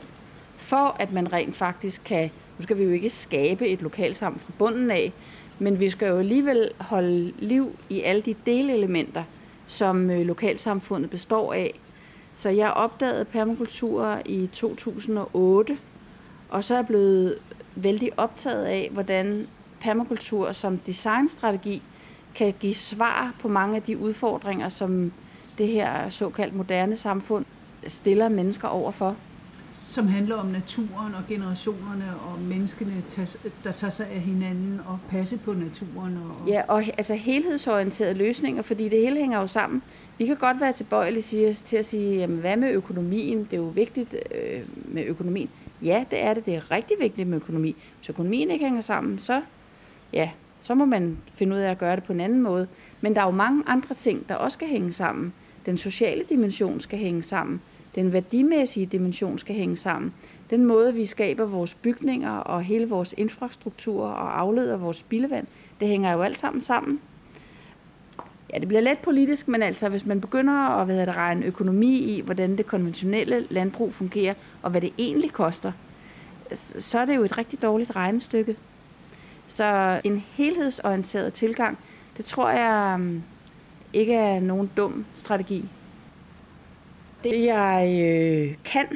for 0.57 0.97
at 0.99 1.13
man 1.13 1.33
rent 1.33 1.57
faktisk 1.57 2.03
kan, 2.05 2.31
nu 2.59 2.63
skal 2.63 2.79
vi 2.79 2.85
jo 2.85 2.91
ikke 2.91 3.11
skabe 3.11 3.69
et 3.69 3.83
lokalsamfund 3.83 4.41
fra 4.41 4.53
bunden 4.59 4.91
af, 4.91 5.13
men 5.59 5.81
vi 5.81 5.89
skal 5.89 6.09
jo 6.09 6.19
alligevel 6.19 6.71
holde 6.79 7.33
liv 7.39 7.77
i 7.91 8.01
alle 8.01 8.23
de 8.23 8.35
delelementer, 8.47 9.25
som 9.67 10.11
øh, 10.11 10.21
lokalsamfundet 10.21 11.11
består 11.11 11.53
af. 11.53 11.81
Så 12.37 12.49
jeg 12.49 12.71
opdagede 12.71 13.25
permakultur 13.25 14.19
i 14.27 14.49
2008, 14.53 15.79
og 16.49 16.65
så 16.65 16.75
er 16.75 16.79
jeg 16.79 16.87
blevet 16.87 17.39
vældig 17.75 18.11
optaget 18.17 18.65
af, 18.65 18.89
hvordan 18.93 19.47
permakultur 19.81 20.53
som 20.53 20.79
designstrategi 20.79 21.83
kan 22.35 22.55
give 22.61 22.75
svar 22.75 23.35
på 23.41 23.49
mange 23.49 23.77
af 23.77 23.83
de 23.83 23.99
udfordringer, 23.99 24.69
som 24.69 25.13
det 25.59 25.69
her 25.69 26.09
såkaldt 26.09 26.55
moderne 26.55 26.97
samfund 26.97 27.45
stiller 27.89 28.29
mennesker 28.29 28.69
overfor 28.69 29.17
som 29.91 30.09
handler 30.09 30.37
om 30.37 30.47
naturen 30.47 31.15
og 31.15 31.23
generationerne 31.29 32.05
og 32.27 32.41
menneskene, 32.41 33.03
der 33.65 33.73
tager 33.73 33.91
sig 33.91 34.07
af 34.07 34.21
hinanden 34.21 34.81
og 34.87 34.99
passe 35.11 35.39
på 35.39 35.53
naturen. 35.53 36.17
Og... 36.17 36.49
Ja, 36.49 36.63
og 36.69 36.85
altså 36.99 37.15
helhedsorienterede 37.15 38.15
løsninger, 38.15 38.63
fordi 38.63 38.89
det 38.89 39.01
hele 39.01 39.17
hænger 39.17 39.41
jo 39.41 39.47
sammen. 39.47 39.83
Vi 40.19 40.27
kan 40.27 40.37
godt 40.37 40.61
være 40.61 40.73
tilbøjelige 40.73 41.53
til 41.53 41.77
at 41.77 41.85
sige, 41.85 42.17
jamen, 42.17 42.39
hvad 42.39 42.57
med 42.57 42.71
økonomien? 42.71 43.39
Det 43.39 43.53
er 43.53 43.57
jo 43.57 43.69
vigtigt 43.69 44.15
øh, 44.35 44.61
med 44.85 45.05
økonomien. 45.05 45.51
Ja, 45.83 46.05
det 46.11 46.23
er 46.23 46.35
det. 46.35 46.47
Det 46.47 46.55
er 46.55 46.71
rigtig 46.71 46.97
vigtigt 47.01 47.29
med 47.29 47.37
økonomi. 47.37 47.77
Hvis 47.99 48.09
økonomien 48.09 48.51
ikke 48.51 48.65
hænger 48.65 48.81
sammen, 48.81 49.19
så, 49.19 49.43
ja, 50.13 50.31
så 50.63 50.75
må 50.75 50.85
man 50.85 51.19
finde 51.35 51.57
ud 51.57 51.61
af 51.61 51.71
at 51.71 51.79
gøre 51.79 51.97
det 51.97 52.05
på 52.05 52.13
en 52.13 52.21
anden 52.21 52.43
måde. 52.43 52.69
Men 53.01 53.15
der 53.15 53.21
er 53.21 53.25
jo 53.25 53.31
mange 53.31 53.63
andre 53.67 53.95
ting, 53.95 54.29
der 54.29 54.35
også 54.35 54.55
skal 54.55 54.69
hænge 54.69 54.93
sammen. 54.93 55.33
Den 55.67 55.77
sociale 55.77 56.25
dimension 56.29 56.81
skal 56.81 56.99
hænge 56.99 57.23
sammen. 57.23 57.63
Den 57.95 58.13
værdimæssige 58.13 58.87
dimension 58.87 59.39
skal 59.39 59.55
hænge 59.55 59.77
sammen. 59.77 60.13
Den 60.51 60.65
måde, 60.65 60.95
vi 60.95 61.07
skaber 61.07 61.45
vores 61.45 61.75
bygninger 61.75 62.31
og 62.31 62.63
hele 62.63 62.89
vores 62.89 63.15
infrastruktur 63.17 64.07
og 64.07 64.41
afleder 64.41 64.77
vores 64.77 64.97
spildevand, 64.97 65.47
det 65.81 65.89
hænger 65.89 66.13
jo 66.13 66.23
alt 66.23 66.39
sammen 66.39 66.63
sammen. 66.63 67.01
Ja, 68.53 68.59
det 68.59 68.69
bliver 68.69 68.81
let 68.81 68.99
politisk, 68.99 69.49
men 69.49 69.63
altså, 69.63 69.89
hvis 69.89 70.07
man 70.07 70.21
begynder 70.21 70.53
at 70.53 70.87
hvad 70.87 71.07
det, 71.07 71.17
regne 71.17 71.47
økonomi 71.47 71.99
i, 71.99 72.21
hvordan 72.21 72.57
det 72.57 72.67
konventionelle 72.67 73.47
landbrug 73.51 73.93
fungerer, 73.93 74.35
og 74.63 74.71
hvad 74.71 74.81
det 74.81 74.93
egentlig 74.99 75.33
koster, 75.33 75.73
så 76.55 76.99
er 76.99 77.05
det 77.05 77.17
jo 77.17 77.25
et 77.25 77.39
rigtig 77.39 77.63
dårligt 77.63 77.97
regnestykke. 77.97 78.57
Så 79.51 80.01
en 80.05 80.25
helhedsorienteret 80.33 81.33
tilgang, 81.33 81.79
det 82.17 82.25
tror 82.25 82.51
jeg 82.51 83.01
mm, 83.01 83.23
ikke 83.93 84.15
er 84.15 84.41
nogen 84.41 84.71
dum 84.77 85.05
strategi. 85.15 85.69
Det 87.25 87.45
jeg 87.45 88.01
øh, 88.03 88.55
kan, 88.65 88.87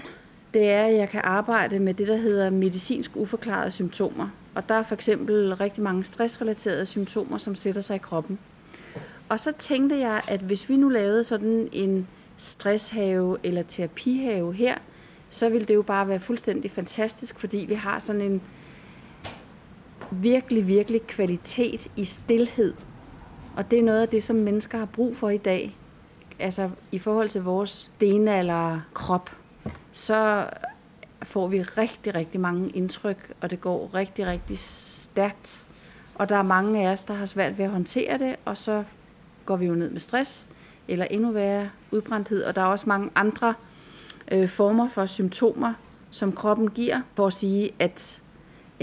det 0.55 0.71
er, 0.71 0.85
at 0.85 0.95
jeg 0.95 1.09
kan 1.09 1.21
arbejde 1.25 1.79
med 1.79 1.95
det, 1.95 2.09
der 2.09 2.17
hedder 2.17 2.51
medicinsk 2.51 3.11
uforklarede 3.15 3.71
symptomer. 3.71 4.29
Og 4.55 4.69
der 4.69 4.75
er 4.75 4.83
for 4.83 4.95
eksempel 4.95 5.55
rigtig 5.55 5.83
mange 5.83 6.05
stressrelaterede 6.05 6.87
symptomer, 6.87 7.39
som 7.39 7.55
sætter 7.55 7.81
sig 7.81 7.97
i 7.97 7.99
kroppen. 7.99 8.39
Og 9.29 9.41
så 9.41 9.53
tænkte 9.59 9.99
jeg, 9.99 10.23
at 10.29 10.41
hvis 10.41 10.69
vi 10.69 10.77
nu 10.77 10.89
lavede 10.89 11.25
sådan 11.25 11.69
en 11.73 12.09
stresshave 12.37 13.39
eller 13.43 13.63
terapihave 13.63 14.55
her, 14.55 14.75
så 15.31 15.49
ville 15.49 15.67
det 15.67 15.75
jo 15.75 15.83
bare 15.83 16.09
være 16.09 16.21
fuldstændig 16.21 16.71
fantastisk, 16.71 17.39
fordi 17.39 17.59
vi 17.69 17.75
har 17.75 17.99
sådan 17.99 18.21
en 18.21 18.43
virkelig, 20.23 20.69
virkelig 20.69 21.03
kvalitet 21.03 21.91
i 21.97 22.05
stillhed. 22.05 22.75
Og 23.57 23.71
det 23.71 23.79
er 23.79 23.83
noget 23.83 24.03
af 24.03 24.09
det, 24.09 24.23
som 24.23 24.37
mennesker 24.37 24.79
har 24.79 24.87
brug 24.87 25.17
for 25.17 25.31
i 25.31 25.37
dag 25.37 25.77
altså 26.39 26.71
i 26.93 26.99
forhold 26.99 27.29
til 27.29 27.43
vores 27.43 27.71
stenalder 27.71 28.81
krop, 28.95 29.31
så 29.93 30.47
får 31.23 31.49
vi 31.49 31.63
rigtig, 31.63 32.15
rigtig 32.15 32.41
mange 32.41 32.71
indtryk, 32.71 33.33
og 33.41 33.51
det 33.51 33.61
går 33.61 33.91
rigtig, 33.95 34.27
rigtig 34.27 34.59
stærkt. 34.59 35.65
Og 36.15 36.29
der 36.29 36.37
er 36.37 36.43
mange 36.43 36.89
af 36.89 36.93
os, 36.93 37.05
der 37.05 37.15
har 37.15 37.27
svært 37.27 37.59
ved 37.59 37.65
at 37.65 37.71
håndtere 37.71 38.19
det, 38.19 38.37
og 38.45 38.57
så 38.57 38.85
går 39.45 39.57
vi 39.57 39.67
jo 39.67 39.75
ned 39.75 39.91
med 39.91 40.01
stress, 40.01 40.49
eller 40.89 41.05
endnu 41.05 41.31
værre 41.31 41.71
udbrændthed. 41.91 42.43
Og 42.43 42.55
der 42.55 42.61
er 42.61 42.67
også 42.67 42.89
mange 42.89 43.11
andre 43.15 43.55
øh, 44.33 44.49
former 44.49 44.89
for 44.89 45.07
symptomer, 45.07 45.75
som 46.11 46.33
kroppen 46.33 46.71
giver, 46.71 47.01
for 47.15 47.27
at 47.27 47.33
sige, 47.33 47.71
at 47.79 48.23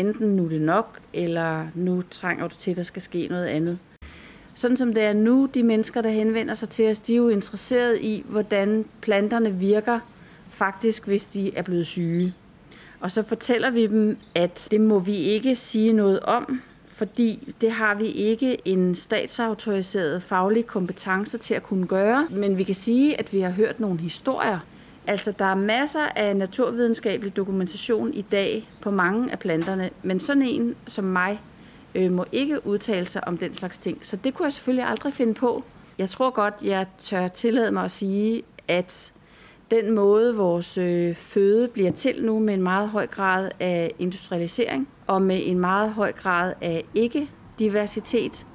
enten 0.02 0.36
nu 0.36 0.46
er 0.46 0.50
det 0.50 0.62
nok, 0.62 1.00
eller 1.14 1.68
nu 1.76 2.02
trænger 2.12 2.48
du 2.48 2.56
til, 2.56 2.72
at 2.72 2.78
der 2.78 2.84
skal 2.84 3.02
ske 3.02 3.28
noget 3.30 3.46
andet. 3.46 3.80
Sådan 4.54 4.78
som 4.78 4.94
det 4.94 5.04
er 5.04 5.14
nu, 5.14 5.50
de 5.54 5.64
mennesker, 5.64 6.02
der 6.02 6.10
henvender 6.10 6.54
sig 6.54 6.70
til 6.70 6.90
os, 6.90 7.00
de 7.00 7.14
er 7.14 7.18
jo 7.18 7.30
interesseret 7.30 7.98
i, 8.02 8.24
hvordan 8.30 8.86
planterne 9.02 9.54
virker 9.54 10.00
faktisk, 10.46 11.08
hvis 11.08 11.26
de 11.26 11.56
er 11.56 11.62
blevet 11.62 11.88
syge. 11.88 12.34
Og 13.00 13.12
så 13.12 13.24
fortæller 13.24 13.70
vi 13.70 13.88
dem, 13.88 14.18
at 14.36 14.68
det 14.72 14.82
må 14.82 15.00
vi 15.00 15.16
ikke 15.16 15.56
sige 15.56 15.94
noget 15.94 16.20
om, 16.20 16.62
fordi 16.86 17.54
det 17.62 17.72
har 17.72 17.96
vi 17.96 18.06
ikke 18.06 18.58
en 18.66 18.96
statsautoriseret 18.96 20.24
faglig 20.24 20.68
kompetence 20.68 21.38
til 21.38 21.54
at 21.54 21.64
kunne 21.64 21.88
gøre. 21.88 22.28
Men 22.32 22.58
vi 22.58 22.64
kan 22.64 22.76
sige, 22.76 23.20
at 23.20 23.34
vi 23.34 23.42
har 23.42 23.52
hørt 23.52 23.80
nogle 23.80 24.00
historier. 24.00 24.60
Altså, 25.08 25.32
der 25.32 25.46
er 25.46 25.56
masser 25.56 26.06
af 26.16 26.36
naturvidenskabelig 26.36 27.36
dokumentation 27.36 28.14
i 28.14 28.22
dag 28.22 28.70
på 28.82 28.92
mange 28.92 29.32
af 29.32 29.40
planterne, 29.40 29.90
men 30.04 30.20
sådan 30.20 30.44
en 30.44 30.76
som 30.88 31.04
mig 31.04 31.42
øh, 31.96 32.12
må 32.12 32.26
ikke 32.32 32.68
udtale 32.68 33.06
sig 33.06 33.28
om 33.28 33.38
den 33.38 33.54
slags 33.54 33.78
ting. 33.78 33.98
Så 34.02 34.16
det 34.16 34.34
kunne 34.34 34.46
jeg 34.46 34.54
selvfølgelig 34.54 34.88
aldrig 34.88 35.14
finde 35.14 35.34
på. 35.34 35.64
Jeg 35.98 36.10
tror 36.10 36.30
godt, 36.30 36.54
jeg 36.64 36.86
tør 36.98 37.28
tillade 37.28 37.72
mig 37.72 37.84
at 37.84 37.92
sige, 37.92 38.44
at 38.68 39.14
den 39.72 39.92
måde, 39.92 40.36
vores 40.36 40.78
øh, 40.78 41.16
føde 41.16 41.68
bliver 41.68 41.92
til 41.92 42.26
nu 42.26 42.40
med 42.40 42.54
en 42.54 42.62
meget 42.62 42.90
høj 42.90 43.08
grad 43.08 43.52
af 43.60 43.92
industrialisering 44.00 44.88
og 45.08 45.22
med 45.22 45.42
en 45.44 45.60
meget 45.60 45.92
høj 45.94 46.12
grad 46.12 46.54
af 46.62 46.86
ikke-diversitet, 46.96 48.46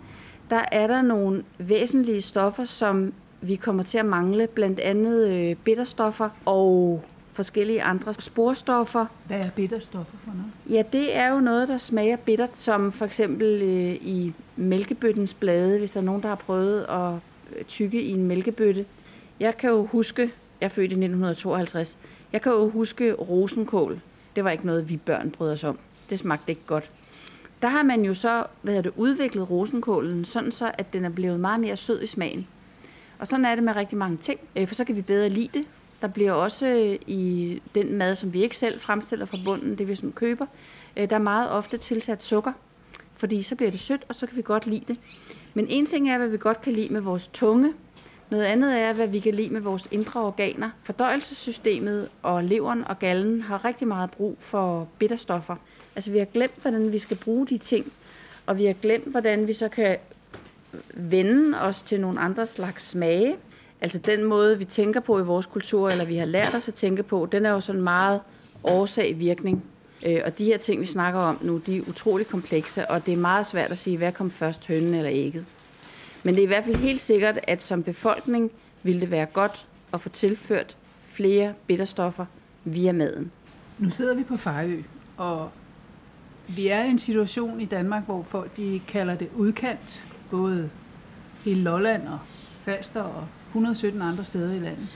der 0.51 0.65
er 0.73 0.87
der 0.87 1.03
nogle 1.03 1.45
væsentlige 1.59 2.23
stoffer, 2.23 2.65
som 2.65 3.13
vi 3.49 3.57
kommer 3.57 3.83
til 3.83 3.99
at 3.99 4.07
mangle, 4.07 4.47
blandt 4.47 4.81
andet 4.81 5.29
øh, 5.29 5.57
bitterstoffer 5.57 6.29
og 6.47 7.03
forskellige 7.33 7.83
andre 7.83 8.15
sporstoffer. 8.15 9.07
Hvad 9.27 9.39
er 9.39 9.51
bitterstoffer 9.51 10.17
for 10.25 10.31
noget? 10.31 10.53
Ja, 10.71 10.83
det 10.99 11.17
er 11.17 11.29
jo 11.29 11.41
noget, 11.41 11.69
der 11.69 11.79
smager 11.79 12.17
bittert, 12.17 12.57
som 12.57 12.93
for 12.93 13.05
eksempel 13.05 13.63
øh, 13.63 13.93
i 13.93 14.33
mælkebøttens 14.57 15.35
blade, 15.35 15.79
hvis 15.79 15.93
der 15.93 16.01
er 16.01 16.05
nogen, 16.05 16.23
der 16.23 16.29
har 16.29 16.37
prøvet 16.37 16.83
at 16.83 17.67
tykke 17.67 18.03
i 18.03 18.11
en 18.11 18.25
mælkebøtte. 18.25 18.85
Jeg 19.41 19.57
kan 19.57 19.71
jo 19.71 19.87
huske, 19.87 20.23
jeg 20.61 20.67
er 20.67 20.71
født 20.71 20.93
i 20.93 20.95
1952. 20.95 21.99
Jeg 22.33 22.43
kan 22.43 22.53
jo 22.53 22.69
huske 22.69 23.13
rosenkål. 23.13 24.01
Det 24.37 24.45
var 24.45 24.51
ikke 24.51 24.67
noget, 24.67 24.89
vi 24.89 24.97
børn 24.97 25.31
brød 25.31 25.53
os 25.53 25.65
om. 25.65 25.79
Det 26.11 26.19
smagte 26.19 26.53
ikke 26.53 26.67
godt. 26.67 26.91
Der 27.63 27.69
har 27.69 27.83
man 27.83 28.05
jo 28.05 28.15
så 28.15 28.45
hvad 28.63 28.83
det, 28.83 28.93
udviklet 28.97 29.51
rosenkålen, 29.51 30.25
sådan 30.25 30.53
så, 30.53 30.71
at 30.79 30.93
den 30.93 31.05
er 31.05 31.09
blevet 31.09 31.41
meget 31.41 31.61
mere 31.61 31.77
sød 31.77 32.03
i 32.03 32.07
smagen. 32.07 32.47
Og 33.19 33.27
sådan 33.27 33.45
er 33.45 33.55
det 33.55 33.65
med 33.65 33.77
rigtig 33.77 33.99
mange 33.99 34.17
ting, 34.17 34.41
øh, 34.57 34.67
for 34.67 34.75
så 34.75 34.85
kan 34.85 34.97
vi 34.97 35.03
bedre 35.03 35.29
lide 35.29 35.59
det. 35.59 35.65
Der 36.01 36.09
bliver 36.09 36.33
også 36.33 36.67
øh, 36.67 36.99
i 37.07 37.63
den 37.75 37.95
mad, 37.95 38.15
som 38.15 38.33
vi 38.33 38.43
ikke 38.43 38.57
selv 38.57 38.81
fremstiller 38.81 39.25
fra 39.25 39.39
bunden, 39.45 39.79
det 39.79 39.89
vi 39.89 39.95
sådan 39.95 40.13
køber, 40.13 40.47
øh, 40.97 41.11
der 41.11 41.17
er 41.17 41.21
meget 41.21 41.51
ofte 41.51 41.77
tilsat 41.77 42.23
sukker, 42.23 42.53
fordi 43.15 43.43
så 43.43 43.55
bliver 43.55 43.71
det 43.71 43.81
sødt, 43.81 44.05
og 44.09 44.15
så 44.15 44.27
kan 44.27 44.37
vi 44.37 44.43
godt 44.43 44.67
lide 44.67 44.85
det. 44.89 44.97
Men 45.55 45.67
en 45.69 45.87
ting 45.87 46.11
er, 46.11 46.19
hvad 46.19 46.29
vi 46.29 46.39
godt 46.39 46.61
kan 46.61 46.73
lide 46.73 46.93
med 46.93 47.01
vores 47.01 47.29
tunge, 47.29 47.73
noget 48.31 48.45
andet 48.45 48.81
er, 48.81 48.93
hvad 48.93 49.07
vi 49.07 49.19
kan 49.19 49.35
lide 49.35 49.53
med 49.53 49.61
vores 49.61 49.89
indre 49.91 50.21
organer. 50.21 50.71
Fordøjelsessystemet 50.83 52.09
og 52.23 52.45
leveren 52.45 52.85
og 52.89 52.99
gallen 52.99 53.43
har 53.43 53.65
rigtig 53.65 53.89
meget 53.89 54.11
brug 54.11 54.37
for 54.39 54.89
bitterstoffer. 54.99 55.57
Altså 55.97 56.11
vi 56.11 56.19
har 56.19 56.25
glemt, 56.25 56.63
hvordan 56.63 56.93
vi 56.93 56.99
skal 56.99 57.17
bruge 57.17 57.47
de 57.47 57.59
ting, 57.59 57.93
og 58.47 58.59
vi 58.59 58.65
har 58.65 58.73
glemt, 58.73 59.11
hvordan 59.11 59.47
vi 59.47 59.53
så 59.53 59.69
kan 59.69 59.97
vende 60.95 61.61
os 61.61 61.83
til 61.83 62.01
nogle 62.01 62.21
andre 62.21 62.47
slags 62.47 62.89
smage. 62.89 63.37
Altså 63.81 63.99
den 63.99 64.25
måde, 64.25 64.59
vi 64.59 64.65
tænker 64.65 65.01
på 65.01 65.19
i 65.19 65.23
vores 65.23 65.47
kultur, 65.47 65.91
eller 65.91 66.05
vi 66.05 66.17
har 66.17 66.25
lært 66.25 66.55
os 66.55 66.69
at 66.69 66.75
tænke 66.75 67.03
på, 67.03 67.29
den 67.33 67.47
er 67.47 67.51
jo 67.51 67.61
sådan 67.61 67.83
meget 67.83 68.21
årsag-virkning. 68.65 69.65
Øh, 70.07 70.21
og 70.25 70.39
de 70.39 70.45
her 70.45 70.59
ting, 70.59 70.81
vi 70.81 70.87
snakker 70.87 71.21
om 71.21 71.39
nu, 71.43 71.61
de 71.67 71.77
er 71.77 71.83
utrolig 71.89 72.27
komplekse, 72.27 72.91
og 72.91 73.07
det 73.07 73.13
er 73.13 73.19
meget 73.19 73.47
svært 73.47 73.71
at 73.71 73.79
sige, 73.79 73.97
hvad 73.97 74.13
kom 74.13 74.31
først, 74.31 74.67
hønnen 74.67 74.95
eller 74.95 75.13
ægget. 75.15 75.45
Men 76.23 76.35
det 76.35 76.41
er 76.41 76.45
i 76.45 76.47
hvert 76.47 76.65
fald 76.65 76.77
helt 76.77 77.01
sikkert, 77.01 77.39
at 77.43 77.63
som 77.63 77.83
befolkning 77.83 78.51
ville 78.83 79.01
det 79.01 79.11
være 79.11 79.27
godt 79.27 79.67
at 79.93 80.01
få 80.01 80.09
tilført 80.09 80.77
flere 81.01 81.55
bitterstoffer 81.67 82.27
via 82.65 82.93
maden. 82.93 83.31
Nu 83.79 83.91
sidder 83.91 84.15
vi 84.15 84.23
på 84.23 84.37
Fejø, 84.37 84.83
og 85.17 85.51
vi 86.49 86.69
er 86.69 86.85
i 86.85 86.89
en 86.89 86.99
situation 86.99 87.61
i 87.61 87.65
Danmark, 87.65 88.05
hvor 88.05 88.23
folk 88.29 88.57
de 88.57 88.81
kalder 88.89 89.15
det 89.15 89.29
udkant, 89.37 90.05
både 90.31 90.71
hele 91.45 91.63
Lolland 91.63 92.09
og 92.09 92.19
Falster 92.65 93.03
og 93.03 93.27
117 93.49 94.03
andre 94.03 94.25
steder 94.25 94.55
i 94.55 94.59
landet. 94.59 94.89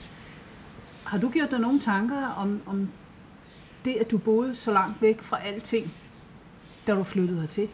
Har 1.05 1.19
du 1.19 1.29
gjort 1.29 1.51
dig 1.51 1.59
nogle 1.59 1.81
tanker 1.81 2.27
om, 2.37 2.61
om 2.67 2.89
det, 3.85 3.97
at 4.01 4.11
du 4.11 4.19
boede 4.19 4.55
så 4.55 4.73
langt 4.73 5.03
væk 5.03 5.23
fra 5.23 5.39
alting, 5.47 5.93
da 6.87 6.95
du 6.95 7.05
flyttede 7.05 7.41
hertil? 7.41 7.69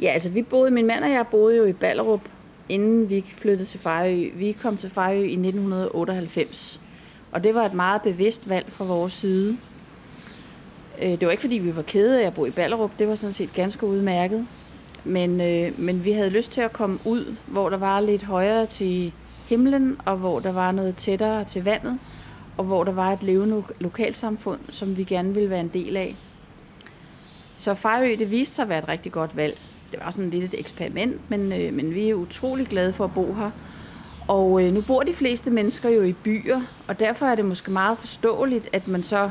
Ja, 0.00 0.08
altså 0.08 0.30
vi 0.30 0.42
boede, 0.42 0.70
min 0.70 0.86
mand 0.86 1.04
og 1.04 1.10
jeg 1.10 1.26
boede 1.30 1.56
jo 1.56 1.64
i 1.64 1.72
Ballerup, 1.72 2.20
inden 2.68 3.10
vi 3.10 3.24
flyttede 3.34 3.68
til 3.68 3.80
Fejø. 3.80 4.30
Vi 4.34 4.52
kom 4.52 4.76
til 4.76 4.90
Fejø 4.90 5.22
i 5.22 5.32
1998, 5.32 6.80
og 7.32 7.44
det 7.44 7.54
var 7.54 7.66
et 7.66 7.74
meget 7.74 8.02
bevidst 8.02 8.48
valg 8.48 8.72
fra 8.72 8.84
vores 8.84 9.12
side. 9.12 9.56
Øh, 11.02 11.10
det 11.10 11.26
var 11.26 11.30
ikke 11.30 11.40
fordi, 11.40 11.58
vi 11.58 11.76
var 11.76 11.82
kede 11.82 12.22
af 12.22 12.26
at 12.26 12.34
bo 12.34 12.46
i 12.46 12.50
Ballerup, 12.50 12.90
det 12.98 13.08
var 13.08 13.14
sådan 13.14 13.34
set 13.34 13.52
ganske 13.52 13.86
udmærket. 13.86 14.46
Men, 15.04 15.40
øh, 15.40 15.80
men 15.80 16.04
vi 16.04 16.12
havde 16.12 16.30
lyst 16.30 16.52
til 16.52 16.60
at 16.60 16.72
komme 16.72 16.98
ud, 17.04 17.34
hvor 17.46 17.70
der 17.70 17.76
var 17.76 18.00
lidt 18.00 18.22
højere 18.22 18.66
til 18.66 19.12
himlen, 19.48 19.96
og 20.04 20.16
hvor 20.16 20.40
der 20.40 20.52
var 20.52 20.72
noget 20.72 20.96
tættere 20.96 21.44
til 21.44 21.64
vandet, 21.64 21.98
og 22.56 22.64
hvor 22.64 22.84
der 22.84 22.92
var 22.92 23.12
et 23.12 23.22
levende 23.22 23.62
lokalsamfund, 23.80 24.60
som 24.68 24.96
vi 24.96 25.04
gerne 25.04 25.34
ville 25.34 25.50
være 25.50 25.60
en 25.60 25.70
del 25.74 25.96
af. 25.96 26.16
Så 27.58 27.74
Fejø, 27.74 28.16
det 28.18 28.30
viste 28.30 28.54
sig 28.54 28.62
at 28.62 28.68
være 28.68 28.78
et 28.78 28.88
rigtig 28.88 29.12
godt 29.12 29.36
valg 29.36 29.58
det 29.92 30.00
var 30.04 30.10
sådan 30.10 30.30
lidt 30.30 30.54
et 30.54 30.60
eksperiment, 30.60 31.30
men, 31.30 31.52
øh, 31.52 31.72
men 31.72 31.94
vi 31.94 32.08
er 32.08 32.14
utrolig 32.14 32.66
glade 32.66 32.92
for 32.92 33.04
at 33.04 33.14
bo 33.14 33.34
her. 33.34 33.50
Og 34.28 34.64
øh, 34.64 34.74
nu 34.74 34.80
bor 34.80 35.02
de 35.02 35.12
fleste 35.12 35.50
mennesker 35.50 35.88
jo 35.88 36.02
i 36.02 36.12
byer, 36.12 36.60
og 36.86 37.00
derfor 37.00 37.26
er 37.26 37.34
det 37.34 37.44
måske 37.44 37.70
meget 37.70 37.98
forståeligt, 37.98 38.68
at 38.72 38.88
man 38.88 39.02
så, 39.02 39.30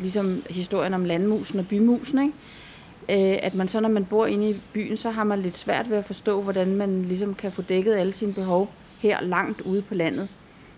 ligesom 0.00 0.42
historien 0.50 0.94
om 0.94 1.04
landmusen 1.04 1.58
og 1.58 1.68
bymusen, 1.68 2.22
ikke? 2.22 2.34
Øh, 3.08 3.38
at 3.42 3.54
man 3.54 3.68
så, 3.68 3.80
når 3.80 3.88
man 3.88 4.04
bor 4.04 4.26
inde 4.26 4.50
i 4.50 4.60
byen, 4.72 4.96
så 4.96 5.10
har 5.10 5.24
man 5.24 5.38
lidt 5.38 5.56
svært 5.56 5.90
ved 5.90 5.96
at 5.96 6.04
forstå, 6.04 6.42
hvordan 6.42 6.76
man 6.76 7.02
ligesom 7.02 7.34
kan 7.34 7.52
få 7.52 7.62
dækket 7.62 7.94
alle 7.94 8.12
sine 8.12 8.32
behov 8.32 8.70
her 8.98 9.20
langt 9.20 9.60
ude 9.60 9.82
på 9.82 9.94
landet. 9.94 10.28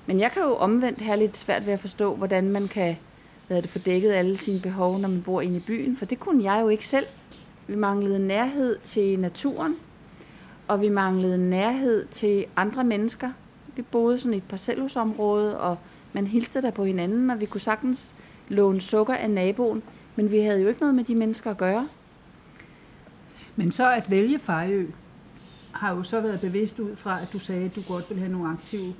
Men 0.06 0.20
jeg 0.20 0.32
kan 0.32 0.42
jo 0.42 0.54
omvendt 0.54 1.00
have 1.00 1.18
lidt 1.18 1.36
svært 1.36 1.66
ved 1.66 1.72
at 1.72 1.80
forstå, 1.80 2.14
hvordan 2.14 2.50
man 2.50 2.68
kan 2.68 2.96
hvad 3.48 3.62
det, 3.62 3.70
få 3.70 3.78
dækket 3.78 4.12
alle 4.12 4.36
sine 4.36 4.60
behov, 4.60 4.98
når 4.98 5.08
man 5.08 5.22
bor 5.22 5.40
inde 5.40 5.56
i 5.56 5.60
byen, 5.66 5.96
for 5.96 6.04
det 6.04 6.20
kunne 6.20 6.52
jeg 6.52 6.62
jo 6.62 6.68
ikke 6.68 6.86
selv. 6.86 7.06
Vi 7.66 7.76
manglede 7.76 8.26
nærhed 8.26 8.78
til 8.78 9.20
naturen, 9.20 9.76
og 10.68 10.80
vi 10.80 10.88
manglede 10.88 11.50
nærhed 11.50 12.06
til 12.06 12.44
andre 12.56 12.84
mennesker. 12.84 13.30
Vi 13.76 13.82
boede 13.82 14.18
sådan 14.18 14.34
i 14.34 14.36
et 14.36 14.48
parcelhusområde, 14.48 15.60
og 15.60 15.78
man 16.12 16.26
hilste 16.26 16.62
der 16.62 16.70
på 16.70 16.84
hinanden, 16.84 17.30
og 17.30 17.40
vi 17.40 17.46
kunne 17.46 17.60
sagtens 17.60 18.14
låne 18.48 18.80
sukker 18.80 19.14
af 19.14 19.30
naboen, 19.30 19.82
men 20.16 20.30
vi 20.30 20.38
havde 20.38 20.60
jo 20.60 20.68
ikke 20.68 20.80
noget 20.80 20.94
med 20.94 21.04
de 21.04 21.14
mennesker 21.14 21.50
at 21.50 21.58
gøre. 21.58 21.88
Men 23.58 23.72
så 23.72 23.92
at 23.92 24.10
vælge 24.10 24.38
Fejø 24.38 24.86
har 25.72 25.96
jo 25.96 26.02
så 26.02 26.20
været 26.20 26.40
bevidst 26.40 26.78
ud 26.78 26.96
fra, 26.96 27.22
at 27.22 27.32
du 27.32 27.38
sagde, 27.38 27.64
at 27.64 27.76
du 27.76 27.82
godt 27.88 28.04
ville 28.08 28.20
have 28.20 28.32
nogle 28.32 28.48
aktive 28.50 28.94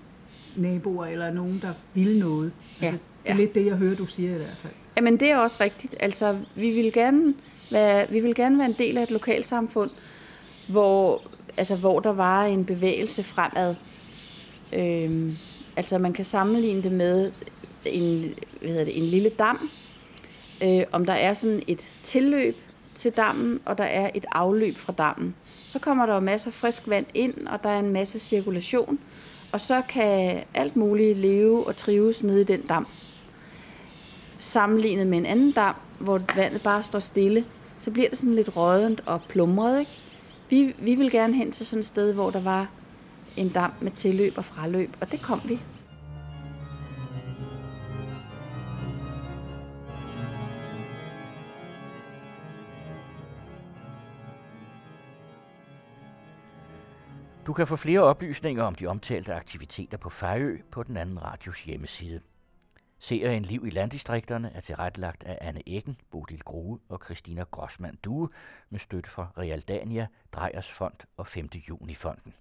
naboer, 0.57 1.07
eller 1.07 1.31
nogen, 1.33 1.59
der 1.63 1.73
ville 1.95 2.19
noget. 2.19 2.53
Altså, 2.83 2.85
ja, 2.87 2.87
ja. 2.87 2.93
Det 2.93 3.33
er 3.33 3.35
lidt 3.35 3.55
det, 3.55 3.67
jeg 3.67 3.77
hører, 3.77 3.97
du 3.97 4.07
siger 4.07 4.35
i 4.35 4.37
hvert 4.37 4.59
fald. 4.63 4.73
Jamen, 4.97 5.21
det 5.21 5.31
er 5.31 5.37
også 5.37 5.59
rigtigt. 5.61 5.97
Altså, 6.01 6.39
vi 6.55 6.71
vil 6.71 6.93
gerne 6.93 7.35
være, 7.71 8.11
vi 8.11 8.21
vil 8.21 8.35
gerne 8.35 8.59
være 8.59 8.67
en 8.67 8.77
del 8.79 8.99
af 8.99 9.03
et 9.03 9.11
lokalsamfund, 9.11 9.91
hvor, 10.69 11.23
altså, 11.57 11.77
hvor 11.77 12.01
der 12.01 12.13
var 12.13 12.45
en 12.45 12.65
bevægelse 12.65 13.23
fremad. 13.23 13.75
Øhm, 14.79 15.37
altså 15.77 15.99
man 15.99 16.13
kan 16.13 16.25
sammenligne 16.25 16.83
det 16.83 16.93
med 16.93 17.33
en, 17.85 18.35
hvad 18.61 18.69
hedder 18.69 18.85
det, 18.85 18.99
en 18.99 19.05
lille 19.05 19.29
dam. 19.29 19.71
Øh, 20.65 20.83
om 20.93 21.05
der 21.05 21.13
er 21.13 21.35
sådan 21.35 21.63
et 21.67 21.87
tilløb 22.03 22.55
til 22.99 23.13
dammen, 23.13 23.61
og 23.65 23.79
der 23.79 23.85
er 23.85 24.11
et 24.15 24.27
afløb 24.33 24.77
fra 24.77 24.93
dammen. 24.93 25.35
Så 25.69 25.79
kommer 25.79 26.07
der 26.07 26.15
jo 26.15 26.21
masser 26.21 26.51
af 26.51 26.55
frisk 26.55 26.83
vand 26.87 27.07
ind, 27.15 27.47
og 27.47 27.63
der 27.63 27.71
er 27.71 27.79
en 27.79 27.93
masse 27.93 28.19
cirkulation, 28.19 28.99
og 29.53 29.61
så 29.61 29.83
kan 29.89 30.43
alt 30.55 30.77
muligt 30.77 31.19
leve 31.19 31.67
og 31.67 31.77
trives 31.77 32.23
nede 32.23 32.41
i 32.41 32.45
den 32.45 32.67
dam 32.67 32.87
sammenlignet 34.39 35.07
med 35.07 35.19
en 35.19 35.27
anden 35.27 35.53
dam, 35.53 35.77
hvor 36.01 36.21
vandet 36.37 36.63
bare 36.63 36.83
står 36.83 36.99
stille, 36.99 37.45
så 37.79 37.91
bliver 37.91 38.09
det 38.09 38.19
sådan 38.19 38.35
lidt 38.35 38.57
rådent 38.57 39.03
og 39.07 39.21
plumret. 39.29 39.81
Ikke? 39.81 39.91
Vi, 40.51 40.75
vi 40.79 40.95
vil 40.95 41.11
gerne 41.11 41.35
hen 41.35 41.53
til 41.53 41.67
sådan 41.67 41.79
et 41.79 41.87
sted, 41.87 42.13
hvor 42.13 42.31
der 42.31 42.41
var 42.41 42.71
en 43.37 43.49
dam 43.49 43.73
med 43.81 43.91
tilløb 43.91 44.33
og 44.37 44.45
fraløb, 44.45 44.97
og 45.01 45.13
det 45.13 45.23
kom 45.23 45.41
vi. 45.45 45.61
Du 57.49 57.53
kan 57.53 57.67
få 57.67 57.77
flere 57.77 58.01
oplysninger 58.01 58.63
om 58.63 58.75
de 58.75 58.87
omtalte 58.87 59.35
aktiviteter 59.35 59.99
på 59.99 60.11
Fejø 60.11 60.59
på 60.71 60.83
den 60.83 60.97
anden 60.97 61.23
radios 61.23 61.65
hjemmeside. 61.65 62.21
Serien 62.99 63.43
Liv 63.43 63.67
i 63.67 63.71
landdistrikterne 63.71 64.53
er 64.55 64.61
tilrettelagt 64.61 65.25
af 65.25 65.39
Anne 65.41 65.63
Eggen, 65.67 66.01
Bodil 66.11 66.41
Grue 66.41 66.79
og 66.89 67.01
Christina 67.05 67.45
Grossmann 67.51 67.99
Due 68.05 68.29
med 68.71 68.79
støtte 68.79 69.11
fra 69.11 69.33
Realdania, 69.39 70.07
Drejers 70.33 70.71
Fond 70.71 70.95
og 71.17 71.27
5. 71.27 71.49
Juni 71.69 71.95
Fonden. 71.95 72.35